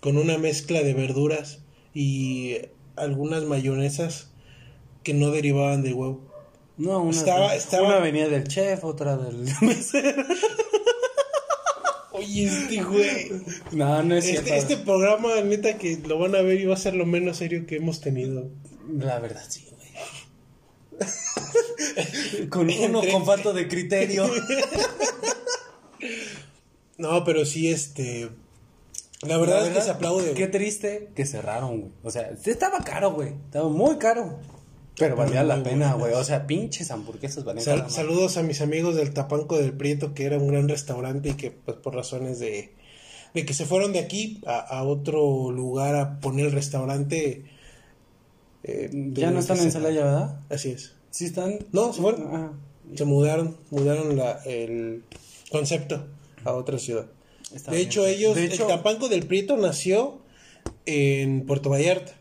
con 0.00 0.16
una 0.16 0.38
mezcla 0.38 0.82
de 0.82 0.94
verduras 0.94 1.58
y 1.92 2.56
algunas 2.96 3.42
mayonesas 3.44 4.30
que 5.02 5.12
no 5.12 5.30
derivaban 5.30 5.82
del 5.82 5.92
huevo. 5.94 6.20
No, 6.78 7.00
una, 7.02 7.10
Estaba- 7.10 7.54
estaba- 7.54 7.86
una 7.88 7.98
venía 7.98 8.28
del 8.28 8.44
chef, 8.48 8.84
otra 8.84 9.16
del 9.18 9.44
mesero. 9.60 10.22
Este 12.44 12.82
güey. 12.82 13.32
No, 13.72 14.02
no 14.02 14.14
es 14.16 14.24
cierto. 14.24 14.52
Este, 14.52 14.74
este 14.74 14.84
programa, 14.84 15.40
neta, 15.42 15.78
que 15.78 15.96
lo 16.06 16.18
van 16.18 16.34
a 16.34 16.42
ver 16.42 16.60
y 16.60 16.66
va 16.66 16.74
a 16.74 16.78
ser 16.78 16.94
lo 16.94 17.06
menos 17.06 17.38
serio 17.38 17.66
que 17.66 17.76
hemos 17.76 18.00
tenido. 18.00 18.50
La 18.98 19.18
verdad, 19.18 19.44
sí, 19.48 19.66
güey. 19.70 19.90
con 22.48 22.70
uno 22.70 22.98
Entre- 23.00 23.12
con 23.12 23.24
falta 23.26 23.52
de 23.52 23.68
criterio. 23.68 24.28
No, 26.98 27.24
pero 27.24 27.44
sí, 27.44 27.70
este. 27.70 28.30
La 29.22 29.36
verdad, 29.38 29.66
es 29.66 29.74
que 29.76 29.82
se 29.82 29.90
aplaude. 29.90 30.32
Qué 30.32 30.46
güey. 30.46 30.50
triste 30.50 31.10
que 31.14 31.26
cerraron, 31.26 31.80
güey. 31.80 31.92
O 32.02 32.10
sea, 32.10 32.30
estaba 32.44 32.82
caro, 32.84 33.12
güey. 33.12 33.34
Estaba 33.46 33.68
muy 33.68 33.96
caro. 33.98 34.38
Pero 34.98 35.14
valía 35.16 35.44
la 35.44 35.62
pena, 35.62 35.92
güey. 35.94 36.14
O 36.14 36.24
sea, 36.24 36.46
pinches 36.46 36.90
hamburguesas 36.90 37.44
valían 37.44 37.64
Sal- 37.64 37.78
madre. 37.80 37.92
saludos 37.92 38.36
a 38.38 38.42
mis 38.42 38.60
amigos 38.62 38.96
del 38.96 39.12
Tapanco 39.12 39.58
del 39.58 39.72
Prieto, 39.74 40.14
que 40.14 40.24
era 40.24 40.38
un 40.38 40.48
gran 40.48 40.68
restaurante 40.68 41.28
y 41.30 41.32
que, 41.34 41.50
pues, 41.50 41.76
por 41.76 41.94
razones 41.94 42.38
de, 42.38 42.72
de 43.34 43.44
que 43.44 43.52
se 43.52 43.66
fueron 43.66 43.92
de 43.92 43.98
aquí 43.98 44.40
a, 44.46 44.58
a 44.58 44.84
otro 44.84 45.50
lugar 45.52 45.94
a 45.96 46.18
poner 46.20 46.46
el 46.46 46.52
restaurante. 46.52 47.44
eh, 48.62 48.90
Ya 49.12 49.30
no 49.30 49.38
están 49.40 49.58
en. 49.58 49.70
Celaya, 49.70 50.04
¿verdad? 50.04 50.40
Así 50.50 50.70
es. 50.70 50.94
Sí 51.10 51.26
están. 51.26 51.58
No, 51.72 51.92
se 51.92 52.00
fueron. 52.00 52.28
Ah, 52.34 52.52
Se 52.94 53.04
mudaron, 53.04 53.56
mudaron 53.70 54.16
la, 54.16 54.42
el 54.44 55.02
concepto 55.50 56.06
a 56.44 56.52
otra 56.52 56.78
ciudad. 56.78 57.06
está 57.54 57.70
de 57.70 57.76
bien. 57.78 57.88
hecho, 57.88 58.06
ellos, 58.06 58.34
De 58.34 58.44
hecho- 58.46 58.62
el 58.62 58.68
Tapanco 58.68 59.08
del 59.08 59.26
Prieto 59.26 59.56
nació 59.56 60.20
en 60.86 61.44
Puerto 61.46 61.68
Vallarta. 61.70 62.12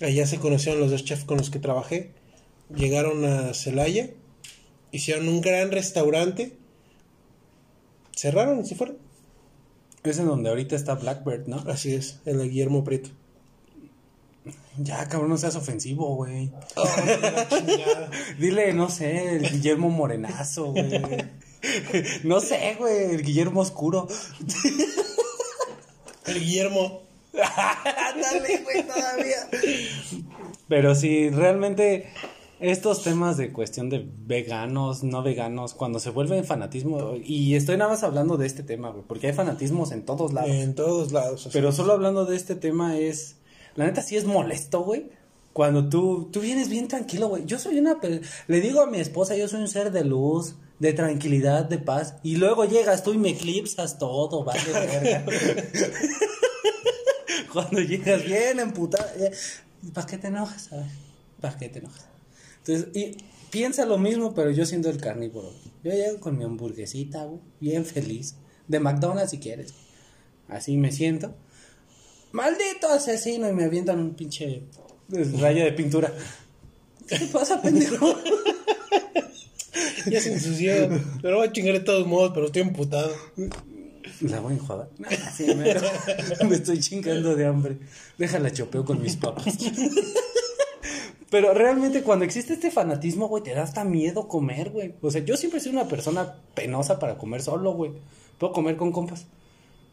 Allá 0.00 0.26
se 0.26 0.38
conocieron 0.38 0.80
los 0.80 0.90
dos 0.90 1.04
chefs 1.04 1.24
con 1.24 1.38
los 1.38 1.50
que 1.50 1.58
trabajé. 1.58 2.12
Llegaron 2.74 3.24
a 3.24 3.54
Celaya, 3.54 4.10
hicieron 4.92 5.28
un 5.28 5.40
gran 5.40 5.70
restaurante, 5.70 6.56
cerraron 8.14 8.64
se 8.64 8.74
fueron. 8.74 8.98
Es 10.04 10.18
en 10.18 10.26
donde 10.26 10.50
ahorita 10.50 10.74
está 10.74 10.94
Blackbird, 10.94 11.46
¿no? 11.46 11.56
Así 11.68 11.94
es, 11.94 12.20
en 12.24 12.38
la 12.38 12.44
Guillermo 12.44 12.82
Prieto. 12.82 13.10
Ya, 14.78 15.06
cabrón, 15.08 15.30
no 15.30 15.38
seas 15.38 15.54
ofensivo, 15.54 16.16
güey. 16.16 16.50
Oh. 16.76 16.84
Dile, 18.38 18.72
no 18.72 18.90
sé, 18.90 19.36
el 19.36 19.50
Guillermo 19.50 19.90
Morenazo, 19.90 20.72
güey. 20.72 20.90
No 22.24 22.40
sé, 22.40 22.74
güey, 22.76 23.14
el 23.14 23.22
Guillermo 23.22 23.60
Oscuro. 23.60 24.08
el 26.26 26.40
Guillermo. 26.40 27.01
Ándale, 28.14 28.58
güey, 28.58 28.86
todavía. 28.86 29.48
Pero 30.68 30.94
sí, 30.94 31.30
realmente 31.30 32.10
estos 32.62 33.02
temas 33.02 33.36
de 33.36 33.52
cuestión 33.52 33.90
de 33.90 34.06
veganos, 34.24 35.02
no 35.02 35.22
veganos, 35.22 35.74
cuando 35.74 35.98
se 35.98 36.10
vuelven 36.10 36.44
fanatismo, 36.44 37.14
y 37.16 37.56
estoy 37.56 37.76
nada 37.76 37.90
más 37.90 38.04
hablando 38.04 38.36
de 38.36 38.46
este 38.46 38.62
tema, 38.62 38.90
güey, 38.90 39.04
porque 39.06 39.26
hay 39.26 39.32
fanatismos 39.32 39.90
en 39.90 40.04
todos 40.04 40.32
lados. 40.32 40.50
En 40.50 40.74
todos 40.74 41.10
lados. 41.10 41.48
Pero 41.52 41.70
es. 41.70 41.74
solo 41.74 41.92
hablando 41.92 42.24
de 42.24 42.36
este 42.36 42.54
tema 42.54 42.98
es, 42.98 43.36
la 43.74 43.86
neta 43.86 44.00
sí 44.00 44.16
es 44.16 44.24
molesto, 44.24 44.84
güey. 44.84 45.10
Cuando 45.52 45.88
tú, 45.88 46.30
tú 46.32 46.40
vienes 46.40 46.68
bien 46.70 46.88
tranquilo, 46.88 47.28
güey. 47.28 47.44
Yo 47.46 47.58
soy 47.58 47.78
una, 47.78 47.98
le 48.46 48.60
digo 48.60 48.80
a 48.80 48.86
mi 48.86 49.00
esposa, 49.00 49.36
yo 49.36 49.48
soy 49.48 49.60
un 49.60 49.68
ser 49.68 49.90
de 49.90 50.04
luz, 50.04 50.54
de 50.78 50.92
tranquilidad, 50.92 51.64
de 51.64 51.78
paz. 51.78 52.14
Y 52.22 52.36
luego 52.36 52.64
llegas 52.64 53.02
tú 53.02 53.12
y 53.12 53.18
me 53.18 53.30
eclipsas 53.30 53.98
todo, 53.98 54.44
vale 54.44 54.60
verga. 54.72 55.24
Cuando 57.52 57.80
llegas 57.80 58.24
bien 58.24 58.60
emputada, 58.60 59.12
¿para 59.92 60.06
qué 60.06 60.18
te 60.18 60.28
enojas? 60.28 60.70
¿Para 61.40 61.56
qué 61.58 61.68
te 61.68 61.80
enojas? 61.80 62.06
Entonces, 62.58 62.88
y 62.94 63.16
piensa 63.50 63.84
lo 63.84 63.98
mismo, 63.98 64.34
pero 64.34 64.50
yo 64.50 64.64
siendo 64.64 64.88
el 64.88 64.98
carnívoro. 64.98 65.52
Yo 65.82 65.90
llego 65.90 66.20
con 66.20 66.38
mi 66.38 66.44
hamburguesita, 66.44 67.24
güey, 67.24 67.40
bien 67.60 67.84
feliz. 67.84 68.36
De 68.68 68.80
McDonald's 68.80 69.32
si 69.32 69.38
quieres. 69.38 69.74
Así 70.48 70.76
me 70.76 70.92
siento. 70.92 71.34
Maldito 72.32 72.88
asesino 72.88 73.48
y 73.48 73.52
me 73.52 73.64
avientan 73.64 73.98
un 73.98 74.14
pinche 74.14 74.62
raya 75.40 75.64
de 75.64 75.72
pintura. 75.72 76.12
¿Qué 77.06 77.18
te 77.18 77.26
pasa, 77.26 77.60
pendejo? 77.60 78.18
Ya 80.06 80.20
se 80.20 80.32
ensució. 80.32 80.72
pero 81.22 81.36
voy 81.36 81.46
a 81.46 81.52
chingar 81.52 81.74
de 81.74 81.80
todos 81.80 82.06
modos, 82.08 82.32
pero 82.34 82.46
estoy 82.46 82.62
emputado. 82.62 83.14
La 84.22 84.40
voy 84.40 84.52
a 84.52 84.56
enjuagar. 84.56 84.88
Sí, 85.34 85.46
me, 85.54 85.74
me 86.48 86.54
estoy 86.54 86.78
chingando 86.80 87.34
de 87.34 87.46
hambre. 87.46 87.78
Déjala 88.18 88.50
chopeo 88.52 88.84
con 88.84 89.00
mis 89.00 89.16
papas. 89.16 89.56
Pero 91.30 91.54
realmente 91.54 92.02
cuando 92.02 92.26
existe 92.26 92.52
este 92.52 92.70
fanatismo, 92.70 93.26
güey, 93.26 93.42
te 93.42 93.54
da 93.54 93.62
hasta 93.62 93.84
miedo 93.84 94.28
comer, 94.28 94.70
güey. 94.70 94.94
O 95.00 95.10
sea, 95.10 95.24
yo 95.24 95.36
siempre 95.36 95.58
he 95.58 95.62
sido 95.62 95.80
una 95.80 95.88
persona 95.88 96.34
penosa 96.54 96.98
para 96.98 97.16
comer 97.16 97.42
solo, 97.42 97.72
güey. 97.72 97.92
Puedo 98.38 98.52
comer 98.52 98.76
con 98.76 98.92
compas. 98.92 99.26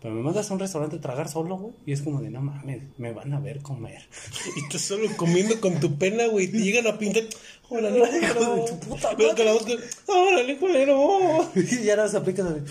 Pero 0.02 0.14
me 0.16 0.22
mandas 0.22 0.50
a 0.50 0.54
un 0.54 0.60
restaurante 0.62 0.96
a 0.96 1.02
tragar 1.02 1.28
solo, 1.30 1.58
güey. 1.58 1.74
Y 1.86 1.92
es 1.92 2.02
como 2.02 2.22
de, 2.22 2.30
no 2.30 2.40
mames, 2.42 2.84
me 2.98 3.12
van 3.12 3.34
a 3.34 3.40
ver 3.40 3.62
comer. 3.62 4.02
Y 4.56 4.64
estás 4.64 4.82
solo 4.82 5.10
comiendo 5.18 5.60
con 5.60 5.80
tu 5.80 5.98
pena, 5.98 6.28
güey. 6.28 6.48
Te 6.48 6.58
llegan 6.60 6.88
a 6.88 6.98
pintar. 6.98 7.24
Órale, 7.72 8.00
Hijo 8.00 8.34
culero. 8.36 8.56
de 8.56 8.72
tu 8.72 8.80
puta 8.80 9.14
Veo 9.14 9.36
que 9.36 9.44
la 9.46 9.54
boca. 9.54 9.72
Órale, 10.08 10.58
culero. 10.58 11.52
y 11.56 11.84
ya 11.84 11.96
las 11.98 12.16
aplicas 12.16 12.46
de... 12.48 12.62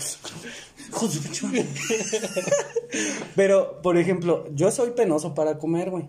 Madre. 1.43 1.65
Pero, 3.35 3.79
por 3.81 3.97
ejemplo, 3.97 4.47
yo 4.55 4.71
soy 4.71 4.91
penoso 4.91 5.35
para 5.35 5.57
comer, 5.59 5.91
güey. 5.91 6.05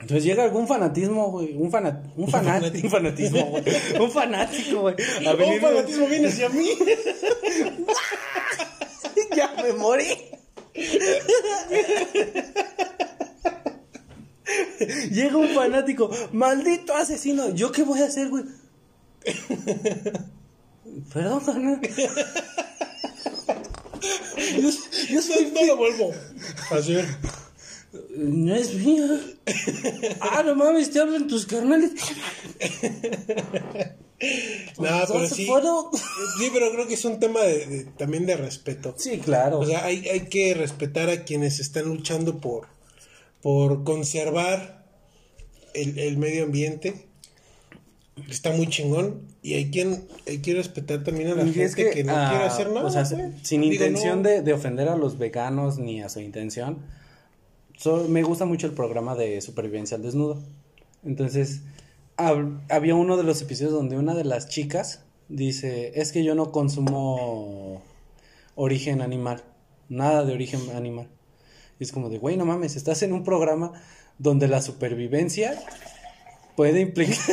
Entonces 0.00 0.24
llega 0.24 0.42
algún 0.44 0.66
fanatismo, 0.66 1.30
güey. 1.30 1.54
Un, 1.56 1.70
fana, 1.70 2.02
un, 2.16 2.26
fanat- 2.26 2.82
un 2.82 2.90
fanatismo, 2.90 3.44
güey. 3.50 3.62
Un 4.00 4.10
fanático, 4.10 4.80
güey. 4.80 4.94
Un 5.54 5.60
fanatismo 5.60 6.06
viene 6.08 6.28
hacia 6.28 6.48
mí. 6.48 6.68
Ya 9.40 9.54
me 9.62 9.72
morí. 9.72 10.06
Llega 15.10 15.36
un 15.36 15.48
fanático, 15.48 16.10
maldito 16.32 16.94
asesino. 16.94 17.50
¿Yo 17.54 17.72
qué 17.72 17.82
voy 17.82 18.00
a 18.00 18.06
hacer, 18.06 18.28
güey? 18.28 18.44
Perdón, 21.12 21.40
carnal. 21.44 21.80
Yo, 24.56 24.70
yo 25.10 25.20
soy 25.22 25.52
No, 25.52 25.60
no 25.60 25.66
lo 25.66 25.76
vuelvo. 25.76 26.12
Así. 26.70 26.96
No 28.16 28.54
es 28.54 28.74
mía. 28.74 29.20
Ah, 30.20 30.42
no 30.44 30.54
mames, 30.56 30.90
te 30.90 31.00
hablan 31.00 31.28
tus 31.28 31.46
carnales. 31.46 31.92
No, 34.78 34.84
pero 34.84 34.98
Entonces, 35.00 35.36
sí. 35.36 35.46
Sí, 36.38 36.50
pero 36.52 36.70
creo 36.72 36.86
que 36.86 36.94
es 36.94 37.04
un 37.04 37.18
tema 37.20 37.40
de, 37.42 37.66
de- 37.66 37.84
también 37.84 38.26
de 38.26 38.36
respeto. 38.36 38.94
Sí, 38.98 39.18
claro. 39.18 39.60
O 39.60 39.66
sea, 39.66 39.84
hay, 39.84 40.06
hay 40.08 40.20
que 40.26 40.54
respetar 40.54 41.08
a 41.08 41.24
quienes 41.24 41.58
están 41.60 41.86
luchando 41.86 42.38
por, 42.40 42.66
por 43.42 43.84
conservar 43.84 44.84
el, 45.74 45.98
el 45.98 46.18
medio 46.18 46.44
ambiente. 46.44 47.06
Está 48.28 48.50
muy 48.52 48.66
chingón. 48.68 49.22
Y 49.42 49.54
hay 49.54 49.70
quien 49.70 50.06
hay 50.26 50.38
que 50.38 50.52
respetar 50.52 51.02
también 51.02 51.30
a 51.30 51.34
la 51.34 51.42
Y 51.44 51.54
gente 51.54 51.64
es 51.64 51.74
que, 51.94 52.04
no 52.04 52.14
ah, 52.14 52.26
quiere 52.28 52.44
hacer 52.44 52.70
nada. 52.70 52.86
O 52.86 52.90
sea, 52.90 53.06
sin 53.06 53.32
Digo, 53.62 53.72
intención 53.72 54.22
no. 54.22 54.28
de, 54.28 54.42
de 54.42 54.52
ofender 54.52 54.88
a 54.88 54.96
los 54.96 55.16
veganos 55.16 55.78
ni 55.78 56.02
a 56.02 56.10
su 56.10 56.20
intención. 56.20 56.78
Me 58.08 58.22
gusta 58.22 58.44
mucho 58.44 58.66
el 58.66 58.72
programa 58.74 59.14
de 59.14 59.40
supervivencia 59.40 59.96
al 59.96 60.02
desnudo. 60.02 60.42
Entonces, 61.04 61.62
hab- 62.16 62.60
había 62.68 62.94
uno 62.94 63.16
de 63.16 63.24
los 63.24 63.40
episodios 63.42 63.72
donde 63.72 63.96
una 63.96 64.14
de 64.14 64.24
las 64.24 64.48
chicas 64.48 65.00
dice, 65.28 65.92
es 66.00 66.12
que 66.12 66.24
yo 66.24 66.34
no 66.34 66.52
consumo 66.52 67.82
origen 68.54 69.00
animal, 69.00 69.42
nada 69.88 70.24
de 70.24 70.32
origen 70.34 70.60
animal. 70.74 71.08
Y 71.78 71.84
es 71.84 71.92
como 71.92 72.10
de, 72.10 72.18
güey, 72.18 72.36
no 72.36 72.44
mames, 72.44 72.76
estás 72.76 73.02
en 73.02 73.12
un 73.14 73.24
programa 73.24 73.72
donde 74.18 74.48
la 74.48 74.60
supervivencia 74.60 75.58
puede 76.56 76.80
implicar... 76.80 77.16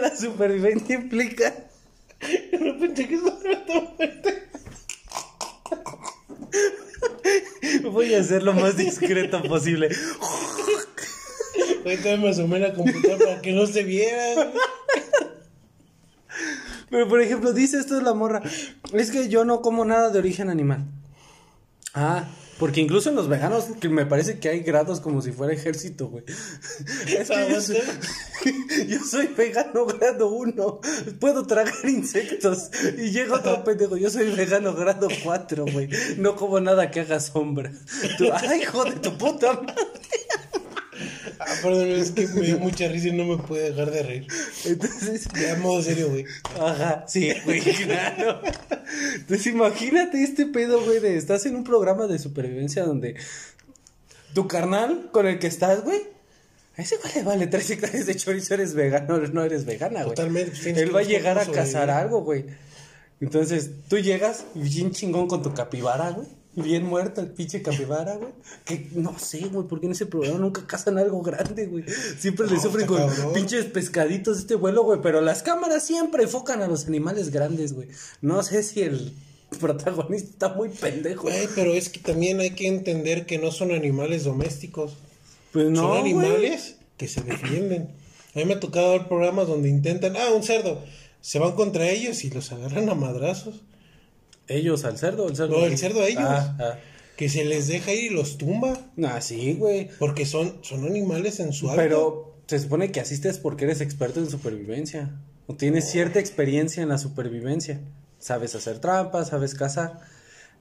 La 0.00 0.14
supervivencia 0.16 0.96
implica... 0.96 1.54
No 2.52 2.94
que. 2.94 3.18
Voy 7.82 8.14
a 8.14 8.22
ser 8.22 8.42
lo 8.42 8.52
más 8.52 8.76
discreto 8.76 9.42
posible. 9.42 9.88
Ahorita 11.84 12.16
me 12.16 12.30
asomé 12.30 12.58
la 12.58 12.74
computadora 12.74 13.18
para 13.18 13.40
que 13.40 13.52
no 13.52 13.66
se 13.66 13.82
viera. 13.82 14.52
Pero 16.90 17.08
por 17.08 17.20
ejemplo, 17.20 17.52
dice 17.52 17.78
esto 17.78 17.96
es 17.96 18.02
la 18.02 18.14
morra. 18.14 18.42
Es 18.92 19.10
que 19.10 19.28
yo 19.28 19.44
no 19.44 19.62
como 19.62 19.84
nada 19.84 20.10
de 20.10 20.18
origen 20.18 20.50
animal. 20.50 20.84
Ah, 21.94 22.28
Porque 22.62 22.80
incluso 22.80 23.08
en 23.08 23.16
los 23.16 23.26
veganos, 23.26 23.64
que 23.80 23.88
me 23.88 24.06
parece 24.06 24.38
que 24.38 24.48
hay 24.48 24.60
grados 24.60 25.00
como 25.00 25.20
si 25.20 25.32
fuera 25.32 25.52
ejército, 25.52 26.06
güey. 26.06 26.22
Es 27.08 27.28
que 27.28 27.50
yo, 27.50 27.60
soy, 27.60 27.78
yo 28.88 29.00
soy 29.00 29.26
vegano 29.26 29.84
grado 29.84 30.28
1. 30.28 30.80
Puedo 31.18 31.44
tragar 31.44 31.74
insectos. 31.88 32.70
Y 32.96 33.10
llega 33.10 33.34
otro 33.34 33.64
pendejo. 33.64 33.96
Yo 33.96 34.10
soy 34.10 34.30
vegano 34.30 34.74
grado 34.74 35.08
4, 35.24 35.64
güey. 35.72 35.88
No 36.18 36.36
como 36.36 36.60
nada 36.60 36.92
que 36.92 37.00
haga 37.00 37.18
sombra. 37.18 37.72
Tú, 38.16 38.28
ay, 38.32 38.62
hijo 38.62 38.84
de 38.84 38.92
tu 38.92 39.18
puta 39.18 39.54
madre. 39.54 39.74
Ah, 41.38 41.54
perdón, 41.62 41.88
es 41.90 42.10
que 42.10 42.26
me 42.28 42.42
dio 42.42 42.58
mucha 42.58 42.88
risa 42.88 43.08
y 43.08 43.12
no 43.12 43.24
me 43.24 43.42
puede 43.42 43.70
dejar 43.70 43.90
de 43.90 44.02
reír. 44.02 44.26
Entonces, 44.64 45.28
Ya, 45.40 45.56
modo 45.56 45.82
serio, 45.82 46.10
güey. 46.10 46.24
Ajá, 46.60 47.04
sí, 47.06 47.32
güey, 47.44 47.60
claro. 47.60 48.40
Entonces 49.14 49.46
imagínate 49.46 50.22
este 50.22 50.46
pedo, 50.46 50.82
güey, 50.84 51.00
de 51.00 51.16
estás 51.16 51.46
en 51.46 51.56
un 51.56 51.64
programa 51.64 52.06
de 52.06 52.18
supervivencia 52.18 52.84
donde 52.84 53.16
tu 54.34 54.48
carnal 54.48 55.10
con 55.12 55.26
el 55.26 55.38
que 55.38 55.46
estás, 55.46 55.84
güey, 55.84 56.00
a 56.76 56.82
ese 56.82 56.96
güey 56.96 57.14
le 57.14 57.22
vale 57.22 57.46
tres 57.46 57.70
hectáreas 57.70 58.06
de 58.06 58.16
chorizo, 58.16 58.54
eres 58.54 58.74
vegano, 58.74 59.18
no 59.18 59.44
eres 59.44 59.64
vegana, 59.64 60.04
güey. 60.04 60.14
Totalmente, 60.14 60.70
Él 60.70 60.94
va 60.94 61.00
a 61.00 61.04
llegar 61.04 61.38
a 61.38 61.46
cazar 61.46 61.90
algo, 61.90 62.22
güey. 62.22 62.46
Entonces, 63.20 63.70
tú 63.88 63.98
llegas 63.98 64.46
bien 64.54 64.90
chingón 64.90 65.28
con 65.28 65.42
tu 65.42 65.52
capibara, 65.54 66.10
güey. 66.10 66.26
Bien 66.54 66.84
muerto 66.84 67.22
el 67.22 67.28
pinche 67.28 67.62
capibara, 67.62 68.16
güey. 68.16 68.32
Que 68.64 68.88
no 68.92 69.18
sé, 69.18 69.48
güey, 69.50 69.66
porque 69.66 69.86
en 69.86 69.92
ese 69.92 70.04
programa 70.04 70.38
nunca 70.38 70.66
cazan 70.66 70.98
algo 70.98 71.22
grande, 71.22 71.66
güey. 71.66 71.84
Siempre 72.18 72.46
le 72.46 72.60
sufren 72.60 72.86
con 72.86 72.98
cabrón. 72.98 73.32
pinches 73.32 73.64
pescaditos 73.64 74.38
este 74.38 74.54
vuelo, 74.54 74.82
güey. 74.82 75.00
Pero 75.02 75.22
las 75.22 75.42
cámaras 75.42 75.84
siempre 75.84 76.24
enfocan 76.24 76.60
a 76.60 76.68
los 76.68 76.86
animales 76.86 77.30
grandes, 77.30 77.72
güey. 77.72 77.88
No 78.20 78.42
sé 78.42 78.62
si 78.62 78.82
el 78.82 79.14
protagonista 79.60 80.30
está 80.30 80.48
muy 80.50 80.68
pendejo. 80.68 81.22
Güey, 81.22 81.48
pero 81.54 81.72
es 81.72 81.88
que 81.88 82.00
también 82.00 82.40
hay 82.40 82.50
que 82.50 82.66
entender 82.66 83.24
que 83.24 83.38
no 83.38 83.50
son 83.50 83.72
animales 83.72 84.24
domésticos. 84.24 84.98
Pues 85.52 85.70
no, 85.70 85.80
son 85.80 85.90
güey. 85.90 86.00
animales 86.00 86.76
que 86.98 87.08
se 87.08 87.22
defienden. 87.22 87.88
A 88.34 88.38
mí 88.38 88.44
me 88.44 88.54
ha 88.54 88.60
tocado 88.60 88.92
ver 88.92 89.08
programas 89.08 89.46
donde 89.46 89.70
intentan, 89.70 90.16
ah, 90.16 90.30
un 90.34 90.42
cerdo. 90.42 90.82
Se 91.22 91.38
van 91.38 91.52
contra 91.52 91.88
ellos 91.88 92.24
y 92.24 92.30
los 92.30 92.52
agarran 92.52 92.90
a 92.90 92.94
madrazos. 92.94 93.62
Ellos 94.48 94.84
al 94.84 94.98
cerdo, 94.98 95.28
el 95.28 95.36
cerdo. 95.36 95.58
No, 95.58 95.66
el 95.66 95.78
cerdo 95.78 96.02
a 96.02 96.06
ellos. 96.06 96.22
Ah, 96.24 96.56
ah. 96.58 96.78
Que 97.16 97.28
se 97.28 97.44
les 97.44 97.68
deja 97.68 97.92
ir 97.92 98.12
y 98.12 98.14
los 98.14 98.38
tumba. 98.38 98.78
Ah, 99.02 99.20
sí, 99.20 99.54
güey. 99.54 99.88
Porque 99.98 100.26
son, 100.26 100.58
son 100.62 100.84
animales 100.84 101.40
en 101.40 101.52
su 101.52 101.68
hábitat. 101.68 101.84
Pero 101.84 102.36
se 102.46 102.58
supone 102.58 102.90
que 102.90 103.00
asistes 103.00 103.38
porque 103.38 103.64
eres 103.64 103.80
experto 103.80 104.20
en 104.20 104.28
supervivencia. 104.28 105.20
O 105.46 105.54
tienes 105.54 105.90
cierta 105.90 106.18
experiencia 106.18 106.82
en 106.82 106.88
la 106.88 106.98
supervivencia. 106.98 107.80
Sabes 108.18 108.54
hacer 108.54 108.78
trampas, 108.78 109.28
sabes 109.28 109.54
cazar. 109.54 110.00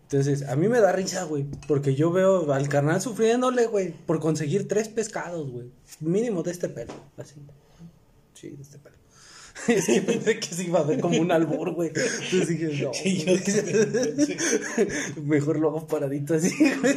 Entonces, 0.03 0.47
a 0.49 0.55
mí 0.55 0.67
me 0.67 0.81
da 0.81 0.91
risa, 0.91 1.23
güey. 1.23 1.45
Porque 1.67 1.95
yo 1.95 2.11
veo 2.11 2.51
al 2.51 2.67
carnal 2.67 3.01
sufriéndole, 3.01 3.67
güey. 3.67 3.91
Por 3.91 4.19
conseguir 4.19 4.67
tres 4.67 4.89
pescados, 4.89 5.49
güey. 5.49 5.71
Mínimo 6.01 6.43
de 6.43 6.51
este 6.51 6.67
pelo. 6.69 6.93
Así. 7.17 7.35
Sí, 8.33 8.49
de 8.49 8.61
este 8.61 8.77
pelo. 8.77 9.00
Es 9.67 9.85
que 9.85 10.01
pensé 10.01 10.39
que 10.39 10.47
se 10.47 10.63
iba 10.63 10.79
a 10.79 10.83
ver 10.83 10.99
como 10.99 11.19
un 11.19 11.31
albur, 11.31 11.71
güey. 11.71 11.89
Entonces 11.89 12.47
dije, 12.47 12.83
no. 12.83 12.93
Sí, 12.93 13.25
yo 13.25 13.33
pensé. 13.43 14.37
Mejor 15.23 15.59
lo 15.59 15.69
hago 15.69 15.87
paradito 15.87 16.35
así, 16.35 16.51
güey. 16.81 16.95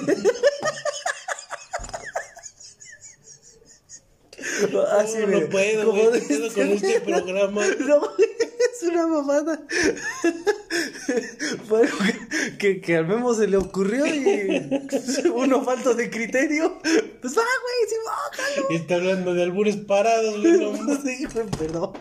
Así, 4.98 5.18
No, 5.18 5.26
no 5.26 5.48
puedo, 5.48 5.92
güey. 5.92 6.20
¿Qué 6.20 6.26
pedo 6.28 6.52
con 6.52 6.68
este 6.70 7.00
programa? 7.00 7.66
No, 7.80 8.02
es 8.18 8.82
una 8.82 9.06
mamada. 9.06 9.62
Fue 11.68 11.82
algo 11.82 11.98
que, 11.98 12.56
que, 12.58 12.80
que 12.80 12.96
al 12.96 13.06
Memo 13.06 13.34
se 13.34 13.46
le 13.46 13.56
ocurrió 13.56 14.06
y 14.06 14.88
uno 15.34 15.64
falto 15.64 15.94
de 15.94 16.10
criterio. 16.10 16.78
Pues 16.82 17.36
va, 17.36 17.42
güey, 17.42 17.88
sí, 17.88 17.96
bájalo. 18.04 18.66
Y 18.70 18.74
está 18.76 18.94
hablando 18.96 19.34
de 19.34 19.42
albures 19.42 19.76
parados, 19.76 20.40
güey. 20.40 20.58
No, 20.58 21.02
sé, 21.02 21.26
güey, 21.32 21.46
perdón. 21.58 21.92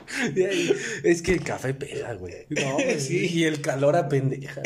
Es 1.04 1.22
que 1.22 1.34
el 1.34 1.44
café 1.44 1.74
pega, 1.74 2.14
güey. 2.14 2.46
No, 2.50 2.74
güey, 2.74 3.00
Sí. 3.00 3.28
Y 3.34 3.44
el 3.46 3.62
calor 3.62 3.96
a 3.96 4.08
pendeja. 4.10 4.62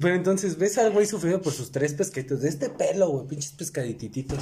Pero 0.00 0.14
entonces 0.14 0.58
ves 0.58 0.78
al 0.78 0.92
güey 0.92 1.06
sufriendo 1.06 1.42
por 1.42 1.52
sus 1.52 1.70
tres 1.70 1.94
pescaditos 1.94 2.42
de 2.42 2.48
este 2.48 2.68
pelo, 2.68 3.08
güey, 3.08 3.26
pinches 3.26 3.52
pescadititos. 3.52 4.38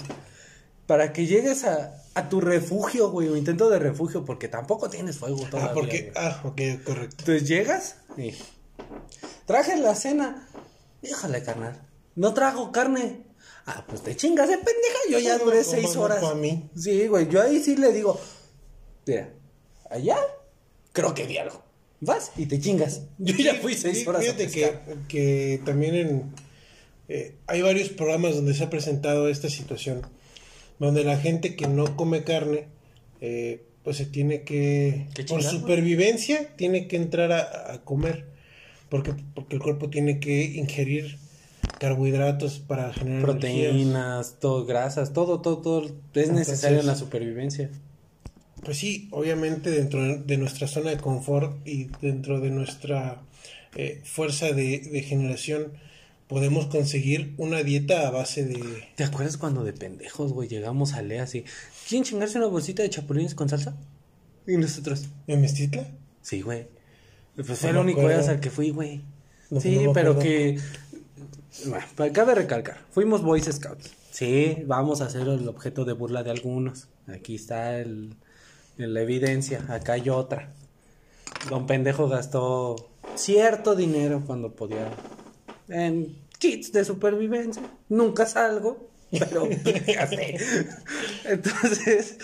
Para 0.88 1.12
que 1.12 1.26
llegues 1.26 1.64
a, 1.64 2.02
a 2.14 2.28
tu 2.30 2.40
refugio, 2.40 3.10
güey, 3.10 3.28
o 3.28 3.36
intento 3.36 3.68
de 3.70 3.78
refugio, 3.78 4.24
porque 4.24 4.48
tampoco 4.48 4.88
tienes 4.90 5.18
fuego 5.18 5.36
todavía. 5.48 5.70
Ah, 5.70 5.74
porque. 5.74 6.12
Ah, 6.16 6.40
ok, 6.44 6.60
correcto. 6.82 7.16
Entonces 7.20 7.46
llegas 7.46 7.96
y. 8.16 8.34
Traje 9.46 9.76
la 9.76 9.94
cena. 9.94 10.48
Híjole, 11.02 11.42
carnal. 11.42 11.80
No 12.16 12.32
trago 12.34 12.72
carne. 12.72 13.26
Ah, 13.66 13.84
pues 13.86 14.02
te 14.02 14.16
chingas 14.16 14.48
de 14.48 14.56
pendeja. 14.56 14.98
Yo 15.10 15.18
ya 15.18 15.36
duré 15.38 15.62
¿cómo 15.62 15.70
seis 15.76 15.94
horas. 15.96 16.20
pa' 16.22 16.34
mí? 16.34 16.70
Sí, 16.74 17.06
güey. 17.06 17.28
Yo 17.28 17.42
ahí 17.42 17.62
sí 17.62 17.76
le 17.76 17.92
digo. 17.92 18.18
Mira, 19.06 19.30
allá 19.90 20.16
creo 20.92 21.12
que 21.12 21.26
vi 21.26 21.36
algo. 21.36 21.62
Vas 22.00 22.32
y 22.36 22.46
te 22.46 22.58
chingas. 22.60 23.02
Yo 23.18 23.34
ya 23.36 23.56
fui 23.56 23.74
seis 23.74 24.06
horas. 24.08 24.22
a 24.22 24.24
Fíjate 24.24 24.48
que 25.06 25.60
también 25.66 25.94
en. 25.96 26.32
eh, 27.08 27.36
hay 27.46 27.60
varios 27.60 27.90
programas 27.90 28.36
donde 28.36 28.54
se 28.54 28.64
ha 28.64 28.70
presentado 28.70 29.28
esta 29.28 29.50
situación. 29.50 30.02
Donde 30.78 31.04
la 31.04 31.18
gente 31.18 31.56
que 31.56 31.66
no 31.66 31.96
come 31.96 32.24
carne. 32.24 32.66
eh, 33.20 33.62
pues 33.84 33.96
se 33.96 34.06
tiene 34.06 34.42
que. 34.42 35.06
Por 35.28 35.42
supervivencia, 35.42 36.54
tiene 36.56 36.88
que 36.88 36.96
entrar 36.96 37.32
a, 37.32 37.72
a 37.72 37.84
comer. 37.84 38.26
Porque, 38.90 39.14
porque 39.34 39.56
el 39.56 39.62
cuerpo 39.62 39.88
tiene 39.90 40.20
que 40.20 40.44
ingerir 40.44 41.16
carbohidratos 41.78 42.58
para 42.58 42.92
generar. 42.92 43.22
Proteínas, 43.22 44.36
todo, 44.40 44.66
grasas, 44.66 45.12
todo, 45.12 45.40
todo, 45.40 45.58
todo 45.58 45.86
es 46.14 46.30
necesario 46.32 46.80
en 46.80 46.86
la 46.86 46.96
supervivencia. 46.96 47.70
Pues 48.64 48.76
sí, 48.78 49.08
obviamente 49.10 49.70
dentro 49.70 50.18
de 50.18 50.36
nuestra 50.36 50.66
zona 50.66 50.90
de 50.90 50.96
confort 50.98 51.66
y 51.66 51.88
dentro 52.02 52.40
de 52.40 52.50
nuestra 52.50 53.22
eh, 53.76 54.00
fuerza 54.04 54.52
de, 54.52 54.80
de 54.80 55.02
generación 55.02 55.72
podemos 56.28 56.66
conseguir 56.66 57.34
una 57.38 57.62
dieta 57.62 58.06
a 58.06 58.10
base 58.10 58.44
de... 58.44 58.84
¿Te 58.96 59.04
acuerdas 59.04 59.36
cuando 59.36 59.64
de 59.64 59.72
pendejos, 59.72 60.32
güey, 60.32 60.48
llegamos 60.48 60.92
a 60.92 61.02
Lea 61.02 61.22
así? 61.24 61.44
¿Quieren 61.88 62.04
chingarse 62.04 62.38
una 62.38 62.46
bolsita 62.48 62.82
de 62.82 62.90
chapulines 62.90 63.34
con 63.34 63.48
salsa? 63.48 63.76
Y 64.46 64.56
nosotros, 64.56 65.06
¿De 65.26 65.36
mezcitla? 65.36 65.86
sí, 66.22 66.42
güey. 66.42 66.68
Pues 67.34 67.58
fue 67.58 67.72
No 67.72 67.80
el 67.80 67.84
único 67.86 68.00
día 68.08 68.18
al 68.18 68.40
que 68.40 68.50
fui, 68.50 68.70
güey. 68.70 69.02
No, 69.50 69.60
sí, 69.60 69.76
no 69.78 69.92
pero 69.92 70.18
que... 70.18 70.58
Bueno, 71.66 71.84
pa- 71.96 72.10
cabe 72.12 72.34
recalcar, 72.34 72.78
fuimos 72.92 73.22
Boy 73.22 73.40
Scouts. 73.40 73.90
Sí, 74.10 74.58
vamos 74.66 75.00
a 75.00 75.08
ser 75.10 75.22
el 75.28 75.48
objeto 75.48 75.84
de 75.84 75.92
burla 75.92 76.22
de 76.22 76.30
algunos. 76.30 76.88
Aquí 77.06 77.36
está 77.36 77.78
el, 77.78 78.14
la 78.76 79.00
evidencia, 79.00 79.64
acá 79.68 79.94
hay 79.94 80.08
otra. 80.10 80.52
Don 81.48 81.66
Pendejo 81.66 82.08
gastó 82.08 82.90
cierto 83.16 83.74
dinero 83.76 84.22
cuando 84.26 84.52
podía 84.52 84.88
en 85.68 86.16
kits 86.38 86.72
de 86.72 86.84
supervivencia. 86.84 87.62
Nunca 87.88 88.26
salgo, 88.26 88.88
pero. 89.10 89.48
Entonces, 91.24 92.16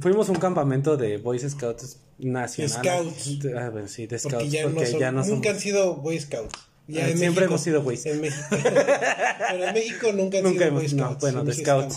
fuimos 0.00 0.28
a 0.28 0.32
un 0.32 0.38
campamento 0.38 0.96
de 0.96 1.18
Boy 1.18 1.38
Scouts 1.38 1.98
nacional. 2.18 2.72
Scouts. 3.12 3.38
Ah, 3.56 3.70
bueno, 3.70 3.88
sí, 3.88 4.06
de 4.06 4.18
Scouts, 4.18 4.34
Porque 4.34 4.48
ya 4.50 4.64
no 4.64 4.74
porque 4.74 4.86
son, 4.90 5.00
ya 5.00 5.12
no 5.12 5.24
nunca 5.24 5.50
somos- 5.50 5.54
han 5.54 5.60
sido 5.60 5.96
Boy 5.96 6.20
Scouts. 6.20 6.52
Ya 6.86 7.04
Ah, 7.06 7.08
siempre 7.16 7.28
México- 7.28 7.44
hemos 7.44 7.60
sido. 7.62 7.80
En 8.12 8.20
México. 8.20 8.44
Pero 8.50 9.64
en 9.64 9.74
México 9.74 10.12
nunca 10.12 10.38
han 10.38 10.44
Nunca 10.44 10.58
sido 10.66 10.68
hemos, 10.68 10.82
Boy 10.82 10.92
no, 10.94 11.04
Scouts. 11.06 11.20
bueno, 11.20 11.44
de 11.44 11.52
somos 11.54 11.64
Scouts. 11.66 11.96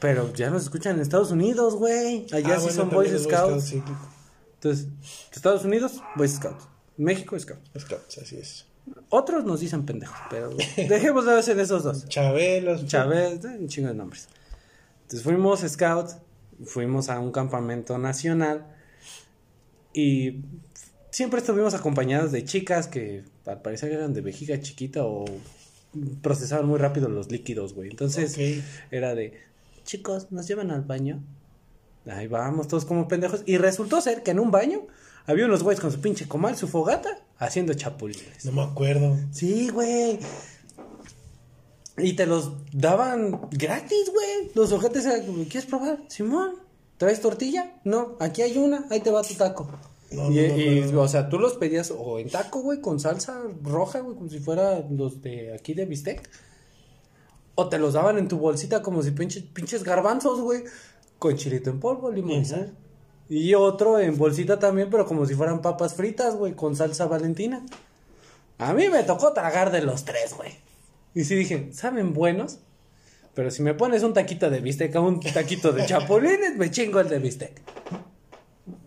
Pero 0.00 0.32
ya 0.32 0.48
nos 0.50 0.62
escuchan 0.62 0.96
en 0.96 1.02
Estados 1.02 1.30
Unidos, 1.30 1.74
güey. 1.74 2.26
Allá 2.32 2.54
Ah, 2.54 2.56
sí 2.56 2.62
bueno, 2.66 2.72
son 2.72 2.90
Boy 2.90 3.10
los 3.10 3.22
Scouts. 3.24 3.64
sí. 3.64 3.82
Entonces, 4.54 4.86
Estados 5.32 5.64
Unidos, 5.64 6.00
Boy 6.16 6.28
Scouts. 6.28 6.64
México, 6.96 7.38
Scouts. 7.38 7.60
Scouts, 7.78 8.18
así 8.18 8.36
es. 8.38 8.64
Otros 9.10 9.44
nos 9.44 9.60
dicen 9.60 9.84
pendejos, 9.86 10.16
pero 10.30 10.50
dejemos 10.76 11.24
de 11.24 11.52
en 11.52 11.60
esos 11.60 11.84
dos. 11.84 12.08
Chabelos. 12.08 12.86
Chávez, 12.86 13.44
eh, 13.44 13.56
un 13.60 13.68
chingo 13.68 13.88
de 13.88 13.94
nombres. 13.94 14.28
Entonces 15.02 15.22
fuimos 15.22 15.60
Scouts, 15.60 16.16
fuimos 16.64 17.08
a 17.08 17.18
un 17.18 17.32
campamento 17.32 17.98
nacional 17.98 18.66
y 19.92 20.42
siempre 21.10 21.40
estuvimos 21.40 21.74
acompañados 21.74 22.32
de 22.32 22.44
chicas 22.44 22.88
que 22.88 23.24
al 23.46 23.62
parecer 23.62 23.92
eran 23.92 24.12
de 24.12 24.20
vejiga 24.20 24.60
chiquita 24.60 25.04
o 25.04 25.24
procesaban 26.22 26.66
muy 26.66 26.78
rápido 26.78 27.08
los 27.08 27.30
líquidos, 27.30 27.74
güey. 27.74 27.90
Entonces 27.90 28.34
Ok. 28.34 28.64
era 28.90 29.14
de, 29.14 29.40
chicos, 29.84 30.30
¿nos 30.30 30.46
llevan 30.46 30.70
al 30.70 30.82
baño? 30.82 31.22
Ahí 32.06 32.26
vamos, 32.26 32.68
todos 32.68 32.84
como 32.84 33.08
pendejos. 33.08 33.42
Y 33.46 33.58
resultó 33.58 34.00
ser 34.00 34.22
que 34.22 34.30
en 34.30 34.40
un 34.40 34.50
baño 34.50 34.86
había 35.26 35.46
unos 35.46 35.62
güeyes 35.62 35.80
con 35.80 35.90
su 35.92 36.00
pinche 36.00 36.28
comal, 36.28 36.56
su 36.56 36.68
fogata, 36.68 37.18
haciendo 37.38 37.74
chapulines. 37.74 38.44
No 38.44 38.52
me 38.52 38.62
acuerdo. 38.62 39.16
Sí, 39.32 39.68
güey. 39.68 40.18
Y 41.96 42.12
te 42.12 42.26
los 42.26 42.52
daban 42.72 43.48
gratis, 43.50 44.10
güey. 44.12 44.50
Los 44.54 44.72
ojetes 44.72 45.04
eran 45.06 45.26
como, 45.26 45.44
¿quieres 45.44 45.66
probar? 45.66 45.98
Simón, 46.08 46.56
¿traes 46.96 47.20
tortilla? 47.20 47.80
No, 47.84 48.16
aquí 48.20 48.42
hay 48.42 48.56
una, 48.56 48.86
ahí 48.90 49.00
te 49.00 49.10
va 49.10 49.22
tu 49.22 49.34
taco. 49.34 49.68
No, 50.10 50.30
y, 50.30 50.36
no 50.36 50.56
y, 50.56 50.78
acuerdo. 50.78 51.02
o 51.02 51.08
sea, 51.08 51.28
tú 51.28 51.38
los 51.38 51.54
pedías 51.54 51.92
o 51.96 52.18
en 52.18 52.30
taco, 52.30 52.60
güey, 52.60 52.80
con 52.80 53.00
salsa 53.00 53.42
roja, 53.62 54.00
güey, 54.00 54.16
como 54.16 54.30
si 54.30 54.38
fuera 54.38 54.80
los 54.90 55.20
de 55.22 55.54
aquí 55.54 55.74
de 55.74 55.86
bistec. 55.86 56.28
O 57.56 57.68
te 57.68 57.78
los 57.78 57.94
daban 57.94 58.18
en 58.18 58.28
tu 58.28 58.38
bolsita 58.38 58.82
como 58.82 59.02
si 59.02 59.10
pinches, 59.10 59.42
pinches 59.42 59.82
garbanzos, 59.82 60.40
güey, 60.40 60.62
con 61.18 61.36
chilito 61.36 61.70
en 61.70 61.80
polvo, 61.80 62.10
limón 62.12 62.42
y 62.42 62.44
sal. 62.44 62.76
Y 63.30 63.54
otro 63.54 63.98
en 64.00 64.16
bolsita 64.16 64.58
también, 64.58 64.88
pero 64.90 65.06
como 65.06 65.26
si 65.26 65.34
fueran 65.34 65.60
papas 65.60 65.94
fritas, 65.94 66.34
güey, 66.34 66.54
con 66.54 66.76
salsa 66.76 67.06
valentina. 67.06 67.64
A 68.58 68.72
mí 68.72 68.88
me 68.88 69.02
tocó 69.04 69.32
tragar 69.32 69.70
de 69.70 69.82
los 69.82 70.04
tres, 70.04 70.34
güey. 70.34 70.52
Y 71.14 71.24
sí 71.24 71.34
dije, 71.34 71.68
¿saben 71.72 72.12
buenos? 72.14 72.58
Pero 73.34 73.50
si 73.50 73.62
me 73.62 73.74
pones 73.74 74.02
un 74.02 74.14
taquito 74.14 74.50
de 74.50 74.60
bistec 74.60 74.96
a 74.96 75.00
un 75.00 75.20
taquito 75.20 75.72
de 75.72 75.86
chapulines, 75.86 76.56
me 76.56 76.70
chingo 76.70 77.00
el 77.00 77.08
de 77.08 77.18
bistec. 77.18 77.60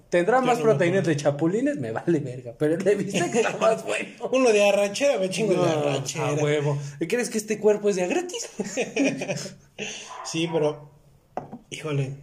Tendrá 0.09 0.41
Yo 0.41 0.45
más 0.45 0.57
no 0.57 0.63
proteínas 0.65 1.05
de 1.05 1.15
chapulines, 1.15 1.77
me 1.77 1.91
vale 1.91 2.19
verga. 2.19 2.53
Pero 2.59 2.73
el 2.75 2.83
de 2.83 2.95
bistec 2.95 3.33
está 3.33 3.55
más 3.57 3.85
bueno. 3.85 4.09
Uno 4.33 4.49
de 4.49 4.67
arrachera, 4.67 5.17
me 5.19 5.29
chingo 5.29 5.53
No, 5.53 5.63
de 5.63 5.69
a 5.71 5.79
arrachera. 5.79 6.33
huevo. 6.33 6.77
¿Y 6.99 7.07
¿Crees 7.07 7.29
que 7.29 7.37
este 7.37 7.59
cuerpo 7.59 7.89
es 7.89 7.95
de 7.95 8.03
a 8.03 8.07
gratis? 8.07 8.49
Sí, 10.25 10.47
pero, 10.51 10.89
híjole. 11.69 12.13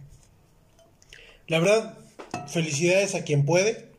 La 1.47 1.59
verdad, 1.59 1.97
felicidades 2.51 3.15
a 3.15 3.23
quien 3.23 3.45
puede, 3.45 3.89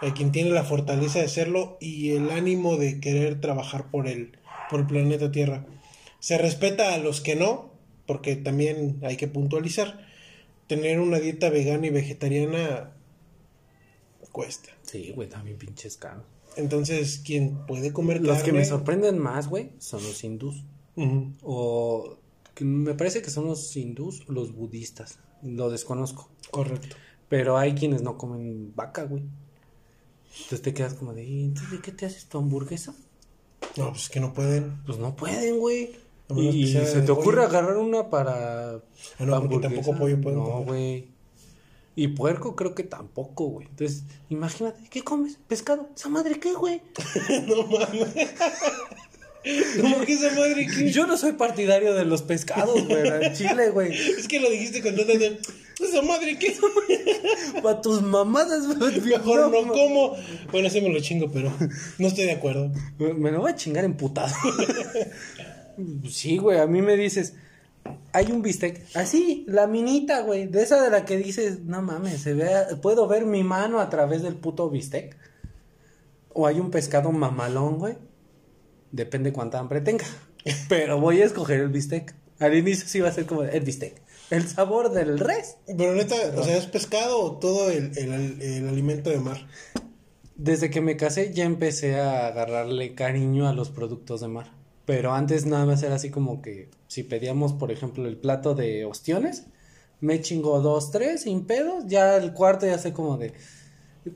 a 0.00 0.12
quien 0.14 0.32
tiene 0.32 0.50
la 0.50 0.64
fortaleza 0.64 1.18
de 1.18 1.26
hacerlo 1.26 1.76
y 1.80 2.10
el 2.10 2.30
ánimo 2.30 2.76
de 2.76 3.00
querer 3.00 3.40
trabajar 3.40 3.90
por 3.90 4.08
el, 4.08 4.38
por 4.70 4.80
el 4.80 4.86
planeta 4.86 5.30
Tierra. 5.30 5.66
Se 6.20 6.38
respeta 6.38 6.94
a 6.94 6.98
los 6.98 7.20
que 7.20 7.36
no, 7.36 7.72
porque 8.06 8.36
también 8.36 8.98
hay 9.02 9.16
que 9.16 9.28
puntualizar. 9.28 10.06
Tener 10.66 11.00
una 11.00 11.20
dieta 11.20 11.50
vegana 11.50 11.86
y 11.86 11.90
vegetariana 11.90 12.92
cuesta. 14.32 14.68
Sí, 14.82 15.12
güey, 15.14 15.28
también 15.28 15.56
pinches 15.56 15.96
caros. 15.96 16.24
Entonces, 16.56 17.22
quien 17.24 17.66
puede 17.66 17.92
comer 17.92 18.20
Los 18.20 18.42
que 18.42 18.52
me 18.52 18.64
sorprenden 18.64 19.18
más, 19.18 19.48
güey, 19.48 19.70
son 19.78 20.02
los 20.02 20.22
hindús. 20.24 20.64
O 21.42 22.18
que 22.54 22.64
me 22.64 22.94
parece 22.94 23.22
que 23.22 23.30
son 23.30 23.46
los 23.46 23.76
hindús 23.76 24.26
los 24.28 24.52
budistas. 24.52 25.18
Lo 25.42 25.70
desconozco. 25.70 26.30
Correcto. 26.50 26.96
Pero 27.28 27.58
hay 27.58 27.74
quienes 27.74 28.02
no 28.02 28.16
comen 28.16 28.72
vaca, 28.74 29.04
güey. 29.04 29.22
Entonces 30.34 30.62
te 30.62 30.74
quedas 30.74 30.94
como 30.94 31.12
de, 31.14 31.24
"¿Y 31.24 31.44
entonces 31.44 31.72
de 31.72 31.80
qué 31.80 31.92
te 31.92 32.06
haces 32.06 32.26
tu 32.26 32.38
hamburguesa? 32.38 32.94
No, 33.76 33.90
pues 33.90 34.08
que 34.08 34.20
no 34.20 34.32
pueden. 34.32 34.82
Pues 34.86 34.98
no 34.98 35.16
pueden, 35.16 35.58
güey. 35.58 35.96
Y 36.36 36.72
se 36.72 37.02
te 37.02 37.12
ocurre 37.12 37.44
agarrar 37.44 37.76
una 37.76 38.10
para. 38.10 38.74
Ah, 38.74 38.80
no, 39.20 39.34
hamburguesa? 39.36 39.74
tampoco 39.74 39.98
pollo 39.98 40.20
pueden 40.20 40.38
No, 40.38 40.62
güey. 40.64 41.08
Y 41.98 42.08
puerco 42.08 42.54
creo 42.56 42.74
que 42.74 42.82
tampoco, 42.82 43.46
güey. 43.46 43.68
Entonces, 43.68 44.04
imagínate, 44.28 44.82
¿qué 44.90 45.02
comes? 45.02 45.38
¿Pescado? 45.48 45.88
¿Esa 45.96 46.10
madre 46.10 46.38
qué, 46.38 46.52
güey? 46.52 46.82
no 47.48 47.62
mames. 47.66 48.08
¿Cómo 49.80 50.00
que 50.00 50.12
esa 50.12 50.34
madre 50.34 50.66
que 50.66 50.90
Yo 50.90 51.06
no 51.06 51.16
soy 51.16 51.32
partidario 51.32 51.94
de 51.94 52.04
los 52.04 52.20
pescados, 52.22 52.86
güey. 52.86 53.08
al 53.08 53.32
Chile, 53.34 53.70
güey. 53.70 53.92
Es 53.94 54.28
que 54.28 54.40
lo 54.40 54.50
dijiste 54.50 54.82
con 54.82 54.94
tanta 54.96 55.16
de, 55.16 55.40
esa 55.80 56.02
madre 56.02 56.38
que 56.38 56.56
Para 57.62 57.80
tus 57.80 58.02
mamadas, 58.02 58.66
mejor 58.66 59.50
no 59.50 59.72
como. 59.72 60.16
Bueno, 60.50 60.70
sí 60.70 60.80
me 60.80 60.88
lo 60.88 61.00
chingo, 61.00 61.30
pero 61.30 61.52
no 61.98 62.08
estoy 62.08 62.24
de 62.24 62.32
acuerdo. 62.32 62.72
Me 62.98 63.30
lo 63.30 63.40
voy 63.40 63.52
a 63.52 63.56
chingar 63.56 63.84
emputado. 63.84 64.34
sí, 66.08 66.38
güey, 66.38 66.58
a 66.58 66.66
mí 66.66 66.80
me 66.82 66.96
dices, 66.96 67.34
hay 68.12 68.32
un 68.32 68.42
bistec, 68.42 68.82
así, 68.94 69.44
la 69.48 69.66
minita, 69.66 70.20
güey, 70.20 70.46
de 70.46 70.62
esa 70.62 70.82
de 70.82 70.90
la 70.90 71.04
que 71.04 71.18
dices, 71.18 71.60
no 71.60 71.82
mames, 71.82 72.22
se 72.22 72.34
ve, 72.34 72.48
puedo 72.80 73.06
ver 73.06 73.26
mi 73.26 73.44
mano 73.44 73.80
a 73.80 73.90
través 73.90 74.22
del 74.22 74.36
puto 74.36 74.70
bistec. 74.70 75.16
O 76.32 76.46
hay 76.46 76.60
un 76.60 76.70
pescado 76.70 77.12
mamalón, 77.12 77.78
güey. 77.78 77.96
Depende 78.92 79.32
cuánta 79.32 79.58
hambre 79.58 79.80
tenga. 79.80 80.04
Pero 80.68 81.00
voy 81.00 81.22
a 81.22 81.24
escoger 81.24 81.60
el 81.60 81.68
bistec. 81.68 82.14
Al 82.38 82.54
inicio 82.54 82.86
sí 82.86 83.00
va 83.00 83.08
a 83.08 83.12
ser 83.12 83.24
como 83.26 83.42
el 83.42 83.60
bistec. 83.60 84.02
El 84.30 84.48
sabor 84.48 84.90
del 84.92 85.18
res. 85.18 85.56
Pero 85.66 85.94
neta, 85.94 86.16
o 86.36 86.42
sea, 86.42 86.56
¿es 86.56 86.66
pescado 86.66 87.20
o 87.22 87.38
todo 87.38 87.70
el, 87.70 87.96
el- 87.96 88.42
el 88.42 88.68
alimento 88.68 89.10
de 89.10 89.18
mar? 89.20 89.46
Desde 90.34 90.68
que 90.70 90.80
me 90.80 90.96
casé 90.96 91.32
ya 91.32 91.44
empecé 91.44 91.98
a 92.00 92.26
agarrarle 92.26 92.94
cariño 92.94 93.48
a 93.48 93.52
los 93.52 93.70
productos 93.70 94.20
de 94.20 94.28
mar. 94.28 94.52
Pero 94.84 95.12
antes 95.14 95.46
nada 95.46 95.64
más 95.66 95.82
era 95.82 95.94
así 95.96 96.10
como 96.10 96.42
que 96.42 96.70
si 96.88 97.02
pedíamos, 97.02 97.52
por 97.52 97.72
ejemplo, 97.72 98.06
el 98.06 98.16
plato 98.16 98.54
de 98.54 98.84
ostiones, 98.84 99.44
me 100.00 100.20
chingo 100.20 100.60
dos, 100.60 100.90
tres 100.90 101.22
sin 101.22 101.44
pedos, 101.46 101.84
ya 101.86 102.16
el 102.16 102.32
cuarto 102.32 102.66
ya 102.66 102.78
sé 102.78 102.92
como 102.92 103.16
de, 103.16 103.32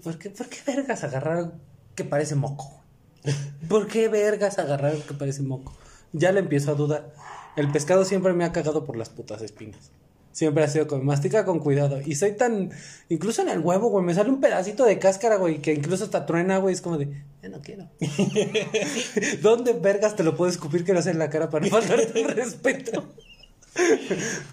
¿por 0.02 0.18
qué, 0.18 0.30
por 0.30 0.48
qué 0.48 0.58
vergas 0.66 1.02
agarrar 1.04 1.54
que 1.94 2.04
parece 2.04 2.34
moco? 2.34 2.82
¿Por 3.68 3.86
qué 3.88 4.08
vergas 4.08 4.58
agarrar 4.58 4.94
que 4.96 5.14
parece 5.14 5.42
moco? 5.42 5.72
Ya 6.12 6.32
le 6.32 6.40
empiezo 6.40 6.72
a 6.72 6.74
dudar. 6.74 7.12
El 7.56 7.70
pescado 7.72 8.04
siempre 8.04 8.32
me 8.32 8.44
ha 8.44 8.52
cagado 8.52 8.84
por 8.84 8.96
las 8.96 9.08
putas 9.08 9.42
espinas. 9.42 9.90
Siempre 10.32 10.62
ha 10.62 10.68
sido 10.68 10.86
como, 10.86 11.02
mastica 11.02 11.44
con 11.44 11.58
cuidado. 11.58 12.00
Y 12.04 12.14
soy 12.14 12.32
tan, 12.32 12.70
incluso 13.08 13.42
en 13.42 13.48
el 13.48 13.58
huevo, 13.58 13.90
güey, 13.90 14.04
me 14.04 14.14
sale 14.14 14.30
un 14.30 14.40
pedacito 14.40 14.84
de 14.84 14.98
cáscara, 14.98 15.36
güey, 15.36 15.60
que 15.60 15.74
incluso 15.74 16.04
hasta 16.04 16.24
truena, 16.24 16.58
güey, 16.58 16.74
es 16.74 16.80
como 16.80 16.98
de, 16.98 17.08
ya 17.42 17.48
no 17.48 17.60
quiero. 17.60 17.88
¿Dónde 19.42 19.72
vergas 19.72 20.14
te 20.16 20.22
lo 20.22 20.36
puedo 20.36 20.50
escupir 20.50 20.84
que 20.84 20.92
no 20.92 21.02
sea 21.02 21.12
en 21.12 21.18
la 21.18 21.30
cara 21.30 21.50
para 21.50 21.64
no 21.64 21.70
faltarte 21.70 22.20
el 22.20 22.28
respeto? 22.28 23.08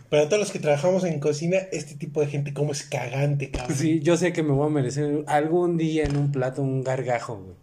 Para 0.09 0.29
todos 0.29 0.39
los 0.39 0.51
que 0.51 0.59
trabajamos 0.59 1.03
en 1.03 1.19
cocina, 1.19 1.57
este 1.71 1.95
tipo 1.95 2.21
de 2.21 2.27
gente 2.27 2.53
como 2.53 2.71
es 2.71 2.83
cagante, 2.83 3.51
cabrón. 3.51 3.77
Sí, 3.77 3.99
yo 3.99 4.17
sé 4.17 4.33
que 4.33 4.43
me 4.43 4.51
voy 4.51 4.67
a 4.67 4.69
merecer 4.69 5.23
algún 5.27 5.77
día 5.77 6.05
en 6.05 6.17
un 6.17 6.31
plato 6.31 6.61
un 6.61 6.83
gargajo, 6.83 7.37
güey. 7.37 7.55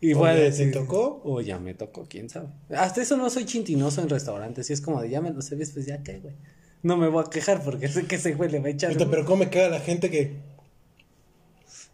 Y 0.00 0.14
¿O 0.14 0.18
voy 0.18 0.30
a 0.30 0.48
ya 0.48 0.56
te 0.56 0.66
tocó? 0.72 1.20
O 1.24 1.40
ya 1.40 1.58
me 1.58 1.74
tocó, 1.74 2.06
quién 2.08 2.28
sabe. 2.28 2.48
Hasta 2.76 3.02
eso 3.02 3.16
no 3.16 3.30
soy 3.30 3.44
chintinoso 3.44 4.02
en 4.02 4.08
restaurantes. 4.08 4.68
Y 4.68 4.72
es 4.72 4.80
como 4.80 5.00
de 5.00 5.08
ya 5.08 5.20
me 5.20 5.30
lo 5.30 5.40
sé, 5.42 5.56
pues 5.56 5.86
ya 5.86 6.02
qué, 6.02 6.18
güey. 6.18 6.34
No 6.82 6.96
me 6.96 7.08
voy 7.08 7.24
a 7.24 7.30
quejar 7.30 7.62
porque 7.62 7.88
sé 7.88 8.06
que 8.06 8.16
ese 8.16 8.34
güey 8.34 8.50
le 8.50 8.60
va 8.60 8.66
a 8.66 8.70
echar. 8.70 8.92
Puta, 8.92 9.08
pero 9.08 9.24
cómo 9.24 9.44
me 9.44 9.50
caga 9.50 9.68
la 9.68 9.80
gente 9.80 10.10
que 10.10 10.36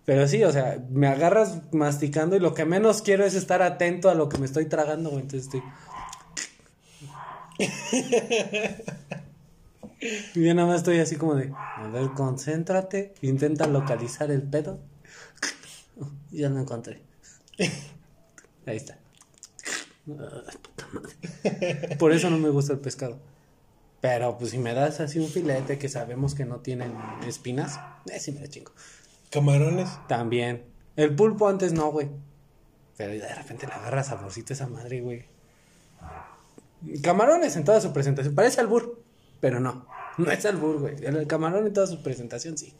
Pero 0.04 0.26
sí, 0.26 0.42
o 0.44 0.52
sea, 0.52 0.82
me 0.90 1.06
agarras 1.08 1.60
masticando 1.72 2.36
y 2.36 2.40
lo 2.40 2.54
que 2.54 2.64
menos 2.64 3.02
quiero 3.02 3.24
es 3.24 3.34
estar 3.34 3.62
atento 3.62 4.08
a 4.08 4.14
lo 4.14 4.28
que 4.28 4.38
me 4.38 4.46
estoy 4.46 4.66
tragando, 4.66 5.10
güey. 5.10 5.22
Entonces 5.22 5.44
estoy. 5.44 5.62
Y 10.34 10.44
yo 10.44 10.54
nada 10.54 10.68
más 10.68 10.78
estoy 10.78 11.00
así 11.00 11.16
como 11.16 11.34
de, 11.34 11.52
a 11.52 11.88
ver, 11.88 12.10
concéntrate, 12.14 13.14
intenta 13.22 13.66
localizar 13.66 14.30
el 14.30 14.42
pedo. 14.42 14.78
Ya 16.30 16.50
lo 16.50 16.60
encontré. 16.60 17.00
Ahí 18.66 18.76
está. 18.76 18.98
Por 21.98 22.12
eso 22.12 22.28
no 22.28 22.36
me 22.38 22.50
gusta 22.50 22.74
el 22.74 22.80
pescado. 22.80 23.18
Pero 24.00 24.38
pues 24.38 24.52
si 24.52 24.58
me 24.58 24.74
das 24.74 25.00
así 25.00 25.18
un 25.18 25.28
filete 25.28 25.78
que 25.78 25.88
sabemos 25.88 26.34
que 26.34 26.44
no 26.44 26.60
tienen 26.60 26.94
espinas, 27.26 27.80
eh, 28.06 28.20
sí 28.20 28.32
me 28.32 28.40
lo 28.40 28.46
chingo. 28.46 28.72
camarones. 29.30 29.88
También. 30.08 30.64
El 30.96 31.14
pulpo 31.14 31.48
antes 31.48 31.72
no, 31.72 31.90
güey. 31.90 32.08
Pero 32.96 33.12
de 33.12 33.34
repente 33.34 33.66
le 33.66 33.72
agarra 33.72 34.02
saborcito 34.02 34.52
a 34.52 34.54
esa 34.54 34.66
madre, 34.66 35.00
güey. 35.00 35.26
Camarones 37.02 37.56
en 37.56 37.64
toda 37.64 37.80
su 37.80 37.92
presentación. 37.92 38.34
Parece 38.34 38.60
albur, 38.60 39.02
pero 39.40 39.60
no. 39.60 39.86
No 40.18 40.32
es 40.32 40.44
albur, 40.46 40.80
güey. 40.80 40.96
El 41.04 41.28
camarón 41.28 41.64
en 41.64 41.72
toda 41.72 41.86
su 41.86 42.02
presentación, 42.02 42.58
sí. 42.58 42.74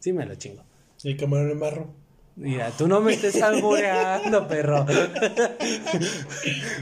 Sí 0.00 0.12
me 0.12 0.26
lo 0.26 0.34
chingo. 0.34 0.62
El 1.02 1.16
camarón 1.16 1.50
en 1.50 1.58
barro. 1.58 1.94
Mira, 2.36 2.70
tú 2.76 2.88
no 2.88 3.00
me 3.00 3.14
estés 3.14 3.40
albureando, 3.42 4.48
perro. 4.48 4.84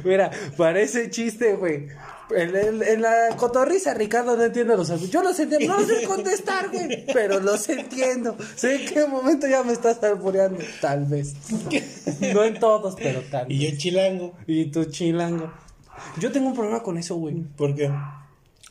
Mira, 0.04 0.30
parece 0.56 1.10
chiste, 1.10 1.54
güey. 1.54 1.88
En, 2.34 2.56
en- 2.56 2.82
en 2.82 3.02
la 3.02 3.36
cotorriza, 3.36 3.92
Ricardo 3.92 4.36
no 4.36 4.44
entiende 4.44 4.74
los 4.76 4.88
albures. 4.90 5.10
Yo 5.12 5.22
los 5.22 5.38
entiendo, 5.38 5.76
no 5.76 5.84
sé 5.86 6.04
contestar, 6.04 6.70
güey. 6.70 7.04
Pero 7.12 7.40
los 7.40 7.68
entiendo. 7.68 8.36
Sé 8.56 8.76
en 8.76 8.86
qué 8.94 9.06
momento 9.06 9.46
ya 9.46 9.62
me 9.62 9.72
estás 9.74 10.02
albureando. 10.02 10.58
Tal 10.80 11.04
vez. 11.04 11.34
No 12.32 12.44
en 12.44 12.58
todos, 12.58 12.94
pero 12.96 13.20
tal 13.30 13.46
vez. 13.48 13.56
Y 13.58 13.70
yo 13.70 13.76
chilango. 13.76 14.34
Y 14.46 14.66
tu 14.70 14.84
chilango. 14.86 15.52
Yo 16.18 16.32
tengo 16.32 16.48
un 16.48 16.54
problema 16.54 16.82
con 16.82 16.96
eso, 16.96 17.16
güey. 17.16 17.34
¿Por 17.56 17.74
qué? 17.74 17.90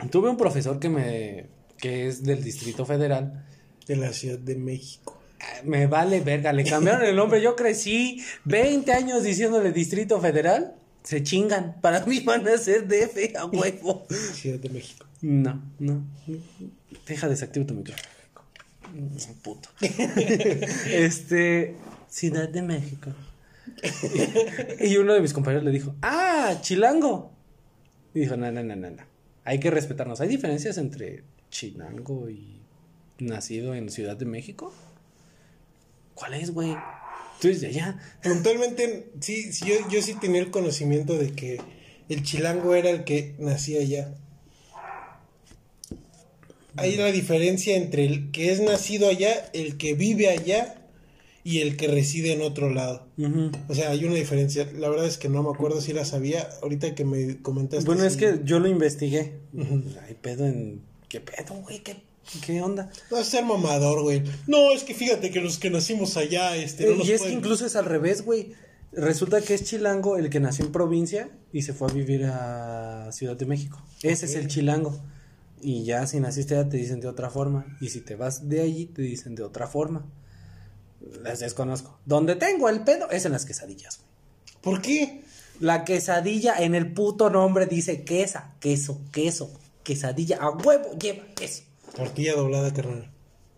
Tuve 0.10 0.30
un 0.32 0.38
profesor 0.38 0.80
que 0.80 0.90
me. 0.90 1.46
que 1.78 2.08
es 2.08 2.24
del 2.24 2.44
Distrito 2.44 2.86
Federal. 2.86 3.46
De 3.86 3.96
la 3.96 4.12
Ciudad 4.14 4.40
de 4.40 4.56
México. 4.56 5.21
Me 5.64 5.88
vale 5.88 6.22
verga, 6.22 6.54
le 6.54 6.64
cambiaron 6.64 7.04
el 7.04 7.16
nombre. 7.16 7.42
Yo 7.42 7.56
crecí 7.56 8.24
20 8.46 8.92
años 8.92 9.24
diciéndole 9.24 9.72
Distrito 9.72 10.20
Federal. 10.20 10.76
Se 11.04 11.24
chingan. 11.24 11.80
Para 11.82 12.06
mí 12.06 12.20
van 12.20 12.48
a 12.48 12.58
ser 12.58 12.88
DF 12.88 13.36
a 13.36 13.46
huevo. 13.46 14.06
Ciudad 14.34 14.60
de 14.60 14.70
México. 14.70 15.06
No, 15.22 15.62
no. 15.80 16.04
Deja 17.08 17.28
desactivo 17.28 17.66
tu 17.66 17.74
micrófono. 17.74 18.10
Mm, 18.94 19.42
Puto. 19.42 19.70
Este. 20.88 21.76
Ciudad 22.10 22.50
de 22.50 22.62
México. 22.62 23.12
Y 24.80 24.98
uno 24.98 25.14
de 25.14 25.22
mis 25.22 25.34
compañeros 25.34 25.64
le 25.64 25.72
dijo: 25.72 25.96
¡Ah, 26.02 26.58
chilango! 26.62 27.32
Y 28.14 28.22
dijo: 28.22 28.36
No, 28.36 28.52
no, 28.52 28.64
no, 28.64 28.76
no, 28.76 28.90
no. 28.90 29.04
Hay 29.44 29.60
que 29.60 29.72
respetarnos. 29.72 30.22
¿Hay 30.22 30.28
diferencias 30.28 30.78
entre 30.78 31.24
chilango 31.50 32.30
y 32.30 32.62
nacido 33.20 33.74
en 33.74 33.90
Ciudad 33.90 34.18
de 34.18 34.26
México? 34.26 34.74
¿Cuál 36.22 36.36
es, 36.36 36.52
güey? 36.52 36.76
Tú 37.40 37.48
eres 37.48 37.62
de 37.62 37.68
allá. 37.68 37.98
Puntualmente, 38.22 39.10
sí, 39.22 39.52
sí 39.52 39.66
yo, 39.68 39.90
yo 39.90 40.04
sí 40.04 40.14
tenía 40.14 40.40
el 40.40 40.52
conocimiento 40.52 41.18
de 41.18 41.32
que 41.32 41.60
el 42.10 42.22
chilango 42.22 42.76
era 42.76 42.92
el 42.92 43.06
que 43.06 43.34
nacía 43.40 43.82
allá. 43.82 44.14
Hay 46.76 46.96
la 46.96 47.08
diferencia 47.08 47.76
entre 47.76 48.06
el 48.06 48.30
que 48.30 48.52
es 48.52 48.62
nacido 48.62 49.10
allá, 49.10 49.50
el 49.54 49.78
que 49.78 49.96
vive 49.96 50.30
allá 50.30 50.76
y 51.44 51.62
el 51.62 51.76
que 51.76 51.88
reside 51.88 52.34
en 52.34 52.44
otro 52.44 52.70
lado. 52.70 53.08
O 53.68 53.74
sea, 53.74 53.90
hay 53.90 54.06
una 54.06 54.14
diferencia. 54.14 54.70
La 54.76 54.90
verdad 54.90 55.08
es 55.08 55.18
que 55.18 55.28
no 55.28 55.42
me 55.42 55.50
acuerdo 55.50 55.82
si 55.82 55.92
la 55.92 56.06
sabía. 56.06 56.48
Ahorita 56.62 56.94
que 56.94 57.04
me 57.04 57.42
comentaste. 57.42 57.88
Bueno, 57.88 58.04
es 58.04 58.16
que 58.16 58.42
yo 58.44 58.60
lo 58.60 58.68
investigué. 58.68 59.40
Ujú. 59.54 59.86
Hay 60.08 60.14
pedo 60.14 60.46
en. 60.46 60.84
¿Qué 61.10 61.20
pedo, 61.20 61.56
güey? 61.56 61.80
¿Qué, 61.80 61.96
¿Qué 62.46 62.62
onda? 62.62 62.90
No 63.10 63.18
es 63.18 63.28
ser 63.28 63.44
mamador, 63.46 64.04
güey. 64.04 64.24
No, 64.48 64.72
es 64.72 64.84
que 64.84 64.94
fíjate 64.94 65.32
que 65.32 65.42
los 65.42 65.58
que 65.58 65.70
nacimos 65.70 66.18
allá, 66.18 66.56
este, 66.56 66.86
no 66.86 66.92
Eh, 66.92 66.98
nos 66.98 67.08
y 67.08 67.12
es 67.14 67.22
que 67.22 67.32
incluso 67.32 67.66
es 67.66 67.76
al 67.76 67.86
revés, 67.86 68.24
güey. 68.24 68.54
Resulta 68.94 69.42
que 69.42 69.54
es 69.54 69.64
chilango 69.64 70.18
el 70.18 70.30
que 70.30 70.40
nació 70.40 70.66
en 70.66 70.72
provincia 70.72 71.30
y 71.54 71.62
se 71.62 71.74
fue 71.74 71.90
a 71.90 71.94
vivir 71.94 72.26
a 72.26 73.10
Ciudad 73.12 73.38
de 73.38 73.46
México. 73.46 73.82
Ese 74.04 74.26
es 74.26 74.36
el 74.36 74.48
chilango. 74.48 75.00
Y 75.62 75.84
ya 75.84 76.08
si 76.08 76.20
naciste 76.20 76.56
allá 76.56 76.70
te 76.70 76.78
dicen 76.78 77.00
de 77.00 77.08
otra 77.08 77.30
forma. 77.30 77.78
Y 77.80 77.90
si 77.90 78.02
te 78.02 78.16
vas 78.16 78.50
de 78.50 78.62
allí 78.62 78.88
te 78.88 79.02
dicen 79.02 79.36
de 79.36 79.44
otra 79.44 79.68
forma. 79.68 80.06
Las 81.24 81.40
desconozco. 81.40 82.00
Donde 82.06 82.36
tengo 82.36 82.70
el 82.70 82.84
pedo 82.84 83.10
es 83.10 83.26
en 83.26 83.32
las 83.32 83.46
quesadillas, 83.46 84.00
güey. 84.00 84.12
¿Por 84.62 84.82
qué? 84.82 85.24
La 85.60 85.86
quesadilla 85.86 86.56
en 86.60 86.76
el 86.76 86.92
puto 86.92 87.30
nombre 87.30 87.68
dice 87.68 88.04
quesa, 88.04 88.56
queso, 88.60 89.00
queso, 89.12 89.52
quesadilla. 89.84 90.38
A 90.38 90.50
huevo 90.50 90.98
lleva 91.00 91.24
queso. 91.36 91.64
Tortilla 91.96 92.34
doblada, 92.36 92.74
carnal. 92.74 93.12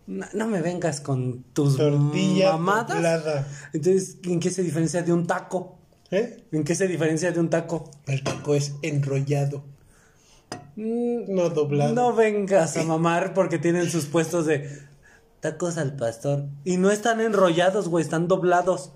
No, 0.05 0.25
no 0.34 0.47
me 0.47 0.61
vengas 0.61 0.99
con 0.99 1.43
tus 1.53 1.77
Tortilla 1.77 2.53
mamadas. 2.53 2.95
doblada. 2.95 3.47
Entonces, 3.73 4.17
¿en 4.23 4.39
qué 4.39 4.49
se 4.49 4.63
diferencia 4.63 5.01
de 5.01 5.13
un 5.13 5.25
taco? 5.27 5.79
¿Eh? 6.11 6.43
¿En 6.51 6.63
qué 6.63 6.75
se 6.75 6.88
diferencia 6.88 7.31
de 7.31 7.39
un 7.39 7.49
taco? 7.49 7.89
El 8.07 8.23
taco 8.23 8.55
es 8.55 8.73
enrollado, 8.81 9.63
Mm, 10.75 11.34
no 11.34 11.49
doblado. 11.49 11.93
No 11.93 12.13
vengas 12.13 12.77
a 12.77 12.84
mamar 12.84 13.34
porque 13.36 13.59
tienen 13.59 13.89
sus 13.91 14.05
puestos 14.05 14.47
de 14.47 14.67
tacos 15.39 15.77
al 15.77 15.95
pastor. 15.95 16.45
Y 16.63 16.77
no 16.77 16.89
están 16.89 17.21
enrollados, 17.21 17.89
güey, 17.89 18.03
están 18.03 18.27
doblados. 18.27 18.91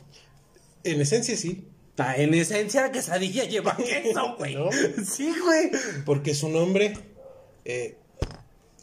En 0.84 1.00
esencia 1.02 1.38
sí, 1.38 1.68
Ah, 2.00 2.16
en 2.16 2.34
esencia, 2.36 2.82
la 2.82 2.92
quesadilla 2.92 3.44
lleva 3.46 3.76
queso, 3.78 4.36
güey. 4.38 4.56
¿No? 4.56 4.70
Sí, 5.06 5.34
güey. 5.44 5.72
porque 6.06 6.34
su 6.36 6.50
nombre 6.50 6.96
eh, 7.66 7.98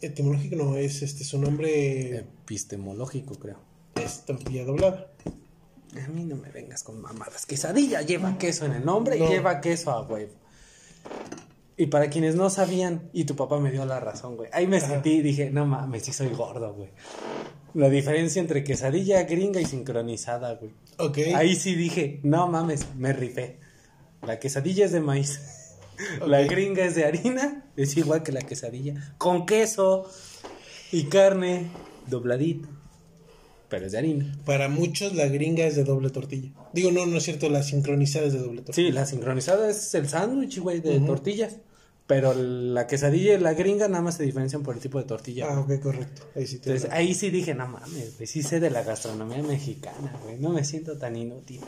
etimológico 0.07 0.55
no 0.55 0.75
es 0.77 1.01
este, 1.01 1.23
su 1.23 1.39
nombre 1.39 2.17
Epistemológico, 2.17 3.35
creo. 3.35 3.57
es 3.95 4.25
tortilla 4.25 4.63
doblada. 4.65 5.07
A 6.03 6.07
mí 6.09 6.25
no 6.25 6.35
me 6.35 6.49
vengas 6.51 6.83
con 6.83 7.01
mamadas. 7.01 7.45
Quesadilla 7.45 8.01
lleva 8.01 8.37
queso 8.37 8.65
en 8.65 8.73
el 8.73 8.85
nombre 8.85 9.17
No. 9.17 9.25
y 9.25 9.29
lleva 9.29 9.61
queso 9.61 9.91
a 9.91 10.01
huevo. 10.01 10.33
Y 11.77 11.87
para 11.87 12.09
quienes 12.09 12.35
no 12.35 12.49
sabían, 12.49 13.09
y 13.13 13.25
tu 13.25 13.35
papá 13.35 13.59
me 13.59 13.71
dio 13.71 13.85
la 13.85 13.99
razón, 13.99 14.37
güey. 14.37 14.49
Ahí 14.53 14.65
me 14.67 14.77
Ajá. 14.77 14.87
sentí 14.87 15.11
y 15.15 15.21
dije, 15.21 15.49
no 15.51 15.65
mames, 15.65 16.03
sí 16.03 16.13
soy 16.13 16.29
gordo, 16.29 16.73
güey. 16.73 16.89
La 17.73 17.89
diferencia 17.89 18.39
entre 18.41 18.63
quesadilla 18.63 19.23
gringa 19.23 19.59
y 19.59 19.65
sincronizada, 19.65 20.55
güey. 20.55 20.71
Ok. 20.97 21.17
Ahí 21.35 21.55
sí 21.55 21.75
dije, 21.75 22.21
no 22.23 22.47
mames, 22.47 22.85
me 22.95 23.11
rifé. 23.11 23.57
La 24.25 24.39
quesadilla 24.39 24.85
es 24.85 24.93
de 24.93 25.01
maíz. 25.01 25.41
La 26.25 26.41
gringa 26.43 26.85
es 26.85 26.95
de 26.95 27.05
harina, 27.05 27.65
es 27.75 27.95
igual 27.97 28.23
que 28.23 28.31
la 28.31 28.41
quesadilla. 28.41 29.15
Con 29.17 29.45
queso 29.45 30.09
y 30.91 31.05
carne 31.05 31.69
dobladita. 32.07 32.67
Pero 33.69 33.85
es 33.85 33.91
de 33.91 33.97
harina. 33.97 34.37
Para 34.45 34.69
muchos 34.69 35.15
la 35.15 35.27
gringa 35.27 35.65
es 35.65 35.75
de 35.75 35.83
doble 35.83 36.09
tortilla. 36.09 36.51
Digo, 36.73 36.91
no, 36.91 37.05
no 37.05 37.17
es 37.17 37.23
cierto, 37.23 37.49
la 37.49 37.63
sincronizada 37.63 38.27
es 38.27 38.33
de 38.33 38.39
doble 38.39 38.61
tortilla. 38.61 38.87
Sí, 38.87 38.93
la 38.93 39.05
sincronizada 39.05 39.69
es 39.69 39.93
el 39.95 40.07
sándwich, 40.07 40.59
güey, 40.59 40.81
de 40.81 40.99
tortillas. 40.99 41.57
Pero 42.07 42.35
la 42.35 42.85
quesadilla 42.85 43.33
y 43.33 43.39
la 43.39 43.53
gringa 43.53 43.87
nada 43.87 44.03
más 44.03 44.17
se 44.17 44.23
diferencian 44.23 44.61
por 44.61 44.75
el 44.75 44.81
tipo 44.81 44.99
de 44.99 45.05
tortilla. 45.05 45.47
Ah, 45.49 45.59
ok, 45.59 45.79
correcto. 45.81 46.21
Ahí 46.35 46.45
sí 46.45 46.59
te 46.59 46.69
Entonces 46.69 46.91
ahí 46.91 47.15
sí 47.15 47.31
dije, 47.31 47.55
no 47.55 47.67
mames, 47.67 48.17
güey, 48.17 48.27
sí 48.27 48.43
sé 48.43 48.59
de 48.59 48.69
la 48.69 48.83
gastronomía 48.83 49.41
mexicana, 49.41 50.13
güey, 50.23 50.37
no 50.37 50.51
me 50.51 50.63
siento 50.63 50.99
tan 50.99 51.15
inútil. 51.15 51.61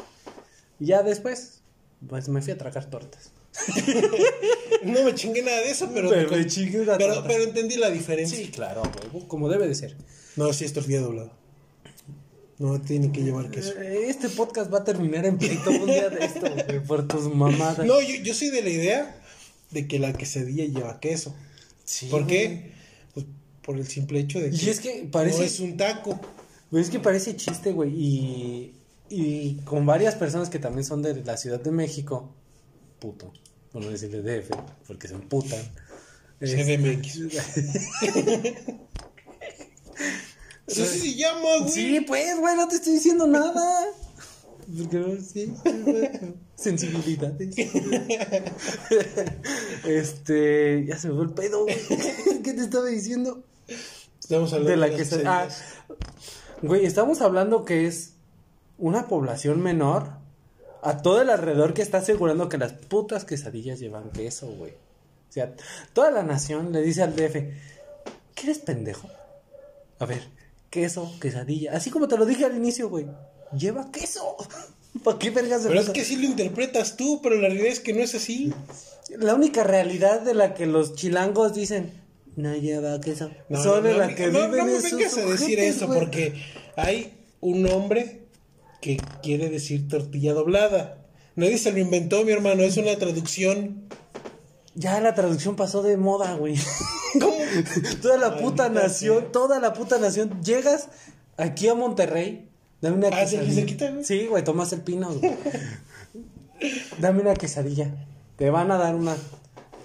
Y 0.80 0.86
ya 0.86 1.02
después, 1.02 1.62
pues 2.08 2.30
me 2.30 2.44
fui 2.44 2.54
a 2.54 2.58
tragar 2.58 2.88
tortas. 2.88 3.32
No 4.84 5.04
me 5.04 5.14
chingué 5.16 5.42
nada 5.42 5.62
de 5.62 5.72
eso, 5.72 5.90
pero, 5.94 6.10
Pero 6.10 6.30
me 6.32 6.46
chingué 6.48 6.82
una 6.82 6.98
pero, 6.98 7.24
pero 7.28 7.44
entendí 7.44 7.76
la 7.76 7.90
diferencia. 7.90 8.38
Sí, 8.38 8.48
claro, 8.50 8.84
güey, 9.12 9.28
como 9.28 9.50
debe 9.50 9.68
de 9.68 9.76
ser. 9.76 9.96
No, 10.36 10.54
sí 10.54 10.66
es 10.66 10.74
tortilla 10.74 11.02
doblada. 11.02 11.32
No 12.60 12.80
tiene 12.82 13.12
que 13.12 13.22
llevar 13.22 13.52
queso. 13.52 13.74
Eh, 13.80 14.06
Este 14.08 14.30
podcast 14.30 14.74
va 14.74 14.80
a 14.80 14.84
terminar 14.84 15.26
en 15.26 15.38
pleito 15.38 15.70
un 15.70 15.86
día 15.86 16.10
de 16.10 16.26
esto, 16.26 16.42
güey, 16.42 16.84
por 16.84 17.08
tus 17.08 17.34
mamadas. 17.34 17.86
No, 17.86 18.02
yo, 18.02 18.16
yo 18.24 18.34
soy 18.34 18.50
de 18.50 18.62
la 18.64 18.70
idea 18.70 19.22
de 19.72 19.88
que 19.88 20.00
la 20.00 20.14
quesadilla 20.14 20.66
lleva 20.66 21.00
queso. 21.00 21.36
Sí, 21.86 22.08
¿Por 22.08 22.26
qué? 22.26 22.72
Pues 23.14 23.26
por 23.62 23.78
el 23.78 23.88
simple 23.88 24.20
hecho 24.20 24.40
de 24.40 24.50
que 24.50 24.56
Y 24.56 24.70
es 24.70 24.80
que 24.80 25.08
parece- 25.12 25.38
no 25.40 25.44
es 25.44 25.60
un 25.60 25.78
taco. 25.78 26.20
Güey, 26.72 26.84
es 26.84 26.90
que 26.90 27.00
parece 27.00 27.36
chiste, 27.36 27.72
güey. 27.72 27.92
Y, 27.94 28.74
y 29.10 29.54
con 29.64 29.86
varias 29.86 30.16
personas 30.16 30.50
que 30.50 30.60
también 30.60 30.84
son 30.84 31.02
de 31.02 31.24
la 31.24 31.38
Ciudad 31.38 31.60
de 31.62 31.72
México. 31.72 32.34
Puto. 33.00 33.34
Por 33.72 33.84
no 33.84 33.92
decirle 33.92 34.22
DF, 34.22 34.52
porque 34.88 35.08
se 35.08 35.16
emputan. 35.16 35.60
CDMX. 36.40 37.20
Se 40.68 41.16
llama, 41.16 41.60
güey. 41.62 41.72
Sí, 41.72 42.02
pues, 42.02 42.40
güey, 42.40 42.56
no 42.56 42.68
te 42.68 42.76
estoy 42.76 42.94
diciendo 42.94 43.26
nada. 43.26 43.86
Porque 44.78 44.98
no, 44.98 45.22
sí, 45.22 45.54
sensibilidades. 46.56 47.56
este, 49.86 50.86
ya 50.86 50.98
se 50.98 51.08
me 51.08 51.16
fue 51.16 51.24
el 51.24 51.32
pedo, 51.32 51.64
güey. 51.64 51.78
¿Qué 52.44 52.54
te 52.54 52.62
estaba 52.62 52.86
diciendo? 52.88 53.44
Estamos 54.20 54.52
hablando 54.52 54.70
De 54.72 54.78
la 54.78 54.96
que 54.96 55.06
se... 55.06 55.26
Ah, 55.26 55.48
güey, 56.62 56.86
estamos 56.86 57.22
hablando 57.22 57.64
que 57.64 57.88
es 57.88 58.16
una 58.78 59.08
población 59.08 59.62
menor 59.62 60.17
a 60.88 61.02
todo 61.02 61.22
el 61.22 61.30
alrededor 61.30 61.74
que 61.74 61.82
está 61.82 61.98
asegurando 61.98 62.48
que 62.48 62.58
las 62.58 62.72
putas 62.72 63.26
quesadillas 63.26 63.78
llevan 63.78 64.10
queso, 64.12 64.48
güey. 64.48 64.72
O 64.72 65.32
sea, 65.32 65.54
toda 65.92 66.12
la 66.12 66.24
nación 66.24 66.72
le 66.72 66.82
dice 66.82 67.04
al 67.04 67.14
DF, 67.14 67.34
¿qué 68.34 68.44
eres 68.44 68.60
pendejo? 68.60 69.10
A 70.00 70.06
ver, 70.06 70.22
queso, 70.70 71.12
quesadilla, 71.20 71.74
así 71.74 71.90
como 71.90 72.08
te 72.08 72.18
lo 72.18 72.26
dije 72.26 72.46
al 72.46 72.56
inicio, 72.56 72.88
güey. 72.88 73.06
Lleva 73.52 73.92
queso. 73.92 74.38
¿Para 75.04 75.20
qué 75.20 75.30
vergas 75.30 75.64
Pero 75.68 75.82
es 75.82 75.90
que 75.90 76.06
sí 76.06 76.16
lo 76.16 76.24
interpretas 76.24 76.96
tú, 76.96 77.20
pero 77.22 77.36
la 77.36 77.50
realidad 77.50 77.68
es 77.68 77.82
que 77.82 77.94
no 77.94 78.02
es 78.02 78.16
así. 78.16 78.54
La 79.10 79.36
única 79.36 79.66
realidad 79.66 80.22
de 80.22 80.36
la 80.36 80.54
que 80.54 80.68
los 80.68 80.96
chilangos 80.96 81.54
dicen 81.54 81.92
no 82.38 82.56
lleva 82.56 83.02
queso. 83.02 83.30
No, 83.50 83.82
no, 83.82 83.82
la 83.82 84.08
no, 84.08 84.16
que 84.16 84.28
viven 84.28 84.52
no 84.52 84.66
me 84.66 84.80
vengas 84.80 85.18
a 85.18 85.26
decir 85.26 85.60
eso 85.60 85.88
güey. 85.88 86.00
porque 86.00 86.42
hay 86.78 87.14
un 87.42 87.66
hombre 87.68 88.27
que 88.82 88.98
quiere 89.24 89.50
decir 89.50 89.88
tortilla 89.88 90.34
doblada. 90.34 90.98
Nadie 91.36 91.58
se 91.58 91.72
lo 91.72 91.80
inventó, 91.80 92.24
mi 92.24 92.32
hermano, 92.32 92.64
es 92.64 92.78
una 92.78 92.96
traducción. 92.98 93.84
Ya 94.76 95.00
la 95.02 95.14
traducción 95.16 95.56
pasó 95.56 95.82
de 95.84 95.98
moda, 95.98 96.36
güey. 96.36 96.56
¿Cómo? 97.20 97.36
toda 98.02 98.18
la 98.18 98.38
puta 98.38 98.70
nación, 98.70 99.32
toda 99.32 99.60
la 99.60 99.74
puta 99.74 99.98
nación. 99.98 100.42
Llegas 100.44 100.90
aquí 101.38 101.68
a 101.68 101.74
Monterrey, 101.76 102.50
dame 102.82 102.98
una 102.98 103.08
Ah, 103.08 103.26
¿de 103.26 103.38
aquí 103.38 103.38
quesadilla. 103.76 103.92
güey? 103.92 104.04
Sí, 104.04 104.28
güey, 104.28 104.44
tomas 104.44 104.72
el 104.74 104.82
pino, 104.82 105.12
güey. 105.14 105.34
dame 107.00 107.22
una 107.22 107.34
quesadilla. 107.34 108.08
Te 108.36 108.50
van 108.50 108.72
a 108.72 108.78
dar 108.78 108.96
una 108.96 109.16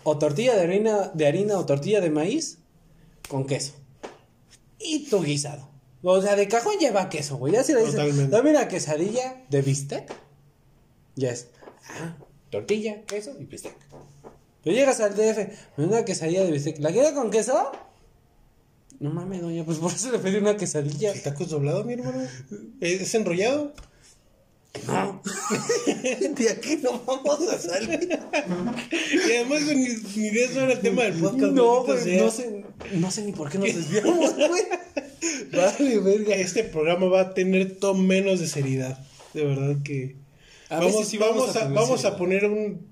o 0.04 0.18
tortilla 0.18 0.54
de 0.56 0.62
harina, 0.62 1.10
de 1.14 1.26
harina 1.26 1.56
o 1.58 1.64
tortilla 1.64 2.00
de 2.00 2.10
maíz 2.10 2.58
con 3.28 3.46
queso. 3.46 3.72
Y 4.78 5.08
tu 5.08 5.22
guisado. 5.22 5.68
O 6.02 6.20
sea, 6.20 6.34
de 6.36 6.48
cajón 6.48 6.78
lleva 6.78 7.08
queso, 7.08 7.36
güey. 7.36 7.52
Ya 7.52 7.62
si 7.62 7.72
le 7.72 7.80
dices, 7.80 7.94
Totalmente. 7.94 8.36
dame 8.36 8.50
una 8.50 8.68
quesadilla 8.68 9.44
de 9.48 9.62
bistec. 9.62 10.12
Ya 11.14 11.30
es, 11.30 11.48
ah, 12.00 12.16
tortilla, 12.50 13.02
queso 13.02 13.34
y 13.38 13.44
bistec. 13.44 13.76
Pero 14.64 14.76
llegas 14.76 15.00
al 15.00 15.14
DF, 15.14 15.38
me 15.76 15.84
da 15.84 15.90
una 15.90 16.04
quesadilla 16.04 16.44
de 16.44 16.50
bistec. 16.50 16.78
¿La 16.78 16.90
quiere 16.92 17.12
con 17.14 17.30
queso? 17.30 17.72
No 19.00 19.10
mames, 19.10 19.42
doña, 19.42 19.64
pues 19.64 19.78
por 19.78 19.92
eso 19.92 20.10
le 20.12 20.18
pedí 20.18 20.36
una 20.36 20.56
quesadilla. 20.56 21.12
¿El 21.12 21.22
taco 21.22 21.42
es 21.44 21.50
doblado, 21.50 21.84
mi 21.84 21.94
hermano? 21.94 22.22
¿Es 22.80 23.14
enrollado? 23.14 23.72
No. 24.86 25.22
de 26.34 26.50
aquí 26.50 26.78
no 26.82 27.00
vamos 27.06 27.40
a 27.48 27.58
salir. 27.58 28.08
Y 28.90 29.32
además 29.32 29.62
ni, 29.66 29.88
ni 30.16 30.30
de 30.30 30.44
eso 30.44 30.60
era 30.60 30.72
el 30.72 30.80
tema 30.80 31.02
del 31.02 31.14
podcast. 31.14 31.52
No, 31.52 31.84
sea. 31.98 32.22
no 32.22 32.30
sé, 32.30 32.64
no 32.94 33.10
sé 33.10 33.22
ni 33.22 33.32
por 33.32 33.50
qué 33.50 33.58
nos 33.58 33.74
desviamos, 33.74 34.34
güey. 34.34 34.62
Vale, 35.52 35.98
verga. 36.00 36.34
Este 36.36 36.64
programa 36.64 37.06
va 37.06 37.20
a 37.20 37.34
tener 37.34 37.76
todo 37.76 37.94
menos 37.94 38.40
de 38.40 38.48
seriedad. 38.48 38.98
De 39.34 39.44
verdad 39.44 39.76
que. 39.84 40.16
A 40.68 40.76
vamos, 40.76 40.92
veces 40.92 41.08
sí 41.08 41.18
vamos, 41.18 41.54
vamos 41.54 41.56
a 41.56 41.68
vamos 41.68 42.04
a 42.04 42.16
poner 42.16 42.46
un. 42.46 42.90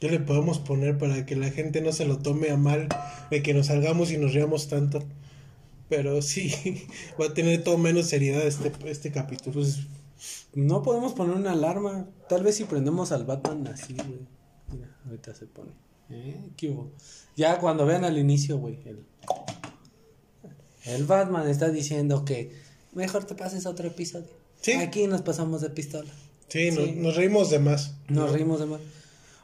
¿Qué 0.00 0.10
le 0.10 0.18
podemos 0.18 0.58
poner 0.58 0.98
para 0.98 1.24
que 1.24 1.36
la 1.36 1.50
gente 1.50 1.80
no 1.80 1.92
se 1.92 2.04
lo 2.04 2.18
tome 2.18 2.50
a 2.50 2.56
mal 2.56 2.88
de 3.30 3.42
que 3.42 3.54
nos 3.54 3.68
salgamos 3.68 4.10
y 4.10 4.18
nos 4.18 4.34
riamos 4.34 4.68
tanto? 4.68 5.02
pero 5.88 6.22
sí, 6.22 6.52
va 7.20 7.26
a 7.26 7.34
tener 7.34 7.62
todo 7.62 7.78
menos 7.78 8.06
seriedad 8.08 8.44
este, 8.46 8.72
este 8.86 9.10
capítulo. 9.10 9.52
Pues 9.52 9.80
no 10.54 10.82
podemos 10.82 11.12
poner 11.14 11.36
una 11.36 11.52
alarma. 11.52 12.06
Tal 12.28 12.42
vez 12.42 12.56
si 12.56 12.64
prendemos 12.64 13.12
al 13.12 13.24
Batman 13.24 13.66
así, 13.68 13.94
güey. 13.94 14.20
Mira, 14.72 14.96
ahorita 15.06 15.34
se 15.34 15.46
pone. 15.46 15.72
¿Eh? 16.10 16.50
¿Qué 16.56 16.70
hubo? 16.70 16.90
Ya 17.36 17.58
cuando 17.58 17.86
vean 17.86 18.04
al 18.04 18.18
inicio, 18.18 18.58
güey. 18.58 18.78
El, 18.84 19.04
el 20.84 21.04
Batman 21.04 21.48
está 21.48 21.70
diciendo 21.70 22.24
que 22.24 22.52
mejor 22.92 23.24
te 23.24 23.34
pases 23.34 23.66
a 23.66 23.70
otro 23.70 23.88
episodio. 23.88 24.30
Sí. 24.60 24.72
Aquí 24.72 25.06
nos 25.06 25.22
pasamos 25.22 25.60
de 25.60 25.70
pistola. 25.70 26.10
Sí, 26.48 26.70
nos, 26.70 26.84
Sí. 26.84 26.92
nos 26.96 27.16
reímos 27.16 27.50
de 27.50 27.58
más. 27.58 27.94
Nos 28.08 28.32
reímos 28.32 28.60
de 28.60 28.66
más. 28.66 28.80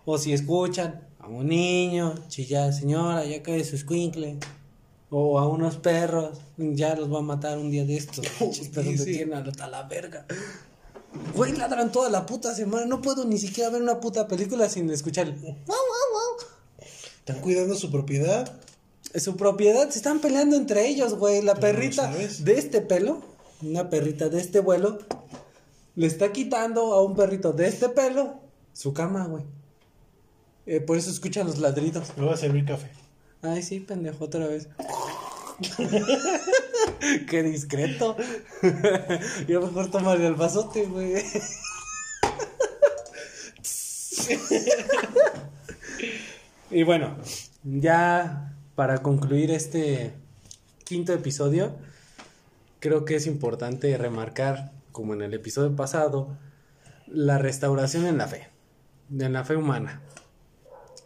O 0.05 0.19
si 0.19 0.33
escuchan 0.33 1.01
a 1.19 1.29
un 1.29 1.49
niño 1.49 2.15
chillar, 2.29 2.73
señora, 2.73 3.25
ya 3.25 3.43
cae 3.43 3.65
su 3.65 3.77
escuincle. 3.77 4.39
O 5.13 5.41
a 5.41 5.49
unos 5.49 5.77
perros, 5.77 6.39
ya 6.57 6.95
los 6.95 7.13
va 7.13 7.19
a 7.19 7.23
matar 7.23 7.59
un 7.59 7.71
día 7.71 7.85
de 7.85 7.97
estos. 7.97 8.25
Perros 8.39 8.57
sí. 8.57 8.69
de 8.71 9.05
tierna, 9.05 9.39
hasta 9.41 9.67
la 9.67 9.83
verga. 9.85 10.25
Güey, 11.35 11.57
ladran 11.57 11.91
toda 11.93 12.09
la 12.09 12.27
puta 12.27 12.55
semana. 12.55 12.87
No 12.87 13.03
puedo 13.03 13.25
ni 13.25 13.39
siquiera 13.39 13.71
ver 13.71 13.83
una 13.83 14.01
puta 14.01 14.29
película 14.29 14.69
sin 14.69 14.91
escuchar. 14.91 15.29
el 15.29 15.35
Wow, 15.35 15.57
wow, 15.67 15.77
wow. 16.13 16.47
Están 17.19 17.41
cuidando 17.41 17.75
su 17.75 17.91
propiedad. 17.91 18.61
Su 19.15 19.37
propiedad, 19.37 19.89
se 19.91 19.99
están 19.99 20.21
peleando 20.21 20.57
entre 20.57 20.87
ellos, 20.87 21.15
güey. 21.15 21.43
La 21.43 21.55
no 21.55 21.61
perrita 21.61 22.11
de 22.11 22.55
este 22.59 22.81
pelo, 22.81 23.23
una 23.63 23.91
perrita 23.91 24.29
de 24.29 24.41
este 24.41 24.61
vuelo, 24.61 24.99
le 25.97 26.07
está 26.07 26.33
quitando 26.33 26.93
a 26.93 27.03
un 27.03 27.17
perrito 27.17 27.53
de 27.53 27.67
este 27.67 27.89
pelo 27.89 28.41
su 28.73 28.93
cama, 28.93 29.27
güey. 29.27 29.45
Eh, 30.67 30.81
por 30.81 30.97
eso 30.97 31.11
escuchan 31.11 31.47
los 31.47 31.59
ladridos. 31.59 32.17
Me 32.17 32.25
va 32.25 32.35
a 32.35 32.37
servir 32.37 32.65
café. 32.65 32.91
Ay, 33.43 33.63
sí, 33.63 33.81
pendejo, 33.81 34.25
otra 34.25 34.47
vez. 34.47 34.69
Qué 37.28 37.43
discreto. 37.43 38.16
Yo 39.49 39.61
mejor 39.61 39.91
tomarle 39.91 40.26
el 40.26 40.34
vasote, 40.34 40.86
güey. 40.86 41.14
y 46.70 46.82
bueno, 46.82 47.16
ya 47.64 48.55
para 48.74 48.99
concluir 48.99 49.51
este 49.51 50.14
quinto 50.84 51.12
episodio, 51.12 51.76
creo 52.80 53.05
que 53.05 53.16
es 53.16 53.26
importante 53.26 53.97
remarcar, 53.99 54.72
como 54.93 55.14
en 55.14 55.22
el 55.22 55.34
episodio 55.34 55.74
pasado, 55.76 56.36
la 57.07 57.38
restauración 57.38 58.07
en 58.07 58.18
la 58.18 58.26
fe, 58.28 58.49
en 59.11 59.32
la 59.32 59.45
fe 59.45 59.57
humana. 59.57 60.01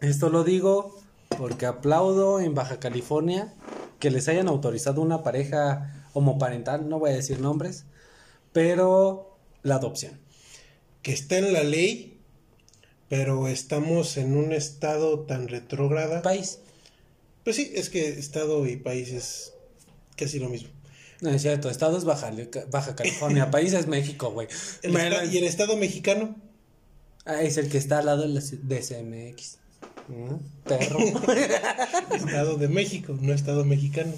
Esto 0.01 0.29
lo 0.29 0.45
digo 0.45 0.95
porque 1.39 1.67
aplaudo 1.67 2.41
en 2.41 2.55
Baja 2.55 2.79
California 2.79 3.53
que 4.05 4.11
les 4.11 4.29
hayan 4.29 4.49
autorizado 4.49 5.01
una 5.01 5.23
pareja 5.23 6.07
homoparental, 6.13 6.91
no 6.91 6.99
voy 6.99 7.13
a 7.13 7.15
decir 7.15 7.41
nombres, 7.41 7.87
pero 8.53 9.39
la 9.63 9.77
adopción. 9.77 10.21
Que 11.01 11.15
está 11.15 11.39
en 11.39 11.55
la 11.55 11.63
ley, 11.63 12.21
pero 13.09 13.49
estamos 13.49 14.19
en 14.19 14.37
un 14.37 14.53
estado 14.53 15.21
tan 15.21 15.49
retrógrada. 15.49 16.21
País. 16.21 16.59
Pues 17.45 17.57
sí, 17.57 17.73
es 17.75 17.89
que 17.89 18.07
estado 18.07 18.67
y 18.67 18.77
país 18.77 19.11
es 19.11 19.55
casi 20.19 20.39
lo 20.39 20.51
mismo. 20.51 20.69
No 21.23 21.31
es 21.31 21.41
cierto, 21.41 21.71
estado 21.71 21.97
es 21.97 22.05
Baja, 22.05 22.31
Baja 22.71 22.95
California, 22.95 23.51
país 23.51 23.73
es 23.73 23.87
México, 23.87 24.33
güey. 24.33 24.49
Y 24.83 25.39
el 25.39 25.45
estado 25.45 25.79
mexicano, 25.79 26.37
Ah, 27.25 27.41
es 27.41 27.57
el 27.57 27.71
que 27.71 27.79
está 27.79 28.01
al 28.01 28.07
lado 28.07 28.29
de 28.29 28.81
CMX. 28.81 29.59
Mm, 30.09 30.35
Perro. 30.65 30.99
estado 32.15 32.57
de 32.57 32.69
México, 32.69 33.17
no 33.21 33.33
estado 33.33 33.65
mexicano. 33.65 34.13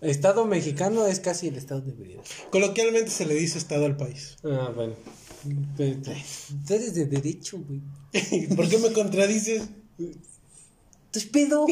estado 0.00 0.44
mexicano 0.46 1.06
es 1.06 1.20
casi 1.20 1.48
el 1.48 1.56
estado 1.56 1.80
de 1.80 1.92
Mérida. 1.94 2.22
Coloquialmente 2.50 3.10
se 3.10 3.26
le 3.26 3.34
dice 3.34 3.58
estado 3.58 3.86
al 3.86 3.96
país. 3.96 4.36
Ah, 4.44 4.72
bueno. 4.74 4.94
Tú 5.76 6.74
eres 6.74 6.94
de 6.94 7.06
derecho, 7.06 7.58
güey. 7.66 7.80
¿Por 8.56 8.68
qué 8.68 8.78
me 8.78 8.92
contradices? 8.92 9.62
¿Te 11.10 11.20
pedo? 11.22 11.66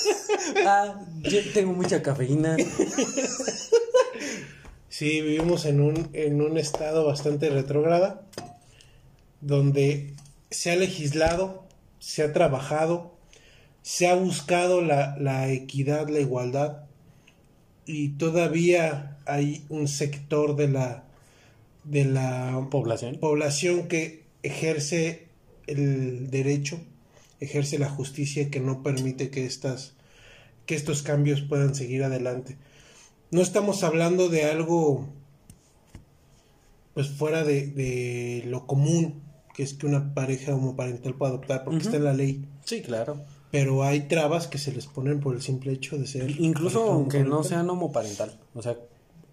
ah, 0.66 1.04
yo 1.22 1.38
tengo 1.52 1.72
mucha 1.72 2.02
cafeína. 2.02 2.56
Sí, 4.88 5.20
vivimos 5.20 5.66
en 5.66 5.80
un, 5.80 6.08
en 6.12 6.42
un 6.42 6.58
estado 6.58 7.04
bastante 7.04 7.48
retrógrada, 7.48 8.22
donde 9.40 10.14
se 10.50 10.70
ha 10.70 10.76
legislado, 10.76 11.66
se 12.00 12.24
ha 12.24 12.32
trabajado, 12.32 13.14
se 13.82 14.08
ha 14.08 14.16
buscado 14.16 14.80
la, 14.82 15.16
la 15.18 15.50
equidad, 15.52 16.08
la 16.08 16.18
igualdad, 16.18 16.84
y 17.86 18.10
todavía 18.10 19.18
hay 19.26 19.64
un 19.68 19.86
sector 19.86 20.56
de 20.56 20.68
la, 20.68 21.04
de 21.84 22.04
la 22.04 22.66
Población. 22.70 23.18
población 23.18 23.88
que 23.88 24.24
ejerce 24.42 25.28
el 25.66 26.30
derecho, 26.30 26.80
ejerce 27.38 27.78
la 27.78 27.88
justicia 27.88 28.50
que 28.50 28.60
no 28.60 28.82
permite 28.82 29.30
que 29.30 29.46
estas 29.46 29.94
que 30.66 30.76
estos 30.76 31.02
cambios 31.02 31.40
puedan 31.40 31.74
seguir 31.74 32.04
adelante. 32.04 32.56
No 33.32 33.40
estamos 33.40 33.82
hablando 33.82 34.28
de 34.28 34.44
algo 34.44 35.08
pues 36.94 37.08
fuera 37.08 37.42
de, 37.42 37.66
de 37.66 38.44
lo 38.46 38.66
común, 38.66 39.20
que 39.60 39.64
es 39.64 39.74
que 39.74 39.84
una 39.86 40.14
pareja 40.14 40.54
homoparental 40.54 41.12
pueda 41.14 41.32
adoptar 41.32 41.64
porque 41.64 41.80
está 41.82 41.98
en 41.98 42.04
la 42.04 42.14
ley, 42.14 42.46
Sí, 42.64 42.80
claro. 42.80 43.18
pero 43.50 43.82
hay 43.82 44.08
trabas 44.08 44.46
que 44.46 44.56
se 44.56 44.72
les 44.72 44.86
ponen 44.86 45.20
por 45.20 45.34
el 45.34 45.42
simple 45.42 45.70
hecho 45.72 45.98
de 45.98 46.06
ser 46.06 46.30
Incluso 46.40 46.90
aunque 46.90 47.24
no 47.24 47.44
sean 47.44 47.68
homoparental. 47.68 48.32
O 48.54 48.62
sea, 48.62 48.78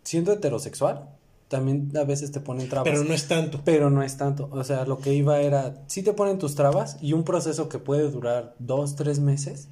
siendo 0.04 0.34
heterosexual, 0.34 1.08
también 1.48 1.94
a 1.96 2.04
veces 2.04 2.34
te 2.34 2.42
ponen 2.42 2.68
trabas. 2.68 2.90
pero 2.92 3.06
no 3.06 3.14
es 3.14 3.30
tanto. 3.30 3.62
Pero 3.64 3.90
no 3.90 4.04
es 4.04 4.18
tanto. 4.18 4.50
O 4.52 4.66
sea, 4.66 4.84
lo 4.86 5.00
que 5.00 5.14
iba 5.14 5.40
era, 5.40 5.82
sí 5.88 6.04
te 6.04 6.12
ponen 6.12 6.40
tus 6.40 6.56
trabas 6.56 6.98
y 7.02 7.14
un 7.14 7.24
proceso 7.24 7.70
que 7.70 7.80
puede 7.80 8.12
durar 8.12 8.54
dos, 8.60 8.98
tres 8.98 9.22
meses, 9.22 9.70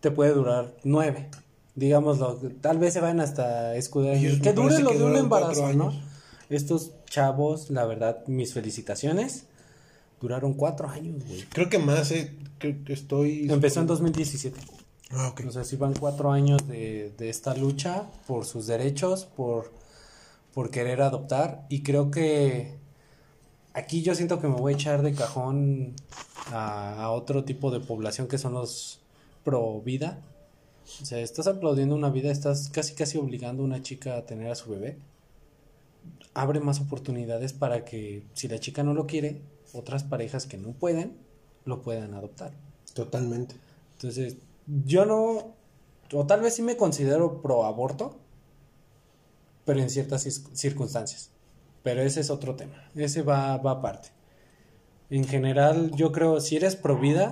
te 0.00 0.10
puede 0.10 0.34
durar 0.34 0.74
nueve. 0.84 1.30
Digámoslo, 1.74 2.38
tal 2.60 2.76
vez 2.78 2.92
se 2.92 3.00
vayan 3.00 3.20
hasta 3.20 3.76
escudar. 3.76 4.18
Que 4.42 4.52
dure 4.52 4.78
lo 4.80 4.90
de 4.90 5.04
un 5.04 5.16
embarazo, 5.16 5.72
¿no? 5.72 5.90
Estos 6.50 6.90
chavos, 7.08 7.70
la 7.70 7.86
verdad, 7.86 8.26
mis 8.26 8.52
felicitaciones. 8.52 9.44
Duraron 10.20 10.54
cuatro 10.54 10.88
años, 10.88 11.24
güey. 11.26 11.42
Creo 11.48 11.68
que 11.68 11.78
más, 11.78 12.10
eh, 12.10 12.36
creo 12.58 12.84
que 12.84 12.92
estoy... 12.92 13.50
Empezó 13.50 13.80
en 13.80 13.86
2017. 13.86 14.60
Ah, 15.10 15.28
ok. 15.28 15.42
O 15.48 15.50
sea, 15.50 15.64
sí 15.64 15.76
van 15.76 15.94
cuatro 15.94 16.30
años 16.30 16.66
de, 16.68 17.12
de 17.16 17.30
esta 17.30 17.54
lucha 17.54 18.06
por 18.26 18.44
sus 18.44 18.66
derechos, 18.66 19.24
por, 19.24 19.72
por 20.52 20.70
querer 20.70 21.00
adoptar. 21.02 21.66
Y 21.68 21.82
creo 21.82 22.10
que 22.10 22.78
aquí 23.72 24.02
yo 24.02 24.14
siento 24.14 24.40
que 24.40 24.48
me 24.48 24.56
voy 24.56 24.74
a 24.74 24.76
echar 24.76 25.02
de 25.02 25.14
cajón 25.14 25.94
a, 26.52 27.02
a 27.02 27.10
otro 27.10 27.44
tipo 27.44 27.70
de 27.70 27.80
población 27.80 28.28
que 28.28 28.38
son 28.38 28.52
los 28.52 29.00
pro 29.42 29.80
vida. 29.80 30.20
O 31.02 31.04
sea, 31.04 31.18
estás 31.20 31.46
aplaudiendo 31.46 31.94
una 31.94 32.10
vida, 32.10 32.30
estás 32.30 32.68
casi 32.68 32.94
casi 32.94 33.18
obligando 33.18 33.62
a 33.62 33.66
una 33.66 33.82
chica 33.82 34.16
a 34.16 34.26
tener 34.26 34.50
a 34.50 34.54
su 34.54 34.70
bebé. 34.70 34.98
Abre 36.34 36.60
más 36.60 36.80
oportunidades 36.80 37.52
para 37.52 37.84
que 37.84 38.22
si 38.34 38.48
la 38.48 38.58
chica 38.58 38.82
no 38.82 38.94
lo 38.94 39.06
quiere, 39.06 39.40
otras 39.72 40.04
parejas 40.04 40.46
que 40.46 40.56
no 40.58 40.72
pueden, 40.72 41.16
lo 41.64 41.82
puedan 41.82 42.14
adoptar. 42.14 42.52
Totalmente. 42.94 43.54
Entonces, 43.96 44.36
yo 44.84 45.04
no, 45.04 45.54
o 46.12 46.26
tal 46.26 46.40
vez 46.40 46.54
sí 46.54 46.62
me 46.62 46.76
considero 46.76 47.40
pro 47.42 47.64
aborto, 47.64 48.18
pero 49.64 49.80
en 49.80 49.90
ciertas 49.90 50.22
circunstancias. 50.54 51.30
Pero 51.82 52.02
ese 52.02 52.20
es 52.20 52.30
otro 52.30 52.56
tema, 52.56 52.90
ese 52.94 53.22
va, 53.22 53.56
va 53.56 53.72
aparte. 53.72 54.10
En 55.08 55.24
general, 55.26 55.90
yo 55.96 56.12
creo, 56.12 56.40
si 56.40 56.56
eres 56.56 56.76
pro 56.76 56.98
vida, 56.98 57.30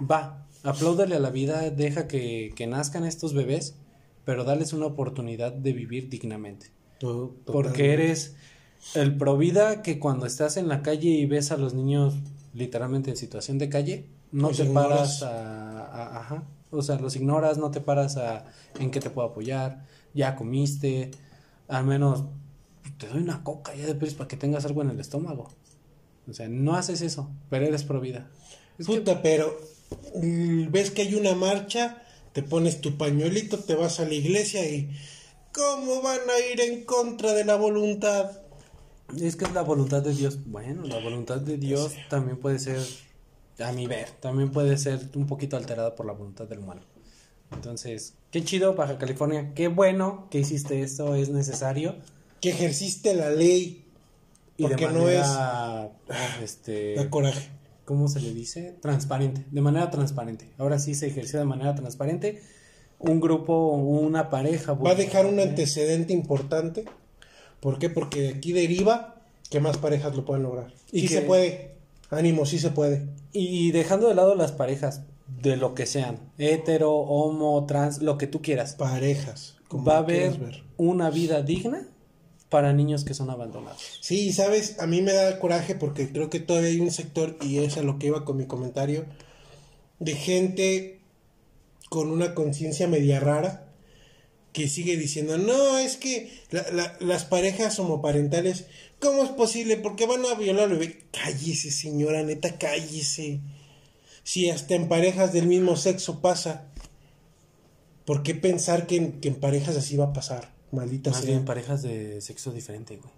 va, 0.00 0.46
apláudale 0.62 1.16
a 1.16 1.20
la 1.20 1.30
vida, 1.30 1.68
deja 1.70 2.06
que, 2.08 2.52
que 2.54 2.66
nazcan 2.66 3.04
estos 3.04 3.34
bebés, 3.34 3.74
pero 4.24 4.44
dales 4.44 4.72
una 4.72 4.86
oportunidad 4.86 5.52
de 5.52 5.72
vivir 5.72 6.08
dignamente. 6.08 6.66
To- 7.00 7.34
Porque 7.44 7.68
totalmente. 7.70 7.92
eres 7.94 8.36
el 8.94 9.16
pro 9.16 9.36
vida 9.36 9.82
que 9.82 9.98
cuando 9.98 10.26
estás 10.26 10.56
en 10.56 10.68
la 10.68 10.82
calle 10.82 11.08
y 11.10 11.26
ves 11.26 11.50
a 11.52 11.56
los 11.56 11.74
niños 11.74 12.14
literalmente 12.54 13.10
en 13.10 13.16
situación 13.16 13.58
de 13.58 13.68
calle, 13.68 14.06
no 14.32 14.48
Los 14.48 14.56
te 14.58 14.64
ignoras. 14.64 15.20
paras 15.20 15.22
a, 15.22 15.86
a- 15.86 16.18
ajá, 16.20 16.42
o 16.70 16.82
sea, 16.82 16.96
los 16.96 17.16
ignoras, 17.16 17.58
no 17.58 17.70
te 17.70 17.80
paras 17.80 18.16
a 18.16 18.44
en 18.78 18.90
qué 18.90 19.00
te 19.00 19.10
puedo 19.10 19.28
apoyar, 19.28 19.84
ya 20.14 20.36
comiste, 20.36 21.10
al 21.68 21.84
menos 21.84 22.24
te 22.98 23.06
doy 23.08 23.22
una 23.22 23.42
coca 23.44 23.74
ya 23.74 23.86
después 23.86 24.14
para 24.14 24.28
que 24.28 24.36
tengas 24.36 24.64
algo 24.64 24.82
en 24.82 24.90
el 24.90 25.00
estómago. 25.00 25.48
O 26.28 26.32
sea, 26.32 26.48
no 26.48 26.74
haces 26.76 27.00
eso, 27.00 27.30
pero 27.48 27.64
eres 27.66 27.84
pro 27.84 28.00
vida. 28.00 28.28
Es 28.78 28.86
que- 28.86 28.98
Puta, 28.98 29.22
pero 29.22 29.56
mm, 30.14 30.70
ves 30.70 30.90
que 30.90 31.02
hay 31.02 31.14
una 31.14 31.34
marcha, 31.34 32.02
te 32.32 32.42
pones 32.42 32.80
tu 32.80 32.96
pañuelito, 32.98 33.58
te 33.58 33.74
vas 33.74 34.00
a 34.00 34.04
la 34.04 34.14
iglesia 34.14 34.68
y 34.68 34.90
¿cómo 35.52 36.02
van 36.02 36.20
a 36.28 36.52
ir 36.52 36.60
en 36.60 36.84
contra 36.84 37.32
de 37.32 37.44
la 37.44 37.56
voluntad? 37.56 38.30
Es 39.16 39.36
que 39.36 39.44
es 39.44 39.52
la 39.54 39.62
voluntad 39.62 40.02
de 40.02 40.14
Dios. 40.14 40.38
Bueno, 40.46 40.84
la 40.84 40.98
voluntad 40.98 41.38
de 41.38 41.56
Dios 41.56 41.94
también 42.10 42.38
puede 42.38 42.58
ser, 42.58 42.80
a 43.58 43.72
mi 43.72 43.86
ver, 43.86 44.10
también 44.20 44.50
puede 44.50 44.76
ser 44.76 45.00
un 45.14 45.26
poquito 45.26 45.56
alterada 45.56 45.94
por 45.94 46.06
la 46.06 46.12
voluntad 46.12 46.46
del 46.46 46.58
humano. 46.58 46.82
Entonces, 47.52 48.14
qué 48.30 48.44
chido, 48.44 48.74
Baja 48.74 48.98
California. 48.98 49.52
Qué 49.54 49.68
bueno 49.68 50.28
que 50.30 50.40
hiciste 50.40 50.82
eso, 50.82 51.14
es 51.14 51.30
necesario. 51.30 51.96
Que 52.40 52.50
ejerciste 52.50 53.14
la 53.14 53.30
ley. 53.30 53.86
Y 54.58 54.64
de 54.64 54.68
Porque 54.68 54.86
manera, 54.86 55.04
no 55.04 55.08
es. 55.08 55.24
ah, 55.24 55.88
este, 56.42 57.08
coraje. 57.10 57.50
¿cómo 57.88 58.06
se 58.08 58.20
le 58.20 58.34
dice? 58.34 58.76
Transparente, 58.82 59.46
de 59.50 59.60
manera 59.62 59.90
transparente. 59.90 60.50
Ahora 60.58 60.78
sí 60.78 60.94
se 60.94 61.06
ejerció 61.06 61.38
de 61.38 61.46
manera 61.46 61.74
transparente. 61.74 62.42
Un 62.98 63.18
grupo, 63.18 63.70
una 63.70 64.28
pareja. 64.28 64.74
Va 64.74 64.90
a 64.90 64.94
dejar 64.94 65.24
un 65.24 65.38
¿eh? 65.38 65.44
antecedente 65.44 66.12
importante. 66.12 66.84
¿Por 67.60 67.78
qué? 67.78 67.90
Porque 67.90 68.22
de 68.22 68.28
aquí 68.30 68.52
deriva 68.52 69.16
que 69.50 69.60
más 69.60 69.78
parejas 69.78 70.14
lo 70.16 70.24
pueden 70.24 70.42
lograr. 70.44 70.72
Y 70.92 71.02
que- 71.02 71.08
se 71.14 71.22
puede. 71.22 71.74
Ánimo, 72.10 72.46
sí 72.46 72.58
se 72.58 72.70
puede. 72.70 73.06
Y 73.32 73.70
dejando 73.72 74.08
de 74.08 74.14
lado 74.14 74.34
las 74.34 74.52
parejas, 74.52 75.02
de 75.42 75.56
lo 75.56 75.74
que 75.74 75.84
sean, 75.84 76.18
hetero, 76.38 76.92
homo, 76.94 77.66
trans, 77.66 78.00
lo 78.00 78.16
que 78.16 78.26
tú 78.26 78.40
quieras, 78.40 78.74
Parejas. 78.76 79.56
como 79.68 79.84
va 79.84 79.96
a 79.96 79.98
haber 79.98 80.38
ver. 80.38 80.62
una 80.78 81.10
vida 81.10 81.42
digna 81.42 81.86
para 82.48 82.72
niños 82.72 83.04
que 83.04 83.12
son 83.12 83.28
abandonados. 83.28 83.98
Sí, 84.00 84.32
sabes, 84.32 84.80
a 84.80 84.86
mí 84.86 85.02
me 85.02 85.12
da 85.12 85.38
coraje 85.38 85.74
porque 85.74 86.10
creo 86.10 86.30
que 86.30 86.40
todavía 86.40 86.70
hay 86.70 86.80
un 86.80 86.90
sector, 86.90 87.36
y 87.42 87.58
es 87.58 87.76
a 87.76 87.82
lo 87.82 87.98
que 87.98 88.06
iba 88.06 88.24
con 88.24 88.38
mi 88.38 88.46
comentario, 88.46 89.04
de 90.00 90.14
gente 90.14 91.00
con 91.90 92.10
una 92.10 92.34
conciencia 92.34 92.88
media 92.88 93.20
rara 93.20 93.67
que 94.52 94.68
sigue 94.68 94.96
diciendo, 94.96 95.38
no, 95.38 95.78
es 95.78 95.96
que 95.96 96.32
la- 96.50 96.66
la- 96.72 96.96
las 97.00 97.24
parejas 97.24 97.78
homoparentales, 97.78 98.66
¿cómo 99.00 99.22
es 99.24 99.30
posible? 99.30 99.76
Porque 99.76 100.06
van 100.06 100.24
a 100.26 100.34
violar 100.34 100.64
al 100.64 100.70
bebé. 100.78 101.04
Cállese, 101.12 101.70
señora, 101.70 102.22
neta, 102.22 102.58
cállese. 102.58 103.40
Si 104.24 104.50
hasta 104.50 104.74
en 104.74 104.88
parejas 104.88 105.32
del 105.32 105.46
mismo 105.46 105.76
sexo 105.76 106.20
pasa, 106.20 106.66
¿por 108.04 108.22
qué 108.22 108.34
pensar 108.34 108.86
que 108.86 108.96
en, 108.96 109.20
que 109.20 109.28
en 109.28 109.34
parejas 109.36 109.76
así 109.76 109.96
va 109.96 110.06
a 110.06 110.12
pasar? 110.12 110.52
Maldita 110.72 111.10
Más 111.10 111.20
sea. 111.20 111.30
bien 111.30 111.44
parejas 111.44 111.82
de 111.82 112.20
sexo 112.20 112.52
diferente, 112.52 112.96
güey. 112.96 113.12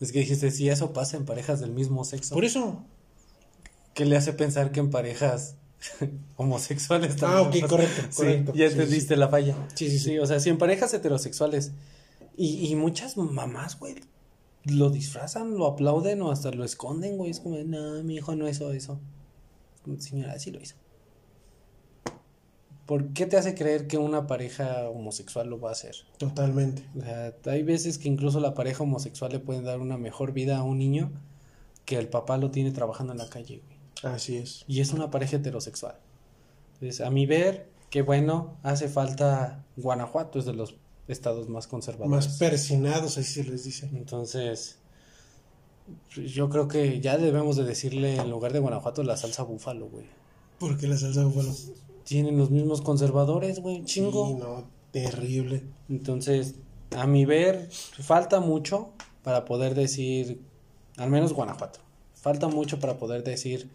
Es 0.00 0.12
que 0.12 0.20
dijiste, 0.20 0.50
si 0.50 0.68
eso 0.68 0.92
pasa 0.92 1.16
en 1.16 1.24
parejas 1.24 1.60
del 1.60 1.70
mismo 1.70 2.04
sexo, 2.04 2.34
Por 2.34 2.44
eso. 2.44 2.84
¿qué 3.94 4.04
le 4.04 4.16
hace 4.16 4.32
pensar 4.32 4.72
que 4.72 4.80
en 4.80 4.90
parejas 4.90 5.54
homosexuales 6.36 7.22
Ah, 7.22 7.42
ok, 7.42 7.52
pasa? 7.52 7.68
correcto, 7.68 8.02
Sí, 8.10 8.16
correcto. 8.16 8.52
ya 8.54 8.66
Sí, 8.68 8.72
entendiste 8.74 9.16
la 9.16 9.28
falla. 9.28 9.54
Sí, 9.74 9.90
sí, 9.90 9.98
sí. 9.98 10.18
o 10.18 10.26
sea, 10.26 10.40
si 10.40 10.50
en 10.50 10.58
parejas 10.58 10.92
heterosexuales 10.94 11.72
y, 12.36 12.66
y 12.68 12.74
muchas 12.76 13.16
mamás, 13.16 13.78
güey, 13.78 13.96
lo 14.64 14.90
disfrazan, 14.90 15.56
lo 15.56 15.66
aplauden 15.66 16.22
o 16.22 16.30
hasta 16.30 16.50
lo 16.50 16.64
esconden, 16.64 17.16
güey. 17.18 17.30
Es 17.30 17.40
como, 17.40 17.56
no, 17.58 18.02
mi 18.02 18.16
hijo 18.16 18.34
no 18.34 18.48
hizo 18.48 18.72
eso. 18.72 18.98
Señora, 19.98 20.38
sí 20.38 20.50
lo 20.50 20.60
hizo. 20.60 20.76
¿Por 22.86 23.08
qué 23.14 23.24
te 23.26 23.36
hace 23.38 23.54
creer 23.54 23.86
que 23.86 23.96
una 23.96 24.26
pareja 24.26 24.88
homosexual 24.90 25.48
lo 25.48 25.58
va 25.58 25.70
a 25.70 25.72
hacer? 25.72 25.94
Totalmente. 26.18 26.86
O 26.98 27.00
sea, 27.02 27.34
hay 27.46 27.62
veces 27.62 27.96
que 27.98 28.08
incluso 28.08 28.40
la 28.40 28.52
pareja 28.52 28.82
homosexual 28.82 29.32
le 29.32 29.38
puede 29.38 29.62
dar 29.62 29.80
una 29.80 29.96
mejor 29.96 30.32
vida 30.32 30.58
a 30.58 30.62
un 30.62 30.78
niño 30.78 31.10
que 31.86 31.96
el 31.98 32.08
papá 32.08 32.36
lo 32.36 32.50
tiene 32.50 32.72
trabajando 32.72 33.12
en 33.12 33.18
la 33.18 33.28
calle, 33.28 33.62
güey. 33.64 33.73
Así 34.04 34.36
es. 34.36 34.64
Y 34.68 34.80
es 34.80 34.92
una 34.92 35.10
pareja 35.10 35.36
heterosexual. 35.36 35.96
Entonces, 36.74 37.00
a 37.00 37.10
mi 37.10 37.26
ver, 37.26 37.68
qué 37.90 38.02
bueno, 38.02 38.56
hace 38.62 38.88
falta 38.88 39.64
Guanajuato, 39.76 40.38
es 40.38 40.44
de 40.44 40.52
los 40.52 40.76
estados 41.08 41.48
más 41.48 41.66
conservadores. 41.66 42.26
Más 42.26 42.38
persinados, 42.38 43.18
así 43.18 43.42
se 43.42 43.44
les 43.44 43.64
dice. 43.64 43.88
Entonces, 43.94 44.78
yo 46.14 46.48
creo 46.48 46.68
que 46.68 47.00
ya 47.00 47.16
debemos 47.18 47.56
de 47.56 47.64
decirle 47.64 48.16
en 48.16 48.30
lugar 48.30 48.52
de 48.52 48.58
Guanajuato 48.58 49.02
la 49.02 49.16
salsa 49.16 49.42
búfalo, 49.42 49.88
güey. 49.88 50.06
Porque 50.58 50.86
la 50.86 50.96
salsa 50.96 51.24
búfalo. 51.24 51.52
Tienen 52.04 52.36
los 52.36 52.50
mismos 52.50 52.82
conservadores, 52.82 53.60
güey, 53.60 53.84
chingo. 53.84 54.28
Sí, 54.28 54.34
no, 54.34 54.64
terrible. 54.90 55.64
Entonces, 55.88 56.56
a 56.96 57.06
mi 57.06 57.24
ver, 57.24 57.68
falta 57.70 58.40
mucho 58.40 58.90
para 59.22 59.44
poder 59.44 59.74
decir, 59.74 60.40
al 60.96 61.10
menos 61.10 61.32
Guanajuato, 61.32 61.80
falta 62.14 62.48
mucho 62.48 62.78
para 62.78 62.98
poder 62.98 63.24
decir, 63.24 63.70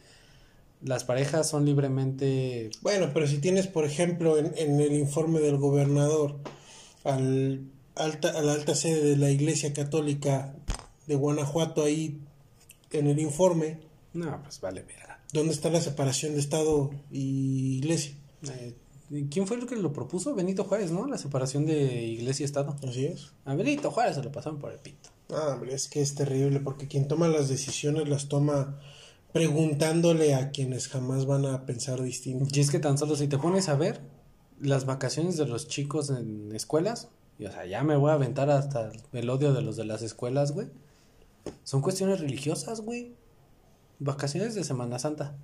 las 0.81 1.03
parejas 1.03 1.49
son 1.49 1.65
libremente... 1.65 2.69
Bueno, 2.81 3.11
pero 3.13 3.27
si 3.27 3.39
tienes, 3.39 3.67
por 3.67 3.85
ejemplo, 3.85 4.37
en, 4.37 4.53
en 4.57 4.79
el 4.79 4.93
informe 4.93 5.39
del 5.39 5.57
gobernador, 5.57 6.37
al 7.03 7.65
alta, 7.95 8.29
a 8.29 8.41
la 8.41 8.53
alta 8.53 8.75
sede 8.75 9.01
de 9.03 9.17
la 9.17 9.29
Iglesia 9.29 9.73
Católica 9.73 10.55
de 11.07 11.15
Guanajuato, 11.15 11.83
ahí 11.83 12.21
en 12.91 13.07
el 13.07 13.19
informe, 13.19 13.79
No, 14.13 14.41
pues 14.43 14.59
vale, 14.61 14.81
verga. 14.83 15.19
¿dónde 15.33 15.53
está 15.53 15.69
la 15.69 15.81
separación 15.81 16.33
de 16.33 16.39
Estado 16.39 16.91
y 17.11 17.77
Iglesia? 17.77 18.13
Eh, 18.49 18.75
¿Quién 19.29 19.47
fue 19.47 19.57
el 19.57 19.65
que 19.65 19.75
lo 19.75 19.91
propuso? 19.91 20.35
Benito 20.35 20.63
Juárez, 20.63 20.91
¿no? 20.91 21.07
La 21.07 21.17
separación 21.17 21.65
de 21.65 22.03
iglesia 22.03 22.43
y 22.43 22.45
Estado. 22.45 22.75
Así 22.87 23.05
es. 23.05 23.31
A 23.43 23.55
Benito 23.55 23.89
Juárez 23.89 24.15
se 24.15 24.23
lo 24.23 24.31
pasaron 24.31 24.59
por 24.59 24.71
el 24.71 24.77
pito. 24.77 25.09
Ah, 25.29 25.53
hombre, 25.53 25.73
es 25.73 25.87
que 25.87 26.01
es 26.01 26.13
terrible 26.13 26.59
porque 26.59 26.87
quien 26.87 27.07
toma 27.07 27.27
las 27.27 27.49
decisiones 27.49 28.07
las 28.07 28.29
toma 28.29 28.79
preguntándole 29.33 30.33
a 30.33 30.51
quienes 30.51 30.87
jamás 30.87 31.25
van 31.25 31.45
a 31.45 31.65
pensar 31.65 32.01
distinto. 32.01 32.45
Y 32.51 32.59
es 32.59 32.71
que 32.71 32.79
tan 32.79 32.97
solo 32.97 33.15
si 33.15 33.27
te 33.27 33.37
pones 33.37 33.69
a 33.69 33.75
ver 33.75 34.01
las 34.59 34.85
vacaciones 34.85 35.37
de 35.37 35.45
los 35.45 35.67
chicos 35.67 36.09
en 36.09 36.51
escuelas, 36.53 37.09
y 37.37 37.45
o 37.45 37.51
sea, 37.51 37.65
ya 37.65 37.83
me 37.83 37.95
voy 37.95 38.11
a 38.11 38.15
aventar 38.15 38.49
hasta 38.49 38.91
el 39.13 39.29
odio 39.29 39.53
de 39.53 39.61
los 39.61 39.77
de 39.77 39.85
las 39.85 40.01
escuelas, 40.01 40.51
güey. 40.51 40.67
Son 41.63 41.81
cuestiones 41.81 42.19
religiosas, 42.19 42.81
güey. 42.81 43.13
Vacaciones 43.99 44.55
de 44.55 44.63
Semana 44.63 44.99
Santa. 44.99 45.35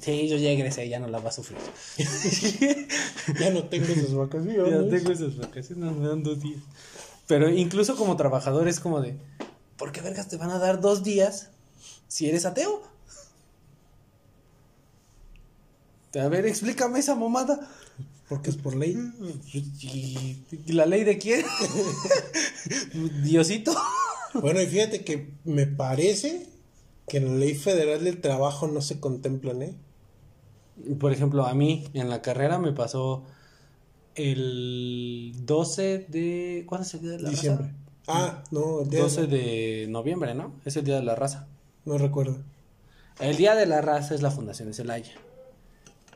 Sí, 0.00 0.28
yo 0.28 0.36
ya 0.36 0.50
egresé, 0.50 0.88
ya 0.88 1.00
no 1.00 1.08
la 1.08 1.18
va 1.18 1.30
a 1.30 1.32
sufrir. 1.32 1.58
Ya 3.40 3.50
no 3.50 3.64
tengo 3.64 3.86
esas 3.86 4.12
vacaciones. 4.12 4.70
Ya 4.70 4.88
tengo 4.88 5.10
esas 5.10 5.38
vacaciones, 5.38 5.96
me 5.96 6.06
dan 6.06 6.22
dos 6.22 6.40
días. 6.40 6.60
Pero 7.26 7.48
incluso 7.48 7.96
como 7.96 8.16
trabajador 8.16 8.68
es 8.68 8.80
como 8.80 9.00
de, 9.00 9.16
¿por 9.78 9.92
qué 9.92 10.02
vergas 10.02 10.28
te 10.28 10.36
van 10.36 10.50
a 10.50 10.58
dar 10.58 10.82
dos 10.82 11.02
días 11.02 11.50
si 12.08 12.28
eres 12.28 12.44
ateo? 12.44 12.82
A 16.20 16.28
ver, 16.28 16.46
explícame 16.46 17.00
esa 17.00 17.14
mamada. 17.14 17.68
Porque 18.28 18.50
es 18.50 18.56
por 18.56 18.74
ley. 18.76 18.96
¿Y 20.66 20.72
la 20.72 20.86
ley 20.86 21.04
de 21.04 21.18
quién? 21.18 21.44
Diosito. 23.24 23.74
Bueno, 24.34 24.60
y 24.60 24.66
fíjate 24.66 25.04
que 25.04 25.34
me 25.44 25.66
parece 25.66 26.48
que 27.08 27.18
en 27.18 27.26
la 27.26 27.34
ley 27.36 27.54
federal 27.54 28.02
del 28.04 28.20
trabajo 28.20 28.66
no 28.66 28.80
se 28.80 28.98
contemplan, 28.98 29.62
¿eh? 29.62 29.74
Por 30.98 31.12
ejemplo, 31.12 31.46
a 31.46 31.54
mí 31.54 31.84
en 31.92 32.08
la 32.08 32.22
carrera 32.22 32.58
me 32.58 32.72
pasó 32.72 33.24
el 34.14 35.32
12 35.44 36.06
de... 36.08 36.64
¿Cuándo 36.66 36.86
es 36.86 36.94
el 36.94 37.00
día 37.00 37.10
de 37.10 37.20
la 37.20 37.30
Diciembre. 37.30 37.66
raza? 37.68 37.78
Ah, 38.06 38.44
no, 38.50 38.82
el 38.82 38.90
día 38.90 39.00
12 39.00 39.26
de 39.26 39.86
noviembre, 39.88 40.34
¿no? 40.34 40.54
Es 40.64 40.76
el 40.76 40.84
día 40.84 40.96
de 40.96 41.02
la 41.02 41.14
raza. 41.14 41.46
No 41.84 41.98
recuerdo. 41.98 42.38
El 43.20 43.36
Día 43.36 43.54
de 43.54 43.66
la 43.66 43.80
Raza 43.80 44.14
es 44.14 44.22
la 44.22 44.30
Fundación 44.30 44.68
de 44.68 44.74
Celaya. 44.74 45.12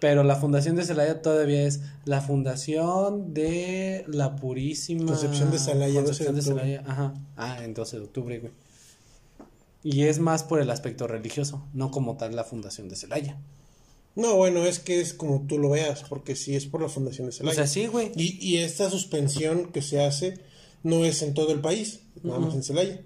Pero 0.00 0.22
la 0.22 0.36
Fundación 0.36 0.76
de 0.76 0.84
Celaya 0.84 1.22
todavía 1.22 1.62
es 1.64 1.80
la 2.04 2.20
Fundación 2.20 3.34
de 3.34 4.04
la 4.06 4.36
Purísima 4.36 5.06
Concepción 5.06 5.50
de 5.50 5.58
Celaya, 5.58 6.02
12 6.02 6.24
de 6.24 6.26
Concepción 6.26 6.34
de. 6.36 6.42
Celaya, 6.42 6.84
Ajá. 6.86 7.14
Ah, 7.36 7.64
en 7.64 7.74
12 7.74 7.98
de 7.98 8.02
octubre, 8.04 8.38
güey. 8.38 8.52
Y 9.82 10.04
es 10.04 10.18
más 10.18 10.42
por 10.44 10.60
el 10.60 10.70
aspecto 10.70 11.06
religioso, 11.06 11.64
no 11.72 11.90
como 11.90 12.16
tal 12.16 12.34
la 12.36 12.44
Fundación 12.44 12.88
de 12.88 12.96
Celaya. 12.96 13.38
No, 14.16 14.34
bueno, 14.36 14.64
es 14.64 14.80
que 14.80 15.00
es 15.00 15.14
como 15.14 15.46
tú 15.46 15.58
lo 15.58 15.70
veas, 15.70 16.04
porque 16.08 16.34
sí 16.36 16.56
es 16.56 16.66
por 16.66 16.80
la 16.82 16.88
Fundación 16.88 17.26
de 17.26 17.30
O 17.30 17.32
Celaya. 17.32 17.54
sea, 17.54 17.66
sí, 17.66 17.86
güey. 17.86 18.10
y, 18.16 18.38
y 18.44 18.58
esta 18.58 18.90
suspensión 18.90 19.70
que 19.72 19.82
se 19.82 20.04
hace 20.04 20.38
no 20.82 21.04
es 21.04 21.22
en 21.22 21.34
todo 21.34 21.52
el 21.52 21.60
país, 21.60 22.00
nada 22.22 22.38
más 22.40 22.54
en 22.54 22.62
Celaya. 22.64 23.00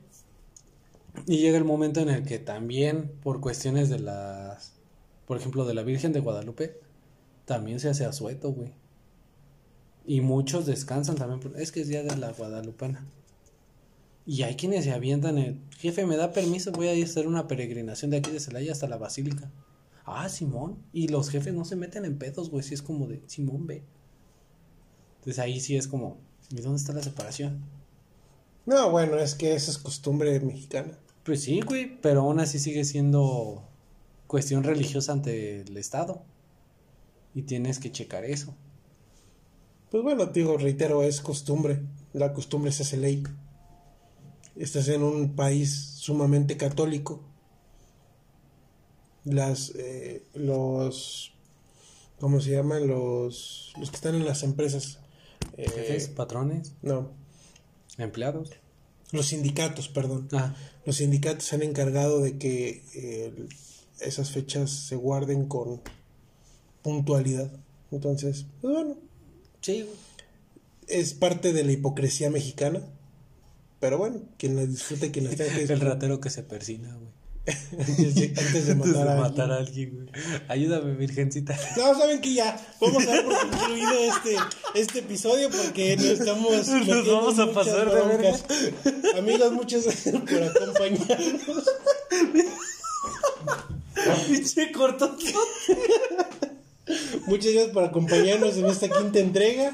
Y 1.27 1.39
llega 1.39 1.57
el 1.57 1.64
momento 1.64 2.01
en 2.01 2.09
el 2.09 2.25
que 2.25 2.39
también 2.39 3.12
por 3.23 3.41
cuestiones 3.41 3.89
de 3.89 4.01
las, 4.01 4.73
por 5.27 5.37
ejemplo, 5.37 5.64
de 5.64 5.75
la 5.75 5.83
Virgen 5.83 6.12
de 6.12 6.20
Guadalupe, 6.20 6.81
también 7.45 7.81
se 7.81 7.89
hace 7.89 8.05
asueto, 8.05 8.53
güey. 8.53 8.73
Y 10.05 10.20
muchos 10.20 10.66
descansan 10.66 11.14
también, 11.14 11.55
es 11.57 11.70
que 11.70 11.83
es 11.83 11.89
día 11.89 12.03
de 12.03 12.16
la 12.16 12.33
Guadalupana. 12.33 13.07
Y 14.27 14.43
hay 14.43 14.57
quienes 14.57 14.85
se 14.85 14.93
avientan 14.93 15.39
el, 15.39 15.61
jefe, 15.79 16.07
me 16.07 16.16
da 16.16 16.33
permiso, 16.33 16.73
voy 16.73 16.89
a 16.89 17.05
hacer 17.05 17.27
una 17.27 17.47
peregrinación 17.47 18.11
de 18.11 18.18
aquí 18.18 18.31
de 18.31 18.41
Celaya 18.41 18.73
hasta 18.73 18.89
la 18.89 18.97
Basílica. 18.97 19.51
Ah, 20.05 20.29
Simón. 20.29 20.79
Y 20.93 21.09
los 21.09 21.31
jefes 21.31 21.55
no 21.55 21.64
se 21.64 21.77
meten 21.77 22.05
en 22.05 22.18
pedos, 22.18 22.51
güey, 22.51 22.64
si 22.64 22.75
es 22.75 22.83
como 22.83 23.07
de, 23.07 23.23
Simón, 23.27 23.66
ve. 23.66 23.85
Entonces 25.18 25.39
ahí 25.39 25.61
sí 25.61 25.77
es 25.77 25.87
como, 25.87 26.18
¿y 26.51 26.61
dónde 26.61 26.79
está 26.79 26.93
la 26.93 27.03
separación? 27.03 27.61
No, 28.66 28.91
bueno, 28.91 29.18
es 29.18 29.35
que 29.35 29.55
esa 29.55 29.70
es 29.70 29.79
costumbre 29.79 30.39
mexicana. 30.41 30.99
Pues 31.25 31.43
sí, 31.43 31.61
güey, 31.61 32.01
pero 32.01 32.23
aún 32.23 32.41
así 32.41 32.59
sigue 32.59 32.85
siendo 32.85 33.68
cuestión 34.27 34.64
religiosa 34.64 35.12
ante 35.12 35.61
el 35.61 35.77
Estado. 35.77 36.23
Y 37.35 37.43
tienes 37.43 37.79
que 37.79 37.93
checar 37.93 38.25
eso. 38.25 38.55
Pues 39.91 40.03
bueno, 40.03 40.27
digo, 40.27 40.59
reitero, 40.59 41.03
es 41.03 41.20
costumbre. 41.20 41.81
La 42.12 42.33
costumbre 42.33 42.73
se 42.73 42.83
hace 42.83 42.97
ley. 42.97 43.23
Estás 44.57 44.89
en 44.89 45.03
un 45.03 45.35
país 45.35 45.95
sumamente 45.97 46.57
católico. 46.57 47.23
Las, 49.25 49.73
eh, 49.77 50.27
los 50.35 51.33
¿Cómo 52.23 52.41
se 52.41 52.53
llaman 52.53 52.87
los, 52.87 53.73
los 53.81 53.91
que 53.91 53.97
están 53.97 54.14
en 54.14 54.25
las 54.25 54.45
empresas? 54.45 55.01
Eh, 55.57 55.68
Jefes, 55.68 56.07
patrones, 56.07 56.73
no, 56.81 57.11
empleados. 57.99 58.53
Los 59.12 59.26
sindicatos, 59.26 59.88
perdón. 59.88 60.28
Los 60.84 60.96
sindicatos 60.96 61.44
se 61.44 61.54
han 61.54 61.62
encargado 61.62 62.20
de 62.20 62.38
que 62.38 62.82
eh, 62.94 63.46
esas 64.00 64.30
fechas 64.30 64.70
se 64.70 64.96
guarden 64.96 65.46
con 65.46 65.80
puntualidad. 66.82 67.50
Entonces, 67.90 68.46
pues 68.60 68.74
bueno, 68.74 68.96
sí. 69.60 69.86
es 70.88 71.14
parte 71.14 71.52
de 71.52 71.64
la 71.64 71.72
hipocresía 71.72 72.30
mexicana. 72.30 72.80
Pero 73.78 73.98
bueno, 73.98 74.22
quien 74.38 74.56
la 74.56 74.64
disfrute, 74.64 75.10
quien 75.10 75.24
la 75.26 75.30
tenga 75.32 75.54
que 75.54 75.62
El 75.72 75.80
ratero 75.80 76.20
que 76.20 76.30
se 76.30 76.42
persina. 76.42 76.96
antes 77.78 78.14
de, 78.14 78.26
antes 78.38 78.66
de 78.68 78.74
matar 78.76 79.09
a 79.09 79.16
matar 79.16 79.51
a 79.51 79.57
alguien. 79.57 79.95
güey. 79.95 80.07
Ayúdame, 80.49 80.95
virgencita. 80.95 81.59
No, 81.76 81.99
saben 81.99 82.20
que 82.20 82.34
ya 82.34 82.57
vamos 82.80 83.03
a 83.03 83.07
dar 83.07 83.24
por 83.24 83.51
concluido 83.51 83.90
este, 83.99 84.36
este 84.74 84.99
episodio 85.01 85.51
porque 85.51 85.97
nos 85.97 86.07
estamos 86.07 86.68
Nos 86.68 87.07
vamos 87.07 87.38
a 87.40 87.53
pasar 87.53 87.90
de 87.90 88.01
broncas. 88.01 88.45
Amigos, 89.16 89.53
muchas 89.53 89.84
gracias 89.84 90.14
por 90.14 90.43
acompañarnos. 90.43 91.64
Pinche 94.28 94.72
corto. 94.72 95.16
Muchas 97.26 97.53
gracias 97.53 97.72
por 97.72 97.84
acompañarnos 97.84 98.57
en 98.57 98.66
esta 98.66 98.88
quinta 98.88 99.18
entrega. 99.18 99.72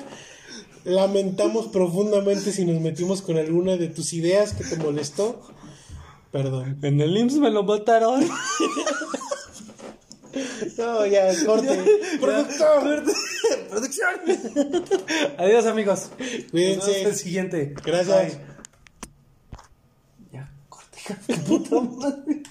Lamentamos 0.85 1.67
profundamente 1.67 2.53
si 2.53 2.65
nos 2.65 2.81
metimos 2.81 3.21
con 3.21 3.37
alguna 3.37 3.77
de 3.77 3.89
tus 3.89 4.15
ideas 4.15 4.55
que 4.55 4.65
te 4.65 4.77
molestó. 4.77 5.43
Perdón. 6.31 6.79
En 6.83 7.01
el 7.01 7.17
IMSS 7.17 7.39
me 7.39 7.51
lo 7.51 7.63
mataron. 7.63 8.29
No, 10.77 11.07
ya, 11.07 11.33
corte. 11.45 12.01
Productor. 12.21 13.05
Producción. 13.71 14.11
Adiós, 15.39 15.67
amigos. 15.67 16.11
Cuídense. 16.51 16.77
Nos 16.77 16.87
vemos 16.87 17.07
el 17.07 17.15
siguiente. 17.17 17.75
Gracias. 17.85 18.37
Bye. 18.37 18.41
Ya, 20.33 20.53
corte. 20.69 20.99
Qué 21.27 21.35
puta 21.35 21.81
madre. 21.81 22.43